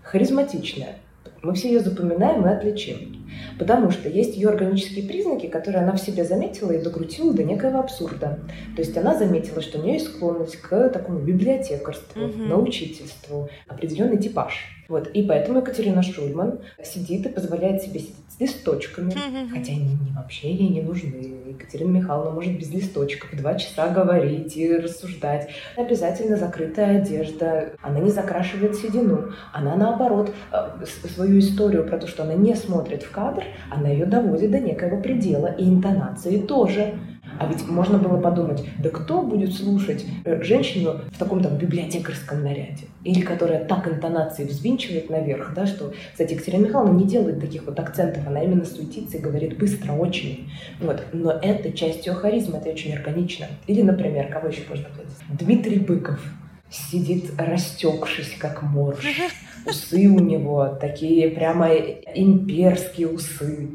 харизматичная. 0.03 0.97
Мы 1.43 1.55
все 1.55 1.69
ее 1.69 1.81
запоминаем 1.81 2.45
и 2.45 2.51
отличим. 2.51 3.18
Потому 3.59 3.91
что 3.91 4.09
есть 4.09 4.37
ее 4.37 4.49
органические 4.49 5.07
признаки, 5.07 5.47
которые 5.47 5.83
она 5.83 5.93
в 5.93 6.01
себе 6.01 6.25
заметила 6.25 6.73
и 6.73 6.83
докрутила 6.83 7.33
до 7.33 7.45
некоего 7.45 7.81
абсурда. 7.81 8.39
То 8.77 8.83
есть 8.83 8.97
она 8.97 9.17
заметила, 9.17 9.61
что 9.61 9.79
у 9.79 9.83
нее 9.83 9.95
есть 9.95 10.07
склонность 10.07 10.57
к 10.57 10.89
такому 10.91 11.21
библиотекарству, 11.21 12.25
угу. 12.25 12.43
научительству, 12.45 13.49
определенный 13.67 14.19
типаж. 14.19 14.79
Вот, 14.89 15.09
и 15.09 15.23
поэтому 15.23 15.59
Екатерина 15.59 16.03
Шульман 16.03 16.61
сидит 16.83 17.27
и 17.27 17.29
позволяет 17.29 17.83
себе 17.83 18.01
сидеть 18.01 18.15
с 18.29 18.41
листочками, 18.41 19.11
mm-hmm. 19.11 19.51
хотя 19.51 19.73
они 19.73 19.85
не, 19.85 20.13
вообще 20.17 20.51
ей 20.51 20.69
не 20.71 20.81
нужны. 20.81 21.43
Екатерина 21.47 21.91
Михайловна 21.91 22.31
может 22.31 22.59
без 22.59 22.71
листочков 22.71 23.37
два 23.37 23.57
часа 23.57 23.89
говорить 23.89 24.57
и 24.57 24.77
рассуждать. 24.77 25.51
Обязательно 25.77 26.37
закрытая 26.37 27.03
одежда, 27.03 27.73
она 27.83 28.01
не 28.01 28.11
закрашивает 28.11 28.77
седину, 28.77 29.33
она 29.53 29.77
наоборот 29.77 30.33
э, 30.53 30.87
свою 31.15 31.39
историю 31.39 31.87
про 31.87 31.99
то, 31.99 32.07
что 32.07 32.23
она 32.23 32.33
не 32.33 32.55
смотрит 32.55 33.03
в 33.03 33.11
кадр, 33.19 33.45
она 33.71 33.89
ее 33.89 34.07
доводит 34.07 34.51
до 34.51 34.61
некого 34.61 35.01
предела, 35.01 35.49
и 35.49 35.65
интонации 35.65 36.39
тоже. 36.39 36.95
А 37.39 37.47
ведь 37.47 37.69
можно 37.69 37.99
было 37.99 38.19
подумать, 38.21 38.65
да 38.79 38.89
кто 38.89 39.23
будет 39.23 39.53
слушать 39.53 40.05
э, 40.25 40.43
женщину 40.43 41.03
в 41.13 41.19
таком 41.19 41.43
там 41.43 41.59
библиотекарском 41.59 42.43
наряде? 42.43 42.87
Или 43.05 43.21
которая 43.21 43.65
так 43.65 43.87
интонации 43.87 44.45
взвинчивает 44.45 45.11
наверх, 45.11 45.53
да, 45.55 45.67
что, 45.67 45.93
кстати, 46.13 46.33
Екатерина 46.33 46.67
Михайловна 46.67 46.99
не 46.99 47.07
делает 47.07 47.41
таких 47.41 47.67
вот 47.67 47.79
акцентов, 47.79 48.27
она 48.27 48.43
именно 48.43 48.65
суетится 48.65 49.19
и 49.19 49.21
говорит 49.21 49.59
быстро 49.59 49.93
очень. 49.93 50.51
Вот. 50.81 51.03
Но 51.13 51.33
это 51.33 51.71
часть 51.73 52.07
ее 52.07 52.15
харизмы, 52.15 52.59
это 52.59 52.71
очень 52.71 52.95
органично. 52.95 53.47
Или, 53.67 53.83
например, 53.83 54.33
кого 54.33 54.49
еще 54.49 54.63
можно 54.69 54.89
назвать? 54.89 55.09
Дмитрий 55.29 55.81
Быков 55.81 56.21
сидит 56.71 57.31
растекшись, 57.39 58.37
как 58.39 58.63
морж. 58.63 59.05
Усы 59.67 60.09
у 60.09 60.19
него 60.19 60.77
такие 60.81 61.31
прямо 61.31 61.69
имперские 61.69 63.09
усы. 63.09 63.69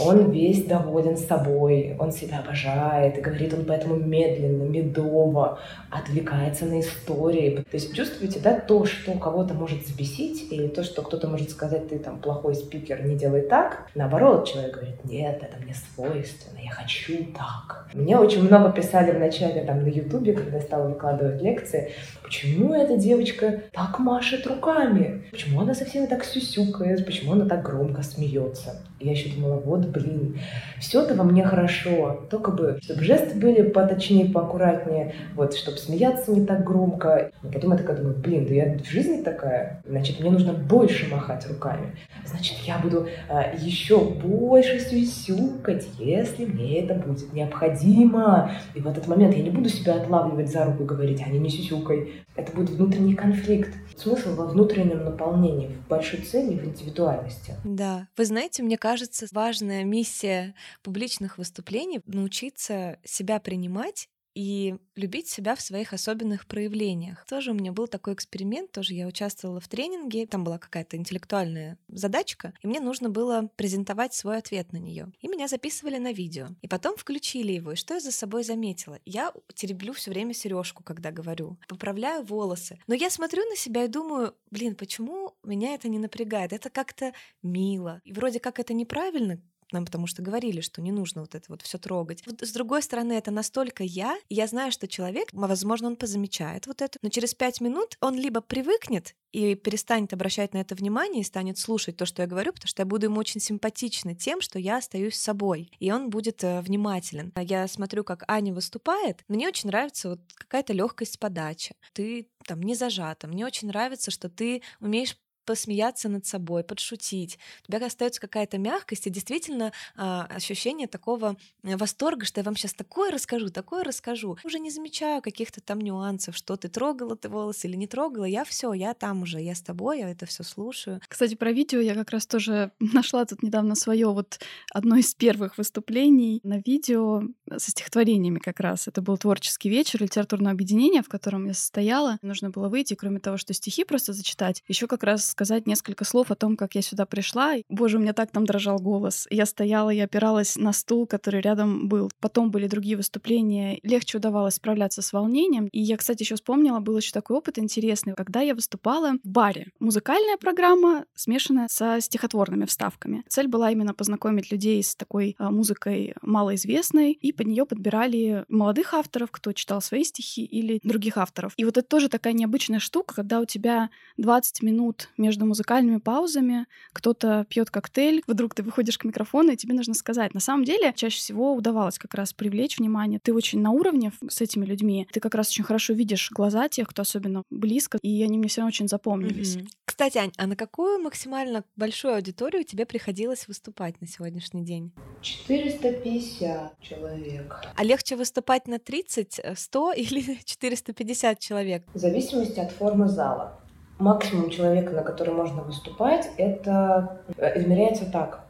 Он 0.00 0.30
весь 0.30 0.64
доволен 0.64 1.16
собой, 1.16 1.96
он 1.98 2.12
себя 2.12 2.40
обожает, 2.40 3.18
и 3.18 3.20
говорит 3.20 3.54
он 3.54 3.64
поэтому 3.64 3.96
медленно, 3.96 4.64
медово, 4.64 5.58
отвлекается 5.90 6.64
на 6.66 6.80
истории. 6.80 7.56
То 7.56 7.74
есть 7.74 7.94
чувствуете, 7.94 8.40
да, 8.40 8.58
то, 8.58 8.84
что 8.86 9.12
кого-то 9.12 9.54
может 9.54 9.82
взбесить, 9.82 10.52
или 10.52 10.66
то, 10.66 10.82
что 10.82 11.02
кто-то 11.02 11.28
может 11.28 11.50
сказать, 11.50 11.88
ты 11.88 11.98
там 11.98 12.18
плохой 12.18 12.54
спикер, 12.54 13.04
не 13.04 13.16
делай 13.16 13.42
так. 13.42 13.86
Наоборот, 13.94 14.48
человек 14.48 14.74
говорит, 14.74 15.04
нет, 15.04 15.42
это 15.42 15.62
мне 15.62 15.74
свойственно, 15.74 16.58
я 16.62 16.70
хочу 16.70 17.24
так. 17.36 17.88
Мне 17.94 18.18
очень 18.18 18.42
много 18.42 18.72
писали 18.72 19.12
в 19.12 19.20
начале 19.20 19.62
там 19.62 19.84
на 19.84 19.88
ютубе, 19.88 20.32
когда 20.32 20.56
я 20.56 20.62
стала 20.62 20.88
выкладывать 20.88 21.40
лекции, 21.40 21.92
почему 22.22 22.74
эта 22.74 22.96
девочка 22.96 23.62
так 23.72 23.98
машет 23.98 24.46
руками? 24.46 25.23
Почему 25.30 25.60
она 25.60 25.74
совсем 25.74 26.06
так 26.06 26.24
сюсюкает? 26.24 27.04
Почему 27.04 27.32
она 27.32 27.46
так 27.46 27.62
громко 27.62 28.02
смеется? 28.02 28.82
Я 29.00 29.12
еще 29.12 29.28
думала, 29.30 29.56
вот, 29.56 29.86
блин, 29.88 30.38
все-то 30.78 31.14
во 31.14 31.24
мне 31.24 31.44
хорошо, 31.44 32.26
только 32.30 32.52
бы, 32.52 32.78
чтобы 32.82 33.02
жесты 33.02 33.38
были 33.38 33.62
поточнее, 33.62 34.30
поаккуратнее, 34.30 35.14
вот, 35.34 35.54
чтобы 35.54 35.76
смеяться 35.76 36.30
не 36.30 36.46
так 36.46 36.64
громко. 36.64 37.30
Но 37.42 37.50
потом 37.50 37.72
я 37.72 37.76
такая 37.76 37.96
думаю, 37.96 38.16
блин, 38.16 38.46
да 38.46 38.54
я 38.54 38.78
в 38.78 38.88
жизни 38.88 39.22
такая, 39.22 39.82
значит, 39.86 40.20
мне 40.20 40.30
нужно 40.30 40.54
больше 40.54 41.08
махать 41.10 41.46
руками. 41.46 41.96
Значит, 42.24 42.56
я 42.64 42.78
буду 42.78 43.08
а, 43.28 43.52
еще 43.58 43.98
больше 43.98 44.80
сюсюкать, 44.80 45.86
если 45.98 46.46
мне 46.46 46.80
это 46.80 46.94
будет 46.94 47.32
необходимо. 47.32 48.52
И 48.74 48.80
в 48.80 48.86
этот 48.86 49.06
момент 49.06 49.36
я 49.36 49.42
не 49.42 49.50
буду 49.50 49.68
себя 49.68 49.96
отлавливать 49.96 50.50
за 50.50 50.64
руку 50.64 50.84
и 50.84 50.86
говорить, 50.86 51.22
а 51.26 51.28
не, 51.28 51.38
не 51.38 51.50
сюсюкай. 51.50 52.12
Это 52.36 52.52
будет 52.52 52.70
внутренний 52.70 53.14
конфликт. 53.14 53.74
Смысл 53.96 54.34
во 54.34 54.46
внутреннем 54.46 55.13
наполнении, 55.14 55.68
в 55.68 55.88
большой 55.88 56.20
цели, 56.20 56.58
в 56.58 56.64
индивидуальности. 56.64 57.54
Да. 57.64 58.08
Вы 58.16 58.24
знаете, 58.24 58.62
мне 58.62 58.76
кажется, 58.76 59.26
важная 59.32 59.84
миссия 59.84 60.54
публичных 60.82 61.38
выступлений— 61.38 62.00
научиться 62.06 62.98
себя 63.04 63.40
принимать 63.40 64.08
и 64.34 64.76
любить 64.96 65.28
себя 65.28 65.54
в 65.54 65.60
своих 65.60 65.92
особенных 65.92 66.46
проявлениях. 66.46 67.24
Тоже 67.26 67.52
у 67.52 67.54
меня 67.54 67.72
был 67.72 67.86
такой 67.86 68.14
эксперимент, 68.14 68.72
тоже 68.72 68.94
я 68.94 69.06
участвовала 69.06 69.60
в 69.60 69.68
тренинге, 69.68 70.26
там 70.26 70.44
была 70.44 70.58
какая-то 70.58 70.96
интеллектуальная 70.96 71.78
задачка, 71.88 72.52
и 72.62 72.66
мне 72.66 72.80
нужно 72.80 73.10
было 73.10 73.50
презентовать 73.56 74.14
свой 74.14 74.38
ответ 74.38 74.72
на 74.72 74.78
нее. 74.78 75.12
И 75.20 75.28
меня 75.28 75.48
записывали 75.48 75.98
на 75.98 76.12
видео. 76.12 76.48
И 76.62 76.68
потом 76.68 76.96
включили 76.96 77.52
его, 77.52 77.72
и 77.72 77.76
что 77.76 77.94
я 77.94 78.00
за 78.00 78.12
собой 78.12 78.44
заметила? 78.44 78.98
Я 79.04 79.32
тереблю 79.54 79.92
все 79.92 80.10
время 80.10 80.34
сережку, 80.34 80.82
когда 80.82 81.10
говорю, 81.10 81.58
поправляю 81.68 82.24
волосы. 82.24 82.78
Но 82.86 82.94
я 82.94 83.10
смотрю 83.10 83.44
на 83.48 83.56
себя 83.56 83.84
и 83.84 83.88
думаю, 83.88 84.34
блин, 84.50 84.74
почему 84.74 85.34
меня 85.42 85.74
это 85.74 85.88
не 85.88 85.98
напрягает? 85.98 86.52
Это 86.52 86.70
как-то 86.70 87.12
мило. 87.42 88.00
И 88.04 88.12
вроде 88.12 88.40
как 88.40 88.58
это 88.58 88.74
неправильно, 88.74 89.40
нам 89.72 89.84
потому 89.84 90.06
что 90.06 90.22
говорили, 90.22 90.60
что 90.60 90.82
не 90.82 90.92
нужно 90.92 91.22
вот 91.22 91.34
это 91.34 91.44
вот 91.48 91.62
все 91.62 91.78
трогать. 91.78 92.22
Вот 92.26 92.42
с 92.42 92.52
другой 92.52 92.82
стороны, 92.82 93.12
это 93.12 93.30
настолько 93.30 93.82
я, 93.84 94.16
я 94.28 94.46
знаю, 94.46 94.72
что 94.72 94.88
человек, 94.88 95.28
возможно, 95.32 95.88
он 95.88 95.96
позамечает 95.96 96.66
вот 96.66 96.82
это, 96.82 96.98
но 97.02 97.08
через 97.08 97.34
пять 97.34 97.60
минут 97.60 97.96
он 98.00 98.14
либо 98.14 98.40
привыкнет 98.40 99.14
и 99.32 99.56
перестанет 99.56 100.12
обращать 100.12 100.54
на 100.54 100.58
это 100.58 100.76
внимание 100.76 101.22
и 101.22 101.24
станет 101.24 101.58
слушать 101.58 101.96
то, 101.96 102.06
что 102.06 102.22
я 102.22 102.28
говорю, 102.28 102.52
потому 102.52 102.68
что 102.68 102.82
я 102.82 102.86
буду 102.86 103.06
ему 103.06 103.18
очень 103.18 103.40
симпатична 103.40 104.14
тем, 104.14 104.40
что 104.40 104.60
я 104.60 104.76
остаюсь 104.76 105.16
собой, 105.18 105.72
и 105.80 105.90
он 105.90 106.08
будет 106.08 106.44
э, 106.44 106.60
внимателен. 106.60 107.32
Я 107.36 107.66
смотрю, 107.66 108.04
как 108.04 108.22
Аня 108.28 108.54
выступает, 108.54 109.24
мне 109.26 109.48
очень 109.48 109.68
нравится 109.68 110.10
вот 110.10 110.20
какая-то 110.34 110.72
легкость 110.72 111.18
подачи. 111.18 111.74
Ты 111.92 112.28
там 112.46 112.62
не 112.62 112.74
зажата. 112.74 113.26
Мне 113.26 113.44
очень 113.44 113.68
нравится, 113.68 114.10
что 114.10 114.28
ты 114.28 114.62
умеешь 114.80 115.16
посмеяться 115.44 116.08
над 116.08 116.26
собой, 116.26 116.64
подшутить. 116.64 117.38
У 117.68 117.72
тебя 117.72 117.84
остается 117.86 118.20
какая-то 118.20 118.58
мягкость 118.58 119.06
и 119.06 119.10
действительно 119.10 119.72
э, 119.96 120.00
ощущение 120.00 120.86
такого 120.86 121.36
э, 121.62 121.76
восторга, 121.76 122.24
что 122.24 122.40
я 122.40 122.44
вам 122.44 122.56
сейчас 122.56 122.74
такое 122.74 123.10
расскажу, 123.10 123.50
такое 123.50 123.84
расскажу. 123.84 124.38
Уже 124.44 124.58
не 124.58 124.70
замечаю 124.70 125.22
каких-то 125.22 125.60
там 125.60 125.80
нюансов, 125.80 126.36
что 126.36 126.56
ты 126.56 126.68
трогала 126.68 127.16
ты 127.16 127.28
волосы 127.28 127.68
или 127.68 127.76
не 127.76 127.86
трогала. 127.86 128.24
Я 128.24 128.44
все, 128.44 128.72
я 128.72 128.94
там 128.94 129.22
уже, 129.22 129.40
я 129.40 129.54
с 129.54 129.62
тобой, 129.62 130.00
я 130.00 130.10
это 130.10 130.26
все 130.26 130.42
слушаю. 130.42 131.00
Кстати, 131.08 131.34
про 131.34 131.52
видео 131.52 131.80
я 131.80 131.94
как 131.94 132.10
раз 132.10 132.26
тоже 132.26 132.72
нашла 132.80 133.24
тут 133.24 133.42
недавно 133.42 133.74
свое 133.74 134.12
вот 134.12 134.40
одно 134.72 134.96
из 134.96 135.14
первых 135.14 135.58
выступлений 135.58 136.40
на 136.42 136.58
видео 136.64 137.22
со 137.56 137.70
стихотворениями 137.70 138.38
как 138.38 138.60
раз. 138.60 138.88
Это 138.88 139.02
был 139.02 139.16
творческий 139.18 139.68
вечер 139.68 140.02
литературного 140.02 140.52
объединения, 140.52 141.02
в 141.02 141.08
котором 141.08 141.46
я 141.46 141.54
состояла. 141.54 142.18
Нужно 142.22 142.50
было 142.50 142.68
выйти, 142.68 142.94
кроме 142.94 143.20
того, 143.20 143.36
что 143.36 143.52
стихи 143.54 143.84
просто 143.84 144.12
зачитать, 144.12 144.62
еще 144.68 144.86
как 144.86 145.02
раз 145.02 145.33
сказать 145.34 145.66
несколько 145.66 146.04
слов 146.04 146.30
о 146.30 146.36
том, 146.36 146.56
как 146.56 146.76
я 146.76 146.82
сюда 146.82 147.06
пришла. 147.06 147.54
Боже, 147.68 147.98
у 147.98 148.00
меня 148.00 148.12
так 148.12 148.30
там 148.30 148.46
дрожал 148.46 148.78
голос. 148.78 149.26
Я 149.30 149.46
стояла 149.46 149.90
и 149.90 149.98
опиралась 149.98 150.56
на 150.56 150.72
стул, 150.72 151.08
который 151.08 151.40
рядом 151.40 151.88
был. 151.88 152.08
Потом 152.20 152.52
были 152.52 152.68
другие 152.68 152.96
выступления. 152.96 153.80
Легче 153.82 154.18
удавалось 154.18 154.54
справляться 154.54 155.02
с 155.02 155.12
волнением. 155.12 155.66
И 155.72 155.80
я, 155.80 155.96
кстати, 155.96 156.22
еще 156.22 156.36
вспомнила, 156.36 156.78
был 156.78 156.96
еще 156.96 157.10
такой 157.10 157.36
опыт 157.36 157.58
интересный, 157.58 158.14
когда 158.14 158.42
я 158.42 158.54
выступала 158.54 159.14
в 159.24 159.28
баре. 159.28 159.72
Музыкальная 159.80 160.36
программа, 160.36 161.04
смешанная 161.16 161.66
со 161.68 162.00
стихотворными 162.00 162.64
вставками. 162.64 163.24
Цель 163.28 163.48
была 163.48 163.72
именно 163.72 163.92
познакомить 163.92 164.52
людей 164.52 164.82
с 164.84 164.94
такой 164.94 165.34
а, 165.38 165.50
музыкой 165.50 166.14
малоизвестной, 166.22 167.10
и 167.12 167.32
под 167.32 167.48
нее 167.48 167.66
подбирали 167.66 168.44
молодых 168.48 168.94
авторов, 168.94 169.32
кто 169.32 169.52
читал 169.52 169.82
свои 169.82 170.04
стихи, 170.04 170.44
или 170.44 170.78
других 170.84 171.16
авторов. 171.16 171.54
И 171.56 171.64
вот 171.64 171.76
это 171.76 171.86
тоже 171.86 172.08
такая 172.08 172.34
необычная 172.34 172.78
штука, 172.78 173.16
когда 173.16 173.40
у 173.40 173.44
тебя 173.44 173.90
20 174.16 174.62
минут 174.62 175.08
между 175.24 175.46
музыкальными 175.46 175.96
паузами, 175.96 176.66
кто-то 176.92 177.46
пьет 177.48 177.70
коктейль, 177.70 178.22
вдруг 178.26 178.54
ты 178.54 178.62
выходишь 178.62 178.98
к 178.98 179.04
микрофону, 179.04 179.52
и 179.52 179.56
тебе 179.56 179.74
нужно 179.74 179.94
сказать. 179.94 180.34
На 180.34 180.40
самом 180.40 180.64
деле, 180.64 180.92
чаще 180.94 181.18
всего 181.18 181.54
удавалось 181.54 181.98
как 181.98 182.14
раз 182.14 182.32
привлечь 182.32 182.78
внимание. 182.78 183.20
Ты 183.22 183.32
очень 183.32 183.60
на 183.60 183.70
уровне 183.70 184.12
с 184.28 184.40
этими 184.40 184.64
людьми, 184.64 185.06
ты 185.12 185.20
как 185.20 185.34
раз 185.34 185.48
очень 185.48 185.64
хорошо 185.64 185.94
видишь 185.94 186.30
глаза 186.30 186.68
тех, 186.68 186.88
кто 186.88 187.02
особенно 187.02 187.42
близко, 187.50 187.98
и 188.02 188.22
они 188.22 188.38
мне 188.38 188.48
все 188.48 188.60
равно 188.60 188.68
очень 188.68 188.88
запомнились. 188.88 189.56
Mm-hmm. 189.56 189.68
Кстати, 189.84 190.18
Ань, 190.18 190.32
а 190.36 190.46
на 190.46 190.56
какую 190.56 191.00
максимально 191.00 191.64
большую 191.76 192.16
аудиторию 192.16 192.64
тебе 192.64 192.84
приходилось 192.84 193.46
выступать 193.46 194.00
на 194.00 194.08
сегодняшний 194.08 194.64
день? 194.64 194.92
450 195.22 196.80
человек. 196.80 197.60
А 197.76 197.84
легче 197.84 198.16
выступать 198.16 198.66
на 198.66 198.78
30, 198.78 199.40
100 199.54 199.92
или 199.96 200.38
450 200.44 201.38
человек? 201.38 201.84
В 201.94 201.98
зависимости 201.98 202.58
от 202.58 202.72
формы 202.72 203.08
зала 203.08 203.63
максимум 203.98 204.50
человека, 204.50 204.92
на 204.92 205.02
который 205.02 205.34
можно 205.34 205.62
выступать, 205.62 206.30
это 206.36 207.20
э, 207.36 207.60
измеряется 207.60 208.10
так. 208.10 208.44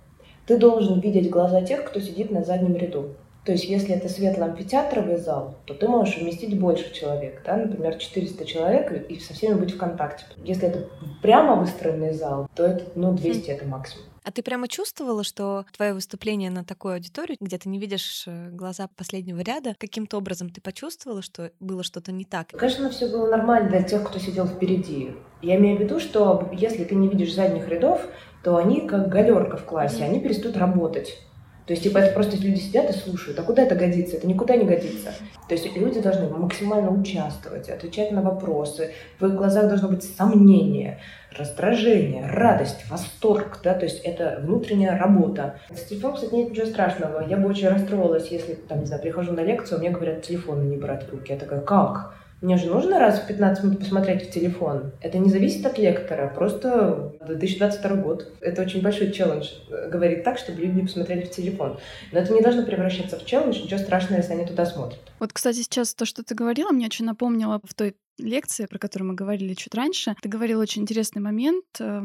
Ты 0.46 0.58
должен 0.58 1.00
видеть 1.00 1.30
глаза 1.30 1.62
тех, 1.62 1.84
кто 1.84 2.00
сидит 2.00 2.30
на 2.30 2.44
заднем 2.44 2.76
ряду. 2.76 3.14
То 3.44 3.52
есть, 3.52 3.64
если 3.64 3.94
это 3.94 4.08
светлый 4.08 4.48
амфитеатровый 4.48 5.18
зал, 5.18 5.56
то 5.66 5.74
ты 5.74 5.86
можешь 5.86 6.16
вместить 6.16 6.58
больше 6.58 6.92
человек, 6.94 7.42
да, 7.44 7.56
например, 7.56 7.96
400 7.96 8.44
человек 8.46 9.10
и 9.10 9.20
со 9.20 9.34
всеми 9.34 9.54
быть 9.54 9.74
в 9.74 9.78
контакте. 9.78 10.24
Если 10.38 10.68
это 10.68 10.88
прямо 11.20 11.56
выстроенный 11.56 12.14
зал, 12.14 12.48
то 12.54 12.64
это, 12.64 12.84
ну, 12.94 13.12
200 13.12 13.50
это 13.50 13.66
максимум. 13.66 14.06
А 14.24 14.32
ты 14.32 14.42
прямо 14.42 14.68
чувствовала, 14.68 15.22
что 15.22 15.66
твое 15.76 15.92
выступление 15.92 16.50
на 16.50 16.64
такую 16.64 16.94
аудиторию, 16.94 17.36
где 17.38 17.58
ты 17.58 17.68
не 17.68 17.78
видишь 17.78 18.24
э, 18.26 18.48
глаза 18.48 18.88
последнего 18.96 19.40
ряда, 19.40 19.74
каким-то 19.78 20.16
образом 20.16 20.48
ты 20.48 20.62
почувствовала, 20.62 21.20
что 21.20 21.52
было 21.60 21.82
что-то 21.82 22.10
не 22.10 22.24
так? 22.24 22.48
Конечно, 22.48 22.88
все 22.88 23.06
было 23.06 23.28
нормально 23.28 23.68
для 23.68 23.82
тех, 23.82 24.02
кто 24.02 24.18
сидел 24.18 24.46
впереди. 24.46 25.10
Я 25.42 25.56
имею 25.56 25.76
в 25.76 25.80
виду, 25.82 26.00
что 26.00 26.48
если 26.54 26.84
ты 26.84 26.94
не 26.94 27.08
видишь 27.08 27.34
задних 27.34 27.68
рядов, 27.68 28.00
то 28.42 28.56
они 28.56 28.88
как 28.88 29.10
галерка 29.10 29.58
в 29.58 29.64
классе, 29.66 29.98
mm-hmm. 29.98 30.08
они 30.08 30.20
перестают 30.20 30.56
работать. 30.56 31.18
То 31.66 31.72
есть, 31.72 31.82
типа, 31.82 31.98
это 31.98 32.12
просто 32.12 32.36
люди 32.36 32.60
сидят 32.60 32.90
и 32.90 32.92
слушают. 32.92 33.38
А 33.38 33.42
куда 33.42 33.62
это 33.62 33.74
годится? 33.74 34.16
Это 34.16 34.26
никуда 34.26 34.54
не 34.54 34.66
годится. 34.66 35.14
То 35.48 35.54
есть 35.54 35.74
люди 35.74 36.00
должны 36.00 36.28
максимально 36.28 36.90
участвовать, 36.90 37.70
отвечать 37.70 38.12
на 38.12 38.20
вопросы. 38.20 38.92
В 39.18 39.26
их 39.26 39.34
глазах 39.34 39.68
должно 39.68 39.88
быть 39.88 40.02
сомнение, 40.02 41.00
раздражение, 41.36 42.26
радость, 42.26 42.84
восторг. 42.90 43.60
Да? 43.64 43.72
То 43.72 43.86
есть 43.86 44.00
это 44.00 44.40
внутренняя 44.42 44.98
работа. 44.98 45.58
С 45.74 45.84
телефоном, 45.84 46.16
кстати, 46.16 46.34
нет 46.34 46.50
ничего 46.50 46.66
страшного. 46.66 47.26
Я 47.26 47.38
бы 47.38 47.48
очень 47.48 47.68
расстроилась, 47.68 48.28
если, 48.28 48.54
там, 48.54 48.80
не 48.80 48.86
знаю, 48.86 49.00
прихожу 49.00 49.32
на 49.32 49.40
лекцию, 49.40 49.78
а 49.78 49.80
мне 49.80 49.90
говорят, 49.90 50.20
телефон 50.22 50.68
не 50.68 50.76
брать 50.76 51.08
в 51.08 51.12
руки. 51.12 51.32
Я 51.32 51.38
такая, 51.38 51.60
как? 51.60 52.14
Мне 52.44 52.58
же 52.58 52.66
нужно 52.66 52.98
раз 52.98 53.20
в 53.20 53.26
15 53.26 53.64
минут 53.64 53.78
посмотреть 53.78 54.28
в 54.28 54.30
телефон. 54.30 54.92
Это 55.00 55.16
не 55.16 55.30
зависит 55.30 55.64
от 55.64 55.78
лектора, 55.78 56.28
просто 56.28 57.14
2022 57.26 57.96
год. 57.96 58.28
Это 58.42 58.60
очень 58.60 58.82
большой 58.82 59.12
челлендж. 59.12 59.48
Э, 59.70 59.88
говорить 59.88 60.24
так, 60.24 60.36
чтобы 60.36 60.60
люди 60.60 60.82
посмотрели 60.82 61.24
в 61.24 61.30
телефон. 61.30 61.78
Но 62.12 62.18
это 62.18 62.34
не 62.34 62.42
должно 62.42 62.66
превращаться 62.66 63.18
в 63.18 63.24
челлендж, 63.24 63.62
ничего 63.62 63.78
страшного, 63.78 64.18
если 64.18 64.34
они 64.34 64.44
туда 64.44 64.66
смотрят. 64.66 65.00
Вот, 65.20 65.32
кстати, 65.32 65.62
сейчас 65.62 65.94
то, 65.94 66.04
что 66.04 66.22
ты 66.22 66.34
говорила, 66.34 66.70
мне 66.70 66.84
очень 66.84 67.06
напомнило 67.06 67.62
в 67.64 67.72
той 67.72 67.96
лекции, 68.18 68.66
про 68.66 68.78
которую 68.78 69.10
мы 69.10 69.14
говорили 69.14 69.54
чуть 69.54 69.74
раньше, 69.74 70.14
ты 70.22 70.28
говорил 70.28 70.60
очень 70.60 70.82
интересный 70.82 71.22
момент 71.22 71.64
э, 71.80 72.02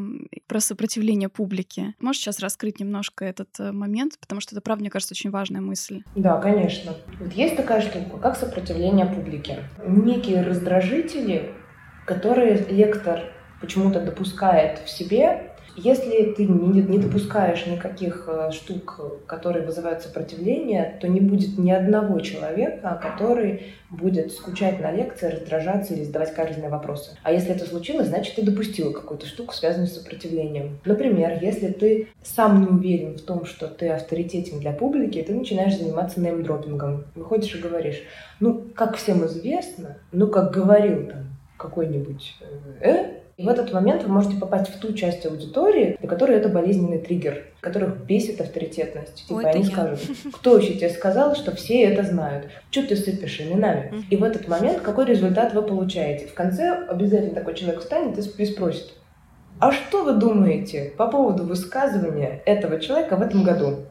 про 0.48 0.60
сопротивление 0.60 1.30
публики. 1.30 1.96
Можешь 2.00 2.22
сейчас 2.22 2.40
раскрыть 2.40 2.80
немножко 2.80 3.26
этот 3.26 3.50
э, 3.60 3.72
момент, 3.72 4.18
потому 4.20 4.42
что 4.42 4.56
это, 4.56 4.62
правда, 4.62 4.82
мне 4.82 4.90
кажется, 4.90 5.14
очень 5.14 5.30
важная 5.30 5.62
мысль. 5.62 6.04
Да, 6.16 6.40
конечно. 6.40 6.96
Вот 7.20 7.34
есть 7.34 7.56
такая 7.56 7.82
штука, 7.82 8.18
как 8.18 8.38
сопротивление 8.38 9.06
публики. 9.06 9.58
Некие 9.86 10.42
раздражители, 10.42 11.54
которые 12.06 12.56
лектор 12.70 13.22
почему-то 13.62 14.00
допускает 14.00 14.80
в 14.80 14.90
себе, 14.90 15.49
если 15.84 16.34
ты 16.34 16.46
не, 16.46 16.82
допускаешь 17.00 17.66
никаких 17.66 18.26
э, 18.28 18.52
штук, 18.52 19.00
которые 19.26 19.66
вызывают 19.66 20.02
сопротивление, 20.02 20.98
то 21.00 21.08
не 21.08 21.20
будет 21.20 21.58
ни 21.58 21.72
одного 21.72 22.20
человека, 22.20 23.00
который 23.02 23.74
будет 23.90 24.32
скучать 24.32 24.80
на 24.80 24.92
лекции, 24.92 25.30
раздражаться 25.30 25.94
или 25.94 26.04
задавать 26.04 26.34
каверзные 26.34 26.70
вопросы. 26.70 27.18
А 27.24 27.32
если 27.32 27.56
это 27.56 27.66
случилось, 27.66 28.08
значит, 28.08 28.36
ты 28.36 28.44
допустила 28.44 28.92
какую-то 28.92 29.26
штуку, 29.26 29.54
связанную 29.54 29.88
с 29.88 29.94
сопротивлением. 29.94 30.80
Например, 30.86 31.38
если 31.42 31.68
ты 31.68 32.10
сам 32.24 32.62
не 32.62 32.68
уверен 32.68 33.18
в 33.18 33.22
том, 33.22 33.46
что 33.46 33.68
ты 33.68 33.90
авторитетен 33.90 34.60
для 34.60 34.72
публики, 34.72 35.22
ты 35.22 35.34
начинаешь 35.34 35.78
заниматься 35.78 36.20
неймдропингом. 36.20 37.06
Выходишь 37.16 37.56
и 37.56 37.60
говоришь, 37.60 38.04
ну, 38.40 38.66
как 38.76 38.98
всем 38.98 39.26
известно, 39.26 39.98
ну, 40.12 40.28
как 40.28 40.52
говорил 40.52 41.08
там 41.08 41.30
какой-нибудь 41.58 42.36
э, 42.82 43.19
и 43.40 43.42
в 43.42 43.48
этот 43.48 43.72
момент 43.72 44.04
вы 44.04 44.10
можете 44.10 44.36
попасть 44.36 44.70
в 44.70 44.80
ту 44.80 44.92
часть 44.92 45.26
аудитории, 45.26 45.96
для 45.98 46.10
которой 46.10 46.36
это 46.36 46.50
болезненный 46.50 46.98
триггер, 46.98 47.46
которых 47.62 48.04
бесит 48.04 48.42
авторитетность. 48.42 49.26
Типа 49.28 49.38
Ой, 49.38 49.46
они 49.46 49.64
я. 49.64 49.72
скажут, 49.72 50.00
кто 50.34 50.58
еще 50.58 50.74
тебе 50.74 50.90
сказал, 50.90 51.36
что 51.36 51.56
все 51.56 51.84
это 51.84 52.04
знают? 52.04 52.48
Что 52.70 52.86
ты 52.86 52.98
сыпешь 52.98 53.40
именами? 53.40 54.04
И 54.10 54.18
в 54.18 54.26
этот 54.26 54.50
момент 54.50 54.82
какой 54.82 55.06
результат 55.06 55.54
вы 55.54 55.62
получаете? 55.62 56.28
В 56.28 56.34
конце 56.34 56.70
обязательно 56.86 57.34
такой 57.34 57.56
человек 57.56 57.80
встанет 57.80 58.18
и 58.18 58.46
спросит, 58.46 58.90
а 59.62 59.72
что 59.72 60.04
вы 60.04 60.16
думаете 60.16 60.92
по 60.98 61.08
поводу 61.08 61.46
высказывания 61.46 62.42
этого 62.46 62.78
человека 62.78 63.16
в 63.16 63.22
этом 63.22 63.46
году? 63.46 63.86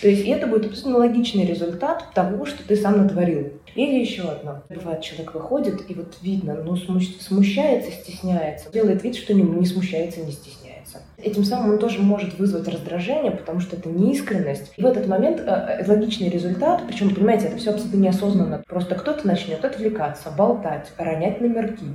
То 0.00 0.08
есть 0.08 0.26
это 0.26 0.46
будет 0.46 0.66
абсолютно 0.66 0.98
логичный 0.98 1.44
результат 1.44 2.12
того, 2.14 2.46
что 2.46 2.66
ты 2.66 2.76
сам 2.76 2.98
натворил. 2.98 3.52
Или 3.74 4.00
еще 4.00 4.22
одно. 4.22 4.62
Бывает, 4.70 5.02
человек 5.02 5.34
выходит, 5.34 5.90
и 5.90 5.94
вот 5.94 6.16
видно, 6.22 6.54
ну, 6.54 6.76
смущается, 6.76 7.90
стесняется, 7.90 8.70
делает 8.72 9.02
вид, 9.02 9.16
что 9.16 9.34
не, 9.34 9.42
не 9.42 9.66
смущается, 9.66 10.20
не 10.20 10.32
стесняется. 10.32 11.02
Этим 11.18 11.44
самым 11.44 11.74
он 11.74 11.78
тоже 11.78 12.00
может 12.00 12.38
вызвать 12.38 12.68
раздражение, 12.68 13.32
потому 13.32 13.60
что 13.60 13.76
это 13.76 13.88
неискренность. 13.88 14.72
И 14.76 14.82
в 14.82 14.86
этот 14.86 15.08
момент 15.08 15.40
э, 15.40 15.44
э 15.44 15.84
логичный 15.86 16.28
результат, 16.28 16.82
причем, 16.86 17.14
понимаете, 17.14 17.48
это 17.48 17.56
все 17.56 17.70
абсолютно 17.70 17.98
неосознанно. 17.98 18.62
Просто 18.66 18.94
кто-то 18.94 19.26
начнет 19.26 19.64
отвлекаться, 19.64 20.30
болтать, 20.30 20.92
ронять 20.96 21.40
номерки, 21.40 21.86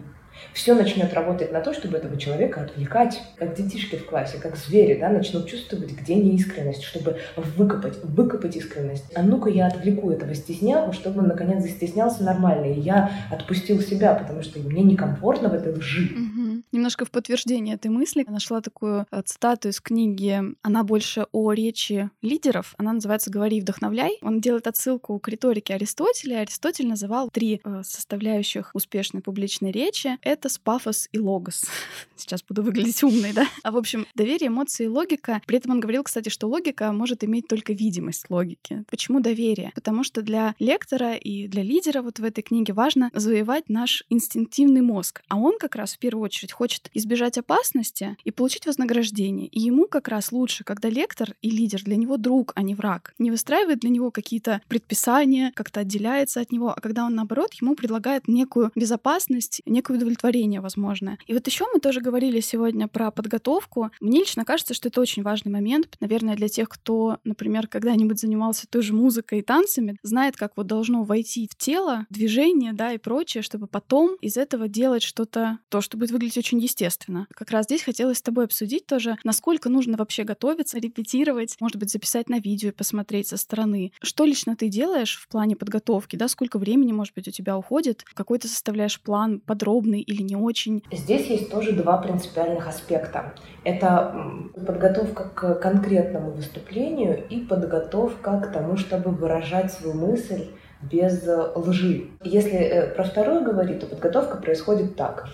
все 0.54 0.74
начнет 0.74 1.14
работать 1.14 1.52
на 1.52 1.62
то, 1.62 1.74
чтобы 1.74 1.98
этого 1.98 2.18
человека 2.18 2.62
отвлекать, 2.62 3.22
как 3.38 3.56
детишки 3.56 3.96
в 3.96 4.06
классе, 4.06 4.38
как 4.42 4.56
звери, 4.58 5.00
да, 5.00 5.10
начнут 5.10 5.48
чувствовать, 5.48 5.92
где 5.92 6.16
неискренность, 6.16 6.84
чтобы 6.84 7.18
выкопать, 7.36 8.04
выкопать 8.04 8.56
искренность. 8.56 9.06
А 9.16 9.24
ну-ка 9.24 9.50
я 9.50 9.68
отвлеку 9.68 10.12
этого 10.12 10.34
стесняку, 10.36 10.94
чтобы 10.94 11.22
он 11.22 11.28
наконец 11.28 11.64
застеснялся 11.64 12.24
нормально, 12.24 12.66
и 12.66 12.80
я 12.80 13.12
отпустил 13.32 13.80
себя, 13.82 14.14
потому 14.14 14.42
что 14.42 14.60
мне 14.60 14.84
некомфортно 14.84 15.50
в 15.50 15.54
этой 15.54 15.74
лжи. 15.74 16.12
Угу. 16.14 16.41
Немножко 16.72 17.04
в 17.04 17.12
подтверждение 17.12 17.76
этой 17.76 17.90
мысли 17.90 18.24
нашла 18.28 18.62
такую 18.62 19.06
э, 19.12 19.22
цитату 19.26 19.70
из 19.70 19.82
книги. 19.82 20.42
Она 20.62 20.84
больше 20.84 21.28
о 21.34 21.52
речи 21.52 22.10
лидеров. 22.22 22.76
Она 22.78 22.94
называется 22.94 23.30
«Говори 23.30 23.58
и 23.58 23.62
вдохновляй». 23.62 24.18
Он 24.22 24.40
делает 24.40 24.68
отсылку 24.68 25.20
к 25.20 25.28
риторике 25.28 25.74
Аристотеля. 25.74 26.40
Аристотель 26.40 26.88
называл 26.88 27.30
три 27.30 27.60
э, 27.64 27.82
составляющих 27.84 28.72
успешной 28.74 29.22
публичной 29.22 29.72
речи. 29.72 30.18
Это 30.22 30.48
спафос 30.48 31.10
и 31.12 31.20
логос. 31.20 31.66
Сейчас 32.16 32.42
буду 32.42 32.64
выглядеть 32.64 33.04
умной, 33.04 33.34
да? 33.34 33.48
А 33.64 33.72
в 33.72 33.78
общем, 33.78 34.08
доверие, 34.16 34.48
эмоции 34.48 34.86
и 34.86 34.88
логика. 34.88 35.42
При 35.46 35.58
этом 35.58 35.72
он 35.72 35.82
говорил, 35.82 36.04
кстати, 36.04 36.30
что 36.30 36.48
логика 36.48 36.94
может 36.94 37.24
иметь 37.26 37.48
только 37.48 37.74
видимость 37.74 38.30
логики. 38.30 38.86
Почему 38.90 39.20
доверие? 39.20 39.72
Потому 39.76 40.06
что 40.06 40.22
для 40.22 40.56
лектора 40.58 41.16
и 41.16 41.48
для 41.48 41.64
лидера 41.64 42.02
вот 42.02 42.20
в 42.20 42.24
этой 42.24 42.44
книге 42.44 42.72
важно 42.72 43.12
завоевать 43.14 43.68
наш 43.68 44.04
инстинктивный 44.10 44.82
мозг. 44.82 45.22
А 45.28 45.38
он 45.38 45.58
как 45.60 45.76
раз 45.76 45.96
в 45.96 46.00
первую 46.00 46.24
очередь 46.24 46.54
хочет 46.62 46.92
избежать 46.94 47.40
опасности 47.40 48.18
и 48.24 48.30
получить 48.30 48.68
вознаграждение. 48.68 49.48
И 49.48 49.60
ему 49.60 49.88
как 49.88 50.08
раз 50.08 50.32
лучше, 50.32 50.64
когда 50.64 50.90
лектор 50.90 51.34
и 51.42 51.50
лидер 51.50 51.82
для 51.82 51.96
него 51.96 52.18
друг, 52.18 52.52
а 52.54 52.62
не 52.62 52.76
враг. 52.76 53.16
Не 53.18 53.32
выстраивает 53.32 53.80
для 53.80 53.90
него 53.90 54.12
какие-то 54.12 54.62
предписания, 54.68 55.52
как-то 55.56 55.80
отделяется 55.80 56.40
от 56.40 56.52
него, 56.52 56.70
а 56.70 56.80
когда 56.80 57.06
он, 57.06 57.16
наоборот, 57.16 57.56
ему 57.56 57.74
предлагает 57.74 58.28
некую 58.28 58.72
безопасность, 58.76 59.64
некое 59.66 59.96
удовлетворение 59.98 60.62
возможное. 60.62 61.18
И 61.26 61.34
вот 61.34 61.48
еще 61.48 61.66
мы 61.74 61.80
тоже 61.80 62.00
говорили 62.00 62.40
сегодня 62.42 62.88
про 62.88 63.10
подготовку. 63.10 63.90
Мне 64.00 64.20
лично 64.20 64.46
кажется, 64.46 64.76
что 64.76 64.90
это 64.90 65.02
очень 65.02 65.24
важный 65.24 65.52
момент, 65.52 65.98
наверное, 66.00 66.36
для 66.36 66.48
тех, 66.48 66.70
кто, 66.70 67.18
например, 67.24 67.68
когда-нибудь 67.68 68.20
занимался 68.20 68.68
той 68.68 68.84
же 68.84 68.94
музыкой 68.94 69.40
и 69.40 69.42
танцами, 69.42 69.98
знает, 70.04 70.36
как 70.36 70.52
вот 70.56 70.68
должно 70.68 71.02
войти 71.02 71.48
в 71.52 71.56
тело, 71.58 72.06
движение, 72.12 72.74
да, 72.74 72.94
и 72.94 73.00
прочее, 73.00 73.42
чтобы 73.42 73.66
потом 73.66 74.16
из 74.22 74.38
этого 74.38 74.68
делать 74.68 75.02
что-то, 75.02 75.58
то, 75.70 75.82
что 75.82 75.98
будет 75.98 76.12
выглядеть 76.12 76.38
очень 76.38 76.51
естественно. 76.60 77.28
Как 77.34 77.52
раз 77.52 77.66
здесь 77.66 77.84
хотелось 77.84 78.18
с 78.18 78.22
тобой 78.22 78.46
обсудить 78.46 78.86
тоже, 78.86 79.18
насколько 79.24 79.70
нужно 79.70 79.98
вообще 79.98 80.24
готовиться, 80.24 80.80
репетировать, 80.80 81.58
может 81.60 81.78
быть, 81.78 81.92
записать 81.92 82.30
на 82.30 82.40
видео 82.40 82.70
и 82.70 82.74
посмотреть 82.74 83.28
со 83.28 83.38
стороны. 83.38 83.92
Что 84.02 84.26
лично 84.26 84.56
ты 84.56 84.68
делаешь 84.68 85.18
в 85.18 85.28
плане 85.28 85.56
подготовки, 85.56 86.16
да, 86.16 86.28
сколько 86.28 86.60
времени, 86.60 86.92
может 86.92 87.14
быть, 87.14 87.28
у 87.28 87.32
тебя 87.32 87.58
уходит, 87.58 88.04
какой 88.14 88.40
ты 88.40 88.48
составляешь 88.48 89.00
план, 89.02 89.40
подробный 89.40 90.02
или 90.02 90.22
не 90.22 90.36
очень? 90.36 90.84
Здесь 90.92 91.28
есть 91.28 91.52
тоже 91.52 91.72
два 91.72 91.98
принципиальных 91.98 92.68
аспекта. 92.68 93.34
Это 93.64 94.16
подготовка 94.56 95.30
к 95.30 95.56
конкретному 95.56 96.32
выступлению 96.32 97.28
и 97.30 97.42
подготовка 97.42 98.40
к 98.40 98.52
тому, 98.52 98.78
чтобы 98.78 99.12
выражать 99.12 99.72
свою 99.72 99.96
мысль 99.96 100.48
без 100.82 101.28
лжи. 101.56 102.08
Если 102.24 102.58
э, 102.58 102.96
про 102.96 103.04
второе 103.04 103.42
говорить, 103.42 103.80
то 103.80 103.86
подготовка 103.86 104.38
происходит 104.38 104.96
так. 104.96 105.30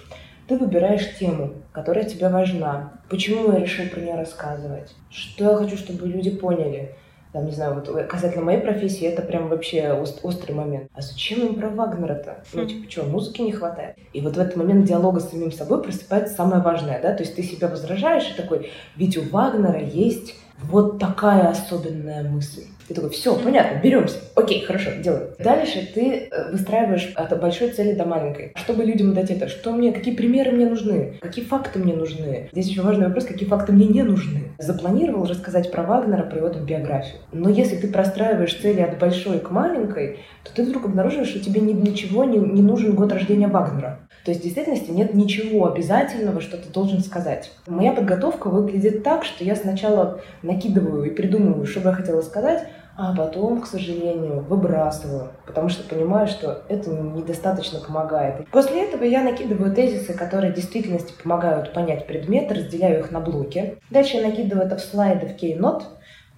Ты 0.47 0.57
выбираешь 0.57 1.17
тему, 1.19 1.55
которая 1.73 2.05
тебе 2.05 2.29
важна. 2.29 2.93
Почему 3.09 3.51
я 3.51 3.59
решил 3.59 3.87
про 3.89 3.99
нее 3.99 4.15
рассказывать? 4.15 4.95
Что 5.09 5.51
я 5.51 5.57
хочу, 5.57 5.75
чтобы 5.75 6.07
люди 6.07 6.29
поняли? 6.29 6.95
Там, 7.33 7.45
не 7.45 7.51
знаю, 7.51 7.75
вот 7.75 7.89
касательно 8.07 8.45
моей 8.45 8.61
профессии, 8.61 9.05
это 9.05 9.21
прям 9.21 9.49
вообще 9.49 9.91
острый 9.91 10.53
момент. 10.53 10.89
А 10.93 11.01
зачем 11.01 11.45
им 11.45 11.55
про 11.55 11.69
Вагнера-то? 11.69 12.45
Ну, 12.53 12.65
типа, 12.65 12.89
что, 12.89 13.03
музыки 13.03 13.41
не 13.41 13.51
хватает? 13.51 13.97
И 14.13 14.21
вот 14.21 14.37
в 14.37 14.39
этот 14.39 14.55
момент 14.55 14.85
диалога 14.85 15.19
с 15.19 15.29
самим 15.29 15.51
собой 15.51 15.83
просыпается 15.83 16.33
самое 16.33 16.61
важное, 16.61 17.01
да? 17.01 17.13
То 17.13 17.23
есть 17.23 17.35
ты 17.35 17.43
себя 17.43 17.67
возражаешь 17.67 18.31
и 18.31 18.41
такой, 18.41 18.71
ведь 18.95 19.17
у 19.17 19.23
Вагнера 19.23 19.83
есть 19.83 20.35
вот 20.61 20.99
такая 20.99 21.49
особенная 21.49 22.23
мысль. 22.23 22.63
Ты 22.87 22.93
такой, 22.93 23.09
все, 23.09 23.35
понятно, 23.35 23.79
беремся. 23.81 24.17
Окей, 24.35 24.63
хорошо, 24.63 24.91
делаем. 25.03 25.27
Дальше 25.39 25.89
ты 25.93 26.29
э, 26.31 26.51
выстраиваешь 26.51 27.11
от 27.15 27.37
большой 27.39 27.71
цели 27.71 27.93
до 27.93 28.05
маленькой. 28.05 28.53
Чтобы 28.55 28.85
людям 28.85 29.13
дать 29.13 29.29
это, 29.29 29.49
что 29.49 29.73
мне, 29.73 29.91
какие 29.91 30.15
примеры 30.15 30.51
мне 30.51 30.67
нужны, 30.67 31.17
какие 31.19 31.43
факты 31.43 31.79
мне 31.79 31.93
нужны. 31.93 32.49
Здесь 32.53 32.67
еще 32.67 32.83
важный 32.83 33.07
вопрос, 33.07 33.25
какие 33.25 33.47
факты 33.47 33.73
мне 33.73 33.87
не 33.87 34.03
нужны. 34.03 34.53
Запланировал 34.57 35.25
рассказать 35.25 35.69
про 35.69 35.83
Вагнера, 35.83 36.23
про 36.23 36.37
его 36.37 36.49
там 36.49 36.65
биографию. 36.65 37.19
Но 37.33 37.49
если 37.49 37.75
ты 37.75 37.89
простраиваешь 37.89 38.55
цели 38.55 38.79
от 38.79 38.97
большой 38.99 39.39
к 39.39 39.51
маленькой, 39.51 40.19
то 40.45 40.55
ты 40.55 40.63
вдруг 40.63 40.85
обнаруживаешь, 40.85 41.29
что 41.29 41.39
тебе 41.39 41.59
ни 41.59 41.73
для 41.73 41.93
чего 41.93 42.23
не, 42.23 42.37
не 42.37 42.61
нужен 42.61 42.95
год 42.95 43.11
рождения 43.11 43.47
Вагнера. 43.47 43.99
То 44.27 44.31
есть 44.31 44.41
в 44.41 44.43
действительности 44.43 44.91
нет 44.91 45.13
ничего 45.13 45.71
обязательного, 45.71 46.41
что 46.41 46.57
ты 46.57 46.69
должен 46.69 46.99
сказать. 46.99 47.51
Моя 47.65 47.93
подготовка 47.93 48.49
выглядит 48.49 49.01
так, 49.01 49.23
что 49.23 49.45
я 49.45 49.55
сначала 49.55 50.21
накидываю 50.47 51.03
и 51.03 51.13
придумываю, 51.13 51.65
что 51.65 51.81
бы 51.81 51.89
я 51.89 51.95
хотела 51.95 52.21
сказать, 52.21 52.67
а 52.97 53.15
потом, 53.15 53.61
к 53.61 53.67
сожалению, 53.67 54.39
выбрасываю, 54.39 55.29
потому 55.45 55.69
что 55.69 55.87
понимаю, 55.87 56.27
что 56.27 56.63
это 56.67 56.89
недостаточно 56.89 57.79
помогает. 57.79 58.47
После 58.49 58.85
этого 58.87 59.03
я 59.03 59.21
накидываю 59.23 59.73
тезисы, 59.73 60.13
которые 60.13 60.51
в 60.51 60.55
действительности 60.55 61.13
помогают 61.21 61.73
понять 61.73 62.07
предмет, 62.07 62.51
разделяю 62.51 63.01
их 63.01 63.11
на 63.11 63.19
блоки. 63.19 63.77
Дальше 63.91 64.17
я 64.17 64.27
накидываю 64.27 64.65
это 64.65 64.77
в 64.77 64.81
слайды 64.81 65.27
в 65.27 65.35
Keynote, 65.39 65.83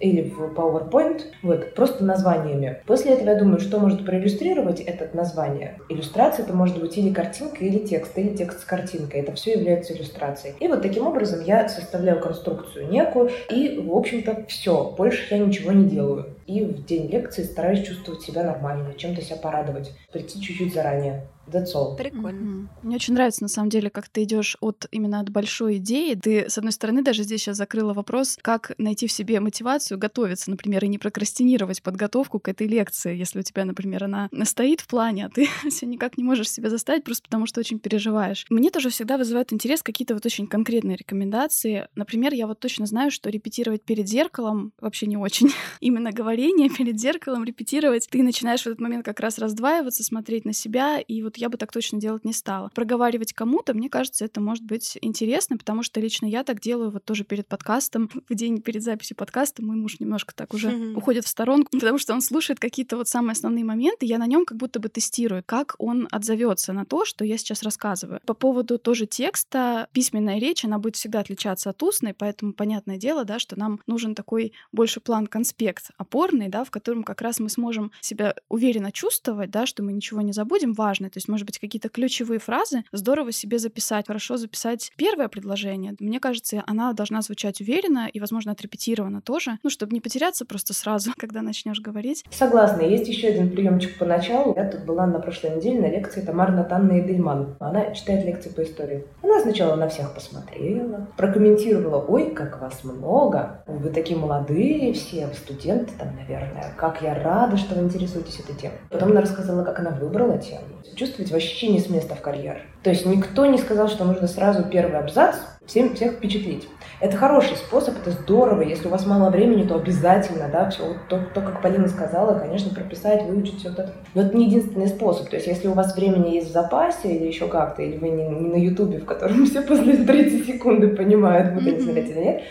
или 0.00 0.22
в 0.22 0.54
PowerPoint, 0.54 1.22
вот, 1.42 1.74
просто 1.74 2.04
названиями. 2.04 2.82
После 2.86 3.12
этого 3.12 3.30
я 3.30 3.38
думаю, 3.38 3.60
что 3.60 3.78
может 3.78 4.04
проиллюстрировать 4.04 4.80
это 4.80 5.08
название. 5.16 5.78
Иллюстрация 5.88 6.44
это 6.44 6.54
может 6.54 6.80
быть 6.80 6.96
или 6.96 7.12
картинка, 7.12 7.64
или 7.64 7.78
текст, 7.78 8.16
или 8.18 8.34
текст 8.34 8.60
с 8.60 8.64
картинкой. 8.64 9.20
Это 9.20 9.32
все 9.34 9.52
является 9.52 9.94
иллюстрацией. 9.94 10.54
И 10.58 10.68
вот 10.68 10.82
таким 10.82 11.06
образом 11.06 11.42
я 11.44 11.68
составляю 11.68 12.20
конструкцию 12.20 12.88
некую, 12.88 13.30
и, 13.50 13.78
в 13.78 13.94
общем-то, 13.94 14.44
все. 14.48 14.94
Больше 14.96 15.34
я 15.34 15.38
ничего 15.38 15.72
не 15.72 15.84
делаю. 15.84 16.26
И 16.46 16.62
в 16.64 16.84
день 16.84 17.08
лекции 17.10 17.42
стараюсь 17.42 17.86
чувствовать 17.86 18.22
себя 18.22 18.42
нормально, 18.44 18.94
чем-то 18.94 19.22
себя 19.22 19.36
порадовать, 19.36 19.92
прийти 20.12 20.40
чуть-чуть 20.40 20.74
заранее. 20.74 21.26
That's 21.50 21.74
all. 21.74 21.96
Прикольно. 21.96 22.40
Mm-hmm. 22.40 22.66
Мне 22.82 22.96
очень 22.96 23.14
нравится, 23.14 23.42
на 23.42 23.48
самом 23.48 23.70
деле, 23.70 23.90
как 23.90 24.08
ты 24.08 24.22
идешь 24.22 24.56
от 24.60 24.86
именно 24.90 25.20
от 25.20 25.30
большой 25.30 25.76
идеи. 25.76 26.14
Ты, 26.14 26.48
с 26.48 26.58
одной 26.58 26.72
стороны, 26.72 27.02
даже 27.02 27.22
здесь 27.24 27.42
сейчас 27.42 27.56
закрыла 27.56 27.92
вопрос, 27.92 28.38
как 28.40 28.72
найти 28.78 29.06
в 29.06 29.12
себе 29.12 29.40
мотивацию 29.40 29.98
готовиться, 29.98 30.50
например, 30.50 30.84
и 30.84 30.88
не 30.88 30.98
прокрастинировать 30.98 31.82
подготовку 31.82 32.38
к 32.38 32.48
этой 32.48 32.66
лекции, 32.66 33.16
если 33.16 33.40
у 33.40 33.42
тебя, 33.42 33.64
например, 33.64 34.04
она 34.04 34.28
стоит 34.44 34.80
в 34.80 34.86
плане, 34.86 35.26
а 35.26 35.30
ты 35.30 35.48
все 35.68 35.86
никак 35.86 36.16
не 36.16 36.24
можешь 36.24 36.50
себя 36.50 36.70
заставить, 36.70 37.04
просто 37.04 37.24
потому 37.24 37.46
что 37.46 37.60
очень 37.60 37.78
переживаешь. 37.78 38.46
Мне 38.50 38.70
тоже 38.70 38.90
всегда 38.90 39.18
вызывает 39.18 39.52
интерес 39.52 39.82
какие-то 39.82 40.14
вот 40.14 40.24
очень 40.24 40.46
конкретные 40.46 40.96
рекомендации. 40.96 41.88
Например, 41.94 42.32
я 42.32 42.46
вот 42.46 42.60
точно 42.60 42.86
знаю, 42.86 43.10
что 43.10 43.30
репетировать 43.30 43.82
перед 43.82 44.08
зеркалом 44.08 44.72
вообще 44.80 45.06
не 45.06 45.16
очень. 45.16 45.50
Именно 45.80 46.12
говорение 46.40 46.68
перед 46.76 46.98
зеркалом, 46.98 47.44
репетировать, 47.44 48.08
ты 48.10 48.22
начинаешь 48.22 48.62
в 48.62 48.66
этот 48.66 48.80
момент 48.80 49.04
как 49.04 49.20
раз 49.20 49.38
раздваиваться, 49.38 50.02
смотреть 50.02 50.44
на 50.44 50.52
себя, 50.52 50.98
и 50.98 51.22
вот 51.22 51.36
я 51.36 51.48
бы 51.48 51.58
так 51.58 51.72
точно 51.72 52.00
делать 52.00 52.24
не 52.24 52.32
стала. 52.32 52.70
Проговаривать 52.74 53.32
кому-то, 53.32 53.74
мне 53.74 53.88
кажется, 53.88 54.24
это 54.24 54.40
может 54.40 54.64
быть 54.64 54.98
интересно, 55.02 55.56
потому 55.56 55.82
что 55.82 56.00
лично 56.00 56.26
я 56.26 56.44
так 56.44 56.60
делаю 56.60 56.90
вот 56.90 57.04
тоже 57.04 57.24
перед 57.24 57.46
подкастом. 57.46 58.10
В 58.28 58.34
день 58.34 58.62
перед 58.62 58.82
записью 58.82 59.16
подкаста 59.16 59.64
мой 59.64 59.76
муж 59.76 60.00
немножко 60.00 60.34
так 60.34 60.54
уже 60.54 60.70
mm-hmm. 60.70 60.94
уходит 60.94 61.24
в 61.24 61.28
сторонку, 61.28 61.70
потому 61.72 61.98
что 61.98 62.14
он 62.14 62.20
слушает 62.20 62.58
какие-то 62.58 62.96
вот 62.96 63.08
самые 63.08 63.32
основные 63.32 63.64
моменты, 63.64 64.06
я 64.06 64.18
на 64.18 64.26
нем 64.26 64.44
как 64.44 64.56
будто 64.56 64.80
бы 64.80 64.88
тестирую, 64.88 65.42
как 65.44 65.74
он 65.78 66.08
отзовется 66.10 66.72
на 66.72 66.84
то, 66.84 67.04
что 67.04 67.24
я 67.24 67.36
сейчас 67.36 67.62
рассказываю. 67.62 68.20
По 68.24 68.34
поводу 68.34 68.78
тоже 68.78 69.06
текста, 69.06 69.88
письменная 69.92 70.38
речь, 70.38 70.64
она 70.64 70.78
будет 70.78 70.96
всегда 70.96 71.20
отличаться 71.20 71.70
от 71.70 71.82
устной, 71.82 72.14
поэтому 72.14 72.52
понятное 72.52 72.96
дело, 72.96 73.24
да, 73.24 73.38
что 73.38 73.58
нам 73.58 73.80
нужен 73.86 74.14
такой 74.14 74.52
больше 74.72 75.00
план 75.00 75.26
конспект 75.26 75.90
опорный, 76.20 76.48
да, 76.48 76.64
в 76.64 76.70
котором 76.70 77.02
как 77.02 77.22
раз 77.22 77.40
мы 77.40 77.48
сможем 77.48 77.92
себя 78.00 78.34
уверенно 78.48 78.92
чувствовать, 78.92 79.50
да, 79.50 79.64
что 79.66 79.82
мы 79.82 79.92
ничего 79.92 80.20
не 80.20 80.32
забудем, 80.32 80.74
важно. 80.74 81.08
То 81.08 81.16
есть 81.16 81.28
может 81.28 81.46
быть, 81.46 81.58
какие-то 81.58 81.88
ключевые 81.88 82.38
фразы, 82.38 82.84
здорово 82.92 83.32
себе 83.32 83.58
записать, 83.58 84.06
хорошо 84.06 84.36
записать 84.36 84.92
первое 84.96 85.28
предложение. 85.28 85.94
Мне 85.98 86.20
кажется, 86.20 86.62
она 86.66 86.92
должна 86.92 87.22
звучать 87.22 87.60
уверенно 87.60 88.08
и, 88.12 88.20
возможно, 88.20 88.52
отрепетирована 88.52 89.22
тоже, 89.22 89.58
ну, 89.62 89.70
чтобы 89.70 89.94
не 89.94 90.00
потеряться 90.00 90.44
просто 90.44 90.74
сразу, 90.74 91.12
когда 91.18 91.40
начнешь 91.40 91.80
говорить. 91.80 92.24
Согласна. 92.30 92.82
Есть 92.82 93.08
еще 93.08 93.28
один 93.28 93.50
приемчик 93.50 93.98
поначалу. 93.98 94.54
Я 94.56 94.68
тут 94.70 94.84
была 94.84 95.06
на 95.06 95.20
прошлой 95.20 95.56
неделе 95.56 95.80
на 95.80 95.86
лекции 95.86 96.20
Тамары 96.20 96.52
Натанны 96.52 97.00
Эдельман. 97.00 97.56
Она 97.60 97.94
читает 97.94 98.26
лекции 98.26 98.50
по 98.50 98.62
истории. 98.62 99.04
Она 99.22 99.40
сначала 99.40 99.74
на 99.76 99.88
всех 99.88 100.14
посмотрела, 100.14 101.08
прокомментировала, 101.16 102.04
ой, 102.04 102.30
как 102.34 102.60
вас 102.60 102.84
много, 102.84 103.64
вы 103.66 103.88
такие 103.88 104.18
молодые 104.18 104.92
все, 104.92 105.28
студенты 105.34 105.92
там, 105.98 106.09
наверное, 106.10 106.72
как 106.76 107.02
я 107.02 107.14
рада, 107.14 107.56
что 107.56 107.74
вы 107.74 107.82
интересуетесь 107.82 108.40
этой 108.40 108.54
темой. 108.54 108.78
Потом 108.90 109.10
она 109.10 109.20
рассказала, 109.20 109.64
как 109.64 109.78
она 109.78 109.90
выбрала 109.90 110.38
тему. 110.38 110.64
Чувствуете 110.96 111.32
вообще 111.32 111.68
не 111.68 111.80
с 111.80 111.88
места 111.88 112.14
в 112.14 112.20
карьер. 112.20 112.62
То 112.82 112.90
есть 112.90 113.06
никто 113.06 113.46
не 113.46 113.58
сказал, 113.58 113.88
что 113.88 114.04
нужно 114.04 114.26
сразу 114.26 114.64
первый 114.64 114.98
абзац 114.98 115.36
всем 115.66 115.94
всех 115.94 116.14
впечатлить. 116.14 116.68
Это 117.00 117.16
хороший 117.16 117.56
способ, 117.56 117.96
это 117.96 118.10
здорово. 118.10 118.62
Если 118.62 118.88
у 118.88 118.90
вас 118.90 119.06
мало 119.06 119.30
времени, 119.30 119.66
то 119.66 119.76
обязательно, 119.76 120.48
да, 120.52 120.68
все, 120.68 120.86
вот 120.86 120.96
то, 121.08 121.20
то, 121.32 121.40
как 121.40 121.62
Полина 121.62 121.88
сказала, 121.88 122.38
конечно, 122.38 122.74
прописать, 122.74 123.24
выучить 123.24 123.58
все 123.60 123.70
это. 123.70 123.94
Но 124.14 124.22
это 124.22 124.36
не 124.36 124.46
единственный 124.46 124.88
способ. 124.88 125.30
То 125.30 125.36
есть, 125.36 125.46
если 125.46 125.68
у 125.68 125.74
вас 125.74 125.94
времени 125.94 126.34
есть 126.34 126.50
в 126.50 126.52
запасе 126.52 127.14
или 127.14 127.26
еще 127.26 127.46
как-то, 127.46 127.82
или 127.82 127.96
вы 127.96 128.08
не, 128.08 128.28
не 128.28 128.48
на 128.48 128.56
Ютубе, 128.56 128.98
в 128.98 129.04
котором 129.04 129.46
все 129.46 129.62
после 129.62 129.96
30 129.96 130.46
секунды 130.46 130.88
понимают, 130.88 131.54
будут 131.54 131.68
они 131.68 131.80
смотреть 131.80 132.10
или 132.10 132.20
нет, 132.20 132.42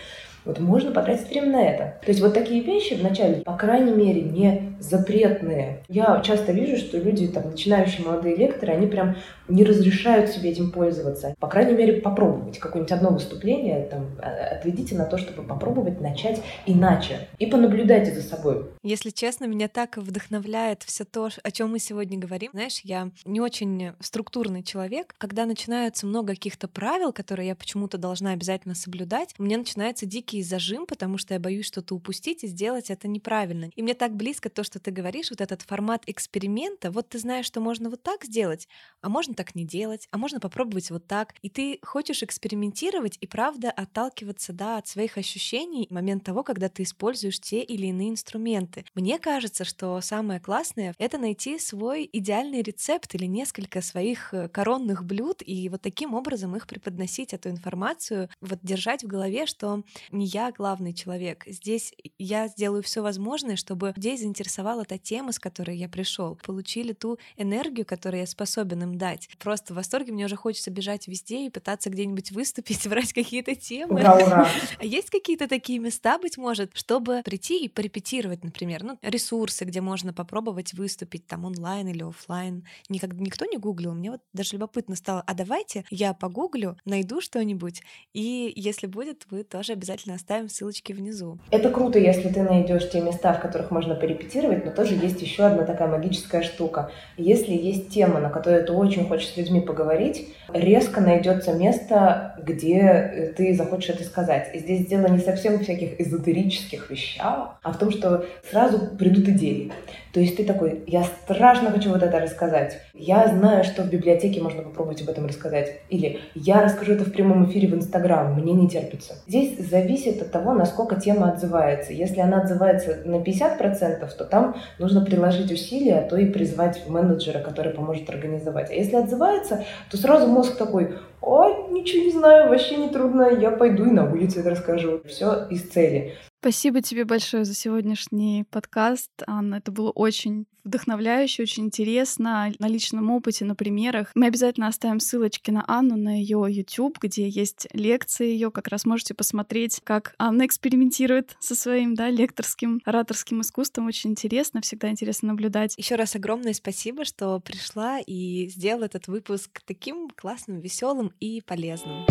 вот 0.46 0.60
можно 0.60 0.92
потратить 0.92 1.30
время 1.30 1.52
на 1.52 1.64
это. 1.64 1.84
То 2.02 2.10
есть 2.12 2.22
вот 2.22 2.34
такие 2.34 2.62
вещи 2.62 2.94
вначале, 2.94 3.38
по 3.38 3.56
крайней 3.56 3.92
мере, 3.92 4.22
не 4.22 4.74
запретные. 4.80 5.84
Я 5.88 6.22
часто 6.26 6.52
вижу, 6.52 6.78
что 6.78 6.98
люди, 6.98 7.28
там, 7.28 7.52
начинающие 7.52 8.06
молодые 8.06 8.36
лекторы, 8.36 8.74
они 8.74 8.88
прям 8.88 9.16
не 9.50 9.64
разрешают 9.64 10.30
себе 10.30 10.52
этим 10.52 10.72
пользоваться. 10.72 11.36
По 11.40 11.48
крайней 11.48 11.74
мере, 11.74 12.02
попробовать 12.02 12.60
какое-нибудь 12.60 12.92
одно 12.92 13.10
выступление, 13.10 13.88
там, 13.88 14.08
а, 14.22 14.56
отведите 14.56 14.96
на 14.96 15.06
то, 15.06 15.18
чтобы 15.18 15.44
попробовать 15.44 16.02
начать 16.02 16.42
иначе. 16.66 17.28
И 17.38 17.46
понаблюдайте 17.46 18.14
за 18.14 18.22
собой. 18.22 18.66
Если 18.84 19.10
честно, 19.10 19.46
меня 19.46 19.68
так 19.68 19.98
вдохновляет 19.98 20.84
все 20.84 21.06
то, 21.06 21.30
о 21.44 21.52
чем 21.52 21.72
мы 21.72 21.80
сегодня 21.80 22.18
говорим. 22.18 22.52
Знаешь, 22.54 22.82
я 22.84 23.12
не 23.26 23.42
очень 23.42 23.94
структурный 24.00 24.64
человек. 24.64 25.16
Когда 25.18 25.46
начинаются 25.46 26.06
много 26.06 26.34
каких-то 26.34 26.68
правил, 26.68 27.12
которые 27.12 27.50
я 27.50 27.56
почему-то 27.56 27.98
должна 27.98 28.32
обязательно 28.32 28.76
соблюдать, 28.76 29.34
у 29.38 29.44
меня 29.44 29.58
начинается 29.58 30.06
дикий 30.06 30.42
зажим, 30.44 30.86
потому 30.86 31.18
что 31.18 31.34
я 31.34 31.40
боюсь 31.40 31.66
что-то 31.66 31.96
упустить 31.96 32.44
и 32.44 32.48
сделать 32.48 32.90
это 32.90 33.08
неправильно. 33.08 33.70
И 33.76 33.82
мне 33.82 33.94
так 33.94 34.16
близко 34.16 34.50
то, 34.50 34.64
что 34.64 34.80
ты 34.80 34.92
говоришь, 34.92 35.30
вот 35.30 35.42
этот 35.42 35.62
формат 35.64 36.04
эксперимента. 36.08 36.92
Вот 36.92 37.10
ты 37.10 37.20
знаешь, 37.20 37.46
что 37.46 37.60
можно 37.60 37.90
вот 37.90 38.04
так 38.04 38.24
сделать, 38.24 38.68
а 39.02 39.10
можно 39.10 39.34
так 39.40 39.56
не 39.56 39.64
делать, 39.64 40.06
а 40.12 40.18
можно 40.18 40.42
попробовать 40.42 40.92
вот 40.92 41.08
так. 41.08 41.34
И 41.42 41.50
ты 41.50 41.80
хочешь 41.82 42.24
экспериментировать 42.24 43.18
и 43.22 43.26
правда 43.26 43.72
отталкиваться 43.72 44.52
да, 44.52 44.78
от 44.80 44.88
своих 44.90 45.18
ощущений 45.18 45.88
в 45.90 45.94
момент 45.94 46.26
того, 46.26 46.44
когда 46.44 46.68
ты 46.68 46.84
используешь 46.84 47.40
те 47.40 47.62
или 47.62 47.86
иные 47.86 48.10
инструменты. 48.10 48.84
Мне 48.96 49.18
кажется, 49.18 49.64
что 49.64 50.02
самое 50.02 50.42
классное— 50.42 50.94
это 50.98 51.18
найти 51.18 51.58
свой 51.58 52.10
идеальный 52.12 52.62
рецепт 52.62 53.16
или 53.16 53.28
несколько 53.28 53.82
своих 53.82 54.34
э, 54.34 54.50
коронных 54.50 55.06
блюд 55.06 55.42
и 55.46 55.70
вот 55.70 55.82
таким 55.82 56.16
образом 56.16 56.58
их 56.58 56.68
преподносить, 56.68 57.34
эту 57.34 57.50
информацию, 57.50 58.30
вот 58.42 58.60
держать 58.62 59.06
в 59.06 59.08
голове, 59.08 59.46
что 59.46 59.84
не 60.12 60.26
я 60.26 60.52
главный 60.52 60.94
человек. 60.94 61.46
Здесь 61.48 61.94
я 62.18 62.50
сделаю 62.50 62.84
все 62.84 63.02
возможное, 63.02 63.56
чтобы 63.56 63.94
людей 63.96 64.18
заинтересовала 64.18 64.84
та 64.84 64.98
тема, 64.98 65.32
с 65.32 65.40
которой 65.40 65.78
я 65.78 65.88
пришел. 65.88 66.38
Получили 66.44 66.92
ту 66.92 67.18
энергию, 67.38 67.86
которую 67.86 68.20
я 68.20 68.28
способен 68.28 68.84
им 68.84 68.98
дать. 68.98 69.29
Просто 69.38 69.74
в 69.74 69.78
восторге 69.78 70.12
мне 70.12 70.26
уже 70.26 70.36
хочется 70.36 70.72
бежать 70.72 71.08
везде 71.08 71.46
и 71.46 71.50
пытаться 71.50 71.90
где-нибудь 71.90 72.32
выступить, 72.32 72.88
брать 72.90 73.14
какие-то 73.14 73.56
темы. 73.56 74.02
Ура, 74.02 74.16
ура. 74.16 74.50
А 74.78 74.86
есть 74.86 75.10
какие-то 75.10 75.48
такие 75.48 75.80
места, 75.80 76.18
быть 76.18 76.38
может, 76.38 76.72
чтобы 76.74 77.22
прийти 77.24 77.64
и 77.64 77.70
порепетировать, 77.70 78.44
например, 78.44 78.84
ну, 78.84 78.98
ресурсы, 79.02 79.66
где 79.66 79.82
можно 79.82 80.14
попробовать 80.14 80.74
выступить 80.74 81.28
там 81.28 81.46
онлайн 81.46 81.88
или 81.88 82.04
офлайн. 82.04 82.66
Никогда 82.90 83.22
никто 83.24 83.46
не 83.46 83.58
гуглил. 83.58 83.94
Мне 83.94 84.12
вот 84.12 84.22
даже 84.34 84.54
любопытно 84.54 84.96
стало, 84.96 85.24
а 85.26 85.34
давайте 85.34 85.86
я 85.90 86.14
погуглю, 86.14 86.78
найду 86.86 87.22
что-нибудь, 87.22 87.82
и 88.14 88.52
если 88.56 88.88
будет, 88.88 89.26
вы 89.30 89.44
тоже 89.44 89.74
обязательно 89.74 90.16
оставим 90.16 90.50
ссылочки 90.50 90.94
внизу. 90.94 91.40
Это 91.52 91.70
круто, 91.70 92.00
если 92.00 92.30
ты 92.30 92.44
найдешь 92.44 92.90
те 92.90 93.02
места, 93.02 93.34
в 93.34 93.42
которых 93.42 93.72
можно 93.72 93.96
порепетировать, 93.96 94.66
но 94.66 94.72
тоже 94.72 94.96
есть 94.96 95.22
еще 95.22 95.44
одна 95.44 95.66
такая 95.66 95.88
магическая 95.88 96.42
штука. 96.42 96.92
Если 97.18 97.54
есть 97.54 97.90
тема, 97.90 98.20
на 98.20 98.30
которую 98.30 98.66
ты 98.66 98.74
очень 98.74 99.08
хочешь 99.08 99.19
с 99.28 99.38
людьми 99.38 99.62
поговорить, 99.62 100.30
резко 100.54 101.02
найдется 101.02 101.54
место, 101.54 102.36
где 102.44 103.34
ты 103.38 103.54
захочешь 103.54 103.90
это 103.90 104.04
сказать. 104.04 104.50
И 104.54 104.60
здесь 104.60 104.88
дело 104.88 105.08
не 105.08 105.20
совсем 105.20 105.58
в 105.58 105.64
всяких 105.64 106.00
эзотерических 106.00 106.90
вещах, 106.90 107.60
а 107.62 107.72
в 107.72 107.78
том, 107.78 107.92
что 107.92 108.26
сразу 108.50 108.96
придут 108.98 109.28
идеи. 109.30 109.72
То 110.14 110.20
есть 110.20 110.38
ты 110.38 110.44
такой, 110.44 110.84
я 110.88 111.04
страшно 111.04 111.70
хочу 111.70 111.92
вот 111.92 112.02
это 112.02 112.20
рассказать. 112.20 112.80
Я 112.96 113.28
знаю, 113.28 113.64
что 113.64 113.84
в 113.84 113.90
библиотеке 113.90 114.42
можно 114.42 114.64
попробовать 114.64 115.02
об 115.04 115.10
этом 115.10 115.28
рассказать. 115.28 115.82
Или 115.90 116.20
я 116.34 116.64
расскажу 116.64 116.94
это 116.94 117.06
в 117.06 117.12
прямом 117.12 117.46
эфире 117.46 117.68
в 117.68 117.76
Инстаграм, 117.76 118.34
мне 118.34 118.54
не 118.54 118.68
терпится. 118.68 119.14
Здесь 119.28 119.60
зависит 119.60 120.22
от 120.22 120.32
того, 120.32 120.54
насколько 120.54 121.00
тема 121.00 121.32
отзывается. 121.32 121.94
Если 121.94 122.22
она 122.22 122.42
отзывается 122.42 123.02
на 123.06 123.18
50%, 123.18 124.10
то 124.18 124.26
там 124.26 124.56
нужно 124.80 125.06
приложить 125.06 125.52
усилия, 125.52 126.00
а 126.00 126.10
то 126.10 126.18
и 126.18 126.26
призвать 126.26 126.90
менеджера, 126.90 127.40
который 127.40 127.72
поможет 127.72 128.10
организовать. 128.10 128.72
А 128.72 128.74
если 128.74 128.96
отзывается, 129.10 129.66
то 129.90 129.98
сразу 129.98 130.28
мозг 130.28 130.56
такой, 130.58 130.96
о, 131.22 131.70
ничего 131.70 132.04
не 132.04 132.12
знаю, 132.12 132.50
вообще 132.50 132.78
не 132.78 132.90
трудно, 132.90 133.30
я 133.30 133.52
пойду 133.52 133.86
и 133.86 133.92
на 133.92 134.10
улице 134.10 134.40
это 134.40 134.52
расскажу. 134.52 135.02
Все 135.06 135.48
из 135.50 135.70
цели. 135.70 136.16
Спасибо 136.42 136.82
тебе 136.82 137.04
большое 137.04 137.44
за 137.44 137.54
сегодняшний 137.54 138.46
подкаст, 138.50 139.12
Анна. 139.28 139.56
Это 139.56 139.74
было 139.74 139.90
очень 139.90 140.46
вдохновляюще, 140.64 141.44
очень 141.44 141.66
интересно, 141.66 142.54
на 142.60 142.68
личном 142.70 143.10
опыте, 143.12 143.44
на 143.44 143.56
примерах. 143.56 144.12
Мы 144.16 144.28
обязательно 144.28 144.68
оставим 144.68 145.02
ссылочки 145.02 145.52
на 145.52 145.66
Анну, 145.68 145.98
на 145.98 146.18
ее 146.18 146.46
YouTube, 146.48 146.98
где 147.02 147.28
есть 147.28 147.68
лекции 147.74 148.28
ее. 148.28 148.52
Как 148.52 148.70
раз 148.70 148.86
можете 148.86 149.14
посмотреть, 149.14 149.82
как 149.84 150.16
Анна 150.18 150.46
экспериментирует 150.46 151.36
со 151.42 151.56
своим 151.56 151.94
да, 151.94 152.10
лекторским, 152.10 152.80
ораторским 152.86 153.42
искусством. 153.42 153.88
Очень 153.88 154.12
интересно, 154.12 154.62
всегда 154.62 154.90
интересно 154.90 155.30
наблюдать. 155.30 155.76
Еще 155.78 155.96
раз 155.96 156.16
огромное 156.16 156.54
спасибо, 156.54 157.04
что 157.04 157.42
пришла 157.42 158.00
и 158.00 158.48
сделала 158.48 158.86
этот 158.86 159.08
выпуск 159.08 159.62
таким 159.66 160.10
классным, 160.16 160.62
веселым 160.62 161.12
и 161.20 161.42
полезным. 161.42 162.06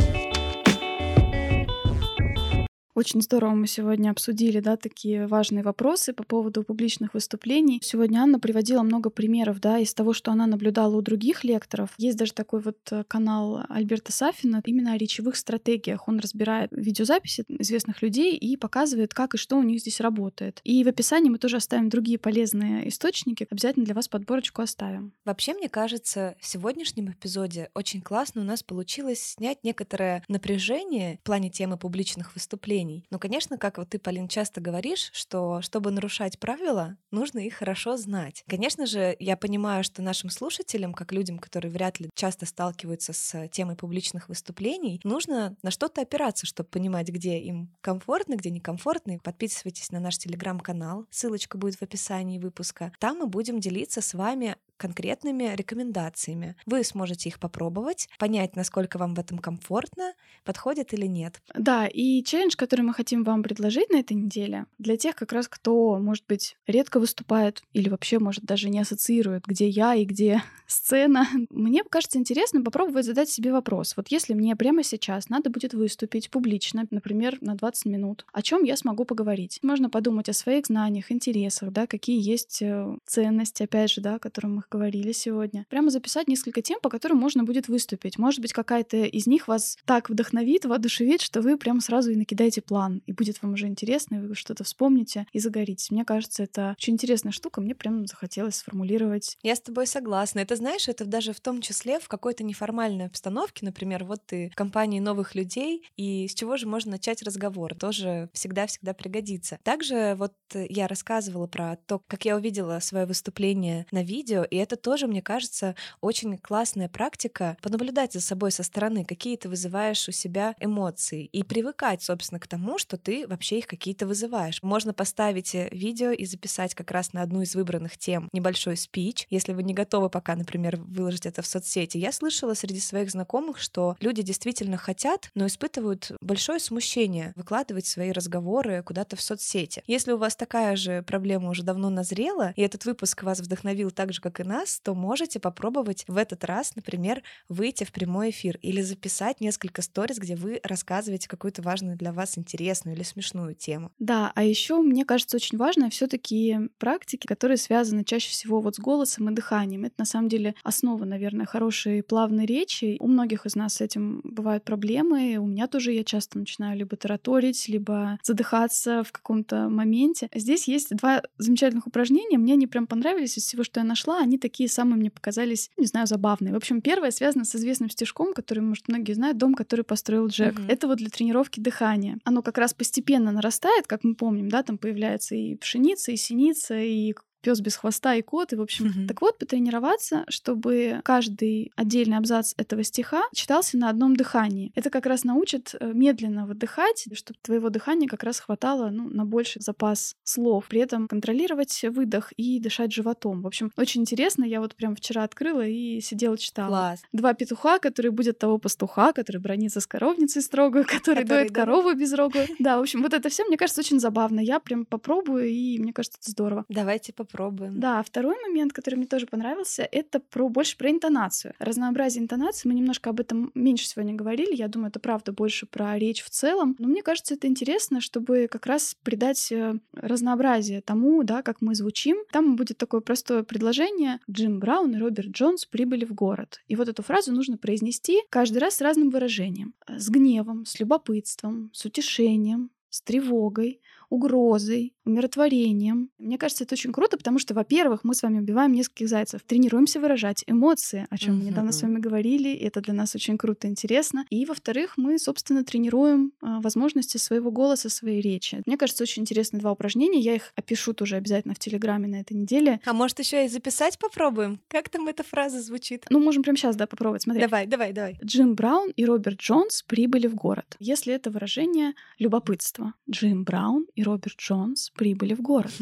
Очень 2.98 3.22
здорово 3.22 3.52
мы 3.52 3.68
сегодня 3.68 4.10
обсудили, 4.10 4.58
да, 4.58 4.76
такие 4.76 5.28
важные 5.28 5.62
вопросы 5.62 6.12
по 6.12 6.24
поводу 6.24 6.64
публичных 6.64 7.14
выступлений. 7.14 7.78
Сегодня 7.80 8.18
Анна 8.18 8.40
приводила 8.40 8.82
много 8.82 9.08
примеров, 9.08 9.60
да, 9.60 9.78
из 9.78 9.94
того, 9.94 10.12
что 10.12 10.32
она 10.32 10.48
наблюдала 10.48 10.96
у 10.96 11.00
других 11.00 11.44
лекторов. 11.44 11.90
Есть 11.96 12.18
даже 12.18 12.32
такой 12.32 12.60
вот 12.60 12.78
э, 12.90 13.04
канал 13.06 13.62
Альберта 13.68 14.10
Сафина 14.10 14.60
именно 14.66 14.94
о 14.94 14.98
речевых 14.98 15.36
стратегиях. 15.36 16.08
Он 16.08 16.18
разбирает 16.18 16.70
видеозаписи 16.72 17.44
известных 17.46 18.02
людей 18.02 18.36
и 18.36 18.56
показывает, 18.56 19.14
как 19.14 19.34
и 19.34 19.38
что 19.38 19.58
у 19.58 19.62
них 19.62 19.78
здесь 19.78 20.00
работает. 20.00 20.60
И 20.64 20.82
в 20.82 20.88
описании 20.88 21.30
мы 21.30 21.38
тоже 21.38 21.58
оставим 21.58 21.90
другие 21.90 22.18
полезные 22.18 22.88
источники. 22.88 23.46
Обязательно 23.48 23.84
для 23.84 23.94
вас 23.94 24.08
подборочку 24.08 24.62
оставим. 24.62 25.12
Вообще, 25.24 25.54
мне 25.54 25.68
кажется, 25.68 26.34
в 26.40 26.46
сегодняшнем 26.48 27.12
эпизоде 27.12 27.70
очень 27.74 28.02
классно 28.02 28.40
у 28.40 28.44
нас 28.44 28.64
получилось 28.64 29.22
снять 29.22 29.62
некоторое 29.62 30.24
напряжение 30.26 31.20
в 31.22 31.22
плане 31.22 31.48
темы 31.48 31.78
публичных 31.78 32.34
выступлений 32.34 32.87
нарушений. 32.88 33.04
Но, 33.10 33.18
конечно, 33.18 33.58
как 33.58 33.78
вот 33.78 33.90
ты, 33.90 33.98
Полин, 33.98 34.28
часто 34.28 34.60
говоришь, 34.60 35.10
что 35.12 35.60
чтобы 35.62 35.90
нарушать 35.90 36.38
правила, 36.38 36.96
нужно 37.10 37.40
их 37.40 37.54
хорошо 37.54 37.96
знать. 37.96 38.44
Конечно 38.48 38.86
же, 38.86 39.16
я 39.18 39.36
понимаю, 39.36 39.84
что 39.84 40.02
нашим 40.02 40.30
слушателям, 40.30 40.94
как 40.94 41.12
людям, 41.12 41.38
которые 41.38 41.70
вряд 41.70 42.00
ли 42.00 42.10
часто 42.14 42.46
сталкиваются 42.46 43.12
с 43.12 43.48
темой 43.48 43.76
публичных 43.76 44.28
выступлений, 44.28 45.00
нужно 45.04 45.56
на 45.62 45.70
что-то 45.70 46.02
опираться, 46.02 46.46
чтобы 46.46 46.68
понимать, 46.68 47.08
где 47.08 47.38
им 47.38 47.70
комфортно, 47.80 48.36
где 48.36 48.50
некомфортно. 48.50 49.18
Подписывайтесь 49.22 49.90
на 49.90 50.00
наш 50.00 50.18
телеграм-канал, 50.18 51.06
ссылочка 51.10 51.58
будет 51.58 51.76
в 51.76 51.82
описании 51.82 52.38
выпуска. 52.38 52.92
Там 52.98 53.18
мы 53.18 53.26
будем 53.26 53.60
делиться 53.60 54.00
с 54.00 54.14
вами 54.14 54.56
конкретными 54.78 55.54
рекомендациями. 55.54 56.56
Вы 56.66 56.84
сможете 56.84 57.28
их 57.28 57.38
попробовать, 57.38 58.08
понять, 58.18 58.56
насколько 58.56 58.96
вам 58.96 59.14
в 59.14 59.18
этом 59.18 59.38
комфортно, 59.38 60.14
подходит 60.44 60.94
или 60.94 61.06
нет. 61.06 61.42
Да, 61.54 61.86
и 61.86 62.22
челлендж, 62.24 62.54
который 62.56 62.82
мы 62.82 62.94
хотим 62.94 63.24
вам 63.24 63.42
предложить 63.42 63.90
на 63.90 63.96
этой 63.96 64.14
неделе, 64.14 64.66
для 64.78 64.96
тех 64.96 65.14
как 65.14 65.32
раз, 65.32 65.48
кто, 65.48 65.98
может 65.98 66.24
быть, 66.26 66.56
редко 66.66 67.00
выступает 67.00 67.62
или 67.72 67.88
вообще, 67.88 68.18
может, 68.18 68.44
даже 68.44 68.70
не 68.70 68.80
ассоциирует, 68.80 69.44
где 69.46 69.68
я 69.68 69.94
и 69.94 70.04
где 70.04 70.42
сцена, 70.66 71.26
мне 71.50 71.82
кажется 71.84 72.18
интересно 72.18 72.62
попробовать 72.62 73.04
задать 73.04 73.28
себе 73.28 73.52
вопрос. 73.52 73.94
Вот 73.96 74.08
если 74.08 74.34
мне 74.34 74.54
прямо 74.56 74.82
сейчас 74.82 75.28
надо 75.28 75.50
будет 75.50 75.74
выступить 75.74 76.30
публично, 76.30 76.86
например, 76.90 77.38
на 77.40 77.54
20 77.54 77.86
минут, 77.86 78.24
о 78.32 78.42
чем 78.42 78.62
я 78.62 78.76
смогу 78.76 79.04
поговорить? 79.04 79.58
Можно 79.62 79.90
подумать 79.90 80.28
о 80.28 80.32
своих 80.32 80.66
знаниях, 80.66 81.10
интересах, 81.10 81.72
да, 81.72 81.86
какие 81.86 82.20
есть 82.20 82.62
э, 82.62 82.96
ценности, 83.04 83.64
опять 83.64 83.90
же, 83.90 84.00
да, 84.00 84.16
о 84.16 84.18
которых 84.18 84.50
мы 84.50 84.62
говорили 84.70 85.12
сегодня. 85.12 85.66
Прямо 85.68 85.90
записать 85.90 86.28
несколько 86.28 86.62
тем, 86.62 86.80
по 86.80 86.88
которым 86.88 87.18
можно 87.18 87.44
будет 87.44 87.68
выступить. 87.68 88.18
Может 88.18 88.40
быть, 88.40 88.52
какая-то 88.52 89.04
из 89.04 89.26
них 89.26 89.48
вас 89.48 89.76
так 89.84 90.10
вдохновит, 90.10 90.64
воодушевит, 90.64 91.20
что 91.20 91.40
вы 91.40 91.56
прямо 91.56 91.80
сразу 91.80 92.10
и 92.10 92.16
накидаете 92.16 92.60
план, 92.60 93.02
и 93.06 93.12
будет 93.12 93.42
вам 93.42 93.54
уже 93.54 93.66
интересно, 93.66 94.16
и 94.16 94.26
вы 94.26 94.34
что-то 94.34 94.64
вспомните 94.64 95.26
и 95.32 95.38
загоритесь. 95.38 95.90
Мне 95.90 96.04
кажется, 96.04 96.42
это 96.42 96.74
очень 96.78 96.94
интересная 96.94 97.32
штука, 97.32 97.60
мне 97.60 97.74
прям 97.74 98.06
захотелось 98.06 98.56
сформулировать. 98.56 99.36
Я 99.42 99.56
с 99.56 99.60
тобой 99.60 99.86
согласна. 99.86 100.40
Это, 100.40 100.56
знаешь, 100.56 100.88
это 100.88 101.04
даже 101.04 101.32
в 101.32 101.40
том 101.40 101.60
числе 101.60 102.00
в 102.00 102.08
какой-то 102.08 102.44
неформальной 102.44 103.06
обстановке, 103.06 103.64
например, 103.64 104.04
вот 104.04 104.20
ты 104.26 104.50
в 104.50 104.56
компании 104.56 105.00
новых 105.00 105.34
людей, 105.34 105.82
и 105.96 106.26
с 106.28 106.34
чего 106.34 106.56
же 106.56 106.66
можно 106.66 106.92
начать 106.92 107.22
разговор, 107.22 107.74
тоже 107.74 108.28
всегда-всегда 108.32 108.94
пригодится. 108.94 109.58
Также 109.62 110.14
вот 110.16 110.34
я 110.54 110.88
рассказывала 110.88 111.46
про 111.46 111.76
то, 111.86 112.00
как 112.06 112.24
я 112.24 112.36
увидела 112.36 112.80
свое 112.80 113.06
выступление 113.06 113.86
на 113.90 114.02
видео, 114.02 114.44
и 114.44 114.57
это 114.58 114.76
тоже, 114.76 115.06
мне 115.06 115.22
кажется, 115.22 115.74
очень 116.00 116.38
классная 116.38 116.88
практика 116.88 117.56
понаблюдать 117.62 118.12
за 118.12 118.20
собой 118.20 118.52
со 118.52 118.62
стороны, 118.62 119.04
какие 119.04 119.36
ты 119.36 119.48
вызываешь 119.48 120.08
у 120.08 120.12
себя 120.12 120.54
эмоции, 120.60 121.24
и 121.24 121.42
привыкать, 121.42 122.02
собственно, 122.02 122.40
к 122.40 122.46
тому, 122.46 122.78
что 122.78 122.96
ты 122.96 123.26
вообще 123.26 123.58
их 123.58 123.66
какие-то 123.66 124.06
вызываешь. 124.06 124.62
Можно 124.62 124.92
поставить 124.92 125.54
э, 125.54 125.68
видео 125.70 126.10
и 126.10 126.24
записать 126.24 126.74
как 126.74 126.90
раз 126.90 127.12
на 127.12 127.22
одну 127.22 127.42
из 127.42 127.54
выбранных 127.54 127.96
тем 127.96 128.28
небольшой 128.32 128.76
спич, 128.76 129.26
если 129.30 129.52
вы 129.52 129.62
не 129.62 129.74
готовы 129.74 130.10
пока, 130.10 130.36
например, 130.36 130.76
выложить 130.76 131.26
это 131.26 131.42
в 131.42 131.46
соцсети. 131.46 131.98
Я 131.98 132.12
слышала 132.12 132.54
среди 132.54 132.80
своих 132.80 133.10
знакомых, 133.10 133.58
что 133.58 133.96
люди 134.00 134.22
действительно 134.22 134.76
хотят, 134.76 135.30
но 135.34 135.46
испытывают 135.46 136.12
большое 136.20 136.60
смущение 136.60 137.32
выкладывать 137.36 137.86
свои 137.86 138.12
разговоры 138.12 138.82
куда-то 138.82 139.16
в 139.16 139.22
соцсети. 139.22 139.82
Если 139.86 140.12
у 140.12 140.18
вас 140.18 140.36
такая 140.36 140.76
же 140.76 141.02
проблема 141.02 141.50
уже 141.50 141.62
давно 141.62 141.90
назрела, 141.90 142.52
и 142.56 142.62
этот 142.62 142.84
выпуск 142.84 143.22
вас 143.22 143.40
вдохновил 143.40 143.90
так 143.90 144.12
же, 144.12 144.20
как 144.20 144.40
и 144.40 144.44
нас, 144.48 144.80
то 144.80 144.94
можете 144.94 145.38
попробовать 145.38 146.04
в 146.08 146.16
этот 146.16 146.44
раз, 146.44 146.74
например, 146.74 147.22
выйти 147.48 147.84
в 147.84 147.92
прямой 147.92 148.30
эфир 148.30 148.58
или 148.62 148.80
записать 148.80 149.40
несколько 149.40 149.82
сториз, 149.82 150.18
где 150.18 150.34
вы 150.34 150.60
рассказываете 150.64 151.28
какую-то 151.28 151.62
важную 151.62 151.96
для 151.96 152.12
вас 152.12 152.38
интересную 152.38 152.96
или 152.96 153.02
смешную 153.02 153.54
тему. 153.54 153.92
Да, 153.98 154.32
а 154.34 154.42
еще 154.42 154.78
мне 154.80 155.04
кажется 155.04 155.36
очень 155.36 155.58
важно 155.58 155.90
все-таки 155.90 156.58
практики, 156.78 157.26
которые 157.26 157.58
связаны 157.58 158.04
чаще 158.04 158.30
всего 158.30 158.60
вот 158.60 158.76
с 158.76 158.78
голосом 158.78 159.28
и 159.30 159.34
дыханием. 159.34 159.84
Это 159.84 159.94
на 159.98 160.04
самом 160.04 160.28
деле 160.28 160.54
основа, 160.64 161.04
наверное, 161.04 161.46
хорошей 161.46 162.02
плавной 162.02 162.46
речи. 162.46 162.96
У 163.00 163.08
многих 163.08 163.46
из 163.46 163.54
нас 163.54 163.74
с 163.74 163.80
этим 163.80 164.20
бывают 164.24 164.64
проблемы. 164.64 165.36
У 165.38 165.46
меня 165.46 165.66
тоже 165.66 165.92
я 165.92 166.04
часто 166.04 166.38
начинаю 166.38 166.78
либо 166.78 166.96
тараторить, 166.96 167.68
либо 167.68 168.18
задыхаться 168.22 169.02
в 169.04 169.12
каком-то 169.12 169.68
моменте. 169.68 170.28
Здесь 170.34 170.68
есть 170.68 170.96
два 170.96 171.22
замечательных 171.36 171.86
упражнения. 171.86 172.38
Мне 172.38 172.54
они 172.54 172.66
прям 172.66 172.86
понравились 172.86 173.36
из 173.36 173.44
всего, 173.44 173.64
что 173.64 173.80
я 173.80 173.84
нашла. 173.84 174.20
Они 174.20 174.37
такие 174.38 174.68
самые 174.68 174.96
мне 174.96 175.10
показались, 175.10 175.70
не 175.76 175.86
знаю, 175.86 176.06
забавные. 176.06 176.52
В 176.52 176.56
общем, 176.56 176.80
первое 176.80 177.10
связано 177.10 177.44
с 177.44 177.54
известным 177.54 177.90
стишком, 177.90 178.32
который, 178.32 178.60
может, 178.60 178.88
многие 178.88 179.12
знают, 179.12 179.38
«Дом, 179.38 179.54
который 179.54 179.84
построил 179.84 180.28
Джек». 180.28 180.58
Mm-hmm. 180.58 180.70
Это 180.70 180.86
вот 180.86 180.98
для 180.98 181.10
тренировки 181.10 181.60
дыхания. 181.60 182.18
Оно 182.24 182.42
как 182.42 182.58
раз 182.58 182.74
постепенно 182.74 183.32
нарастает, 183.32 183.86
как 183.86 184.04
мы 184.04 184.14
помним, 184.14 184.48
да, 184.48 184.62
там 184.62 184.78
появляется 184.78 185.34
и 185.34 185.54
пшеница, 185.56 186.12
и 186.12 186.16
синица, 186.16 186.78
и 186.78 187.14
пес 187.40 187.60
без 187.60 187.76
хвоста 187.76 188.14
и 188.14 188.22
кот. 188.22 188.52
И, 188.52 188.56
в 188.56 188.60
общем, 188.60 188.86
mm-hmm. 188.86 189.06
так 189.06 189.20
вот, 189.20 189.38
потренироваться, 189.38 190.24
чтобы 190.28 191.00
каждый 191.04 191.72
отдельный 191.76 192.16
абзац 192.16 192.54
этого 192.56 192.82
стиха 192.82 193.22
читался 193.34 193.78
на 193.78 193.88
одном 193.88 194.16
дыхании. 194.16 194.72
Это 194.74 194.90
как 194.90 195.06
раз 195.06 195.24
научит 195.24 195.74
э, 195.78 195.92
медленно 195.92 196.46
выдыхать, 196.46 197.06
чтобы 197.12 197.38
твоего 197.42 197.70
дыхания 197.70 198.08
как 198.08 198.22
раз 198.24 198.40
хватало 198.40 198.90
ну, 198.90 199.08
на 199.08 199.24
больший 199.24 199.62
запас 199.62 200.16
слов. 200.24 200.66
При 200.68 200.80
этом 200.80 201.08
контролировать 201.08 201.84
выдох 201.90 202.32
и 202.36 202.60
дышать 202.60 202.92
животом. 202.92 203.42
В 203.42 203.46
общем, 203.46 203.70
очень 203.76 204.02
интересно. 204.02 204.44
Я 204.44 204.60
вот 204.60 204.74
прям 204.74 204.94
вчера 204.94 205.22
открыла 205.24 205.66
и 205.66 206.00
сидела 206.00 206.36
читала. 206.36 206.68
Класс. 206.68 207.02
Два 207.12 207.34
петуха, 207.34 207.78
которые 207.78 208.12
будет 208.12 208.38
того 208.38 208.58
пастуха, 208.58 209.12
который 209.12 209.38
бронится 209.38 209.80
с 209.80 209.86
коровницей 209.86 210.42
строго, 210.42 210.84
который, 210.84 210.98
который 210.98 211.24
доит 211.24 211.52
да? 211.52 211.60
корову 211.64 211.94
без 211.94 212.12
рога. 212.12 212.46
Да, 212.58 212.78
в 212.78 212.82
общем, 212.82 213.02
вот 213.02 213.14
это 213.14 213.28
все, 213.28 213.44
мне 213.44 213.56
кажется, 213.56 213.80
очень 213.80 214.00
забавно. 214.00 214.40
Я 214.40 214.60
прям 214.60 214.84
попробую, 214.84 215.46
и 215.46 215.78
мне 215.78 215.92
кажется, 215.92 216.18
это 216.20 216.30
здорово. 216.30 216.64
Давайте 216.68 217.12
попробуем 217.12 217.37
попробуем. 217.38 217.80
Да, 217.80 218.02
второй 218.02 218.36
момент, 218.42 218.72
который 218.72 218.96
мне 218.96 219.06
тоже 219.06 219.26
понравился, 219.26 219.88
это 219.90 220.20
про 220.20 220.48
больше 220.48 220.76
про 220.76 220.90
интонацию. 220.90 221.54
Разнообразие 221.58 222.22
интонации, 222.22 222.68
мы 222.68 222.74
немножко 222.74 223.10
об 223.10 223.20
этом 223.20 223.50
меньше 223.54 223.86
сегодня 223.86 224.14
говорили, 224.14 224.54
я 224.54 224.68
думаю, 224.68 224.88
это 224.88 225.00
правда 225.00 225.32
больше 225.32 225.66
про 225.66 225.98
речь 225.98 226.22
в 226.22 226.30
целом, 226.30 226.74
но 226.78 226.88
мне 226.88 227.02
кажется, 227.02 227.34
это 227.34 227.46
интересно, 227.46 228.00
чтобы 228.00 228.48
как 228.50 228.66
раз 228.66 228.96
придать 229.02 229.52
э, 229.52 229.74
разнообразие 229.92 230.80
тому, 230.82 231.22
да, 231.22 231.42
как 231.42 231.60
мы 231.60 231.74
звучим. 231.74 232.18
Там 232.32 232.56
будет 232.56 232.78
такое 232.78 233.00
простое 233.00 233.42
предложение. 233.42 234.20
Джим 234.30 234.58
Браун 234.58 234.94
и 234.94 234.98
Роберт 234.98 235.28
Джонс 235.28 235.64
прибыли 235.64 236.04
в 236.04 236.14
город. 236.14 236.60
И 236.68 236.76
вот 236.76 236.88
эту 236.88 237.02
фразу 237.02 237.32
нужно 237.32 237.56
произнести 237.56 238.20
каждый 238.30 238.58
раз 238.58 238.76
с 238.76 238.80
разным 238.80 239.10
выражением. 239.10 239.74
С 239.88 240.08
гневом, 240.08 240.66
с 240.66 240.80
любопытством, 240.80 241.70
с 241.72 241.84
утешением, 241.84 242.70
с 242.90 243.02
тревогой, 243.02 243.80
угрозой, 244.10 244.94
умиротворением. 245.08 246.10
Мне 246.18 246.38
кажется, 246.38 246.64
это 246.64 246.74
очень 246.74 246.92
круто, 246.92 247.16
потому 247.16 247.38
что, 247.38 247.54
во-первых, 247.54 248.04
мы 248.04 248.14
с 248.14 248.22
вами 248.22 248.38
убиваем 248.38 248.72
нескольких 248.72 249.08
зайцев, 249.08 249.40
тренируемся 249.46 250.00
выражать 250.00 250.44
эмоции, 250.46 251.06
о 251.10 251.18
чем 251.18 251.38
мы 251.38 251.44
недавно 251.44 251.72
с 251.72 251.82
вами 251.82 251.98
говорили, 251.98 252.50
и 252.50 252.64
это 252.64 252.80
для 252.80 252.94
нас 252.94 253.14
очень 253.14 253.38
круто 253.38 253.66
и 253.66 253.70
интересно. 253.70 254.26
И, 254.30 254.44
во-вторых, 254.44 254.94
мы, 254.96 255.18
собственно, 255.18 255.64
тренируем 255.64 256.32
а, 256.40 256.60
возможности 256.60 257.16
своего 257.16 257.50
голоса, 257.50 257.88
своей 257.88 258.20
речи. 258.20 258.62
Мне 258.66 258.76
кажется, 258.76 259.02
очень 259.02 259.22
интересные 259.22 259.60
два 259.60 259.72
упражнения. 259.72 260.20
Я 260.20 260.34
их 260.34 260.52
опишу 260.56 260.92
тоже 260.92 261.16
обязательно 261.16 261.54
в 261.54 261.58
Телеграме 261.58 262.08
на 262.08 262.20
этой 262.20 262.34
неделе. 262.34 262.80
А 262.84 262.92
может, 262.92 263.18
еще 263.18 263.44
и 263.46 263.48
записать 263.48 263.98
попробуем? 263.98 264.60
Как 264.68 264.88
там 264.88 265.08
эта 265.08 265.22
фраза 265.22 265.60
звучит? 265.60 266.06
Ну, 266.10 266.20
можем 266.20 266.42
прямо 266.42 266.56
сейчас, 266.56 266.76
да, 266.76 266.86
попробовать. 266.86 267.22
Смотри. 267.22 267.40
Давай, 267.40 267.66
давай, 267.66 267.92
давай. 267.92 268.18
Джим 268.22 268.54
Браун 268.54 268.90
и 268.90 269.04
Роберт 269.04 269.40
Джонс 269.40 269.82
прибыли 269.82 270.26
в 270.26 270.34
город. 270.34 270.76
Если 270.78 271.14
это 271.14 271.30
выражение 271.30 271.94
любопытства. 272.18 272.94
Джим 273.10 273.44
Браун 273.44 273.86
и 273.94 274.02
Роберт 274.02 274.36
Джонс 274.38 274.90
прибыли 274.98 275.34
в 275.34 275.40
город. 275.40 275.72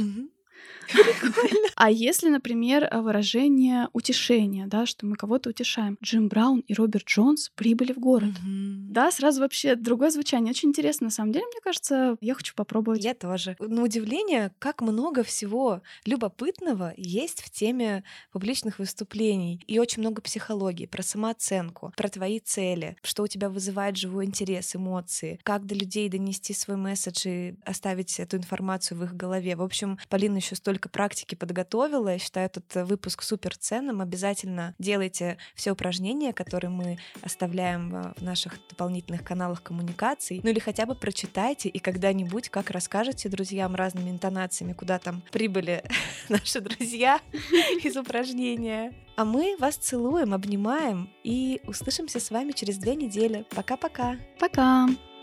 А 1.75 1.91
если, 1.91 2.29
например, 2.29 2.89
выражение 2.93 3.89
утешения, 3.93 4.67
да, 4.67 4.87
что 4.87 5.07
мы 5.07 5.17
кого-то 5.17 5.51
утешаем. 5.51 5.99
Джим 6.03 6.29
Браун 6.29 6.61
и 6.61 6.75
Роберт 6.75 7.07
Джонс 7.07 7.51
прибыли 7.55 7.93
в 7.93 7.99
город. 7.99 8.33
Да, 8.43 9.11
сразу 9.11 9.41
вообще 9.41 9.75
другое 9.75 10.11
звучание. 10.11 10.51
Очень 10.51 10.71
интересно, 10.71 11.07
на 11.07 11.11
самом 11.11 11.33
деле, 11.33 11.45
мне 11.47 11.61
кажется, 11.63 12.17
я 12.21 12.35
хочу 12.35 12.55
попробовать. 12.55 13.05
Я 13.05 13.15
тоже. 13.15 13.57
На 13.59 13.83
удивление, 13.83 14.53
как 14.59 14.81
много 14.81 15.23
всего 15.23 15.83
любопытного 16.05 16.95
есть 16.97 17.43
в 17.43 17.51
теме 17.51 18.05
публичных 18.33 18.79
выступлений. 18.79 19.63
И 19.67 19.79
очень 19.79 20.01
много 20.01 20.23
психологии, 20.23 20.87
про 20.87 21.03
самооценку, 21.03 21.93
про 21.97 22.09
твои 22.09 22.41
цели, 22.41 22.97
что 23.03 23.25
у 23.25 23.27
тебя 23.27 23.51
вызывает 23.51 23.97
живой 23.97 24.25
интерес, 24.25 24.75
эмоции, 24.75 25.39
как 25.43 25.67
до 25.67 25.75
людей 25.75 26.09
донести 26.09 26.55
свой 26.55 26.77
месседж 26.77 27.27
и 27.27 27.55
оставить 27.65 28.19
эту 28.19 28.37
информацию 28.37 28.99
в 28.99 29.05
их 29.05 29.15
голове. 29.15 29.57
В 29.57 29.63
общем, 29.63 29.99
Полина 30.09 30.37
еще 30.37 30.55
столько 30.77 30.91
практики 30.91 31.35
подготовила. 31.35 32.11
Я 32.11 32.19
считаю 32.19 32.47
этот 32.47 32.87
выпуск 32.87 33.23
супер 33.23 33.57
ценным. 33.57 34.03
Обязательно 34.03 34.75
делайте 34.79 35.39
все 35.55 35.71
упражнения, 35.71 36.35
которые 36.35 36.71
мы 36.71 36.99
оставляем 37.23 38.13
в 38.15 38.23
наших 38.23 38.59
дополнительных 38.69 39.25
каналах 39.25 39.63
коммуникаций. 39.63 40.41
Ну 40.45 40.51
или 40.51 40.59
хотя 40.59 40.85
бы 40.85 40.95
прочитайте 40.95 41.71
и 41.71 41.79
когда-нибудь 41.79 42.51
как 42.51 42.71
расскажете 42.71 43.31
друзьям 43.31 43.75
разными 43.75 44.11
интонациями, 44.11 44.75
куда 44.75 44.99
там 44.99 45.23
прибыли 45.33 45.83
наши 46.29 46.61
друзья 46.61 47.21
из 47.83 47.97
упражнения. 47.97 48.93
А 49.17 49.25
мы 49.25 49.57
вас 49.59 49.77
целуем, 49.77 50.35
обнимаем 50.35 51.09
и 51.25 51.63
услышимся 51.67 52.21
с 52.21 52.31
вами 52.31 52.53
через 52.53 52.77
две 52.77 52.97
недели. 52.97 53.47
Пока-пока. 53.55 54.19
Пока. 54.39 54.89
-пока. 54.89 54.97
Пока. 54.97 55.16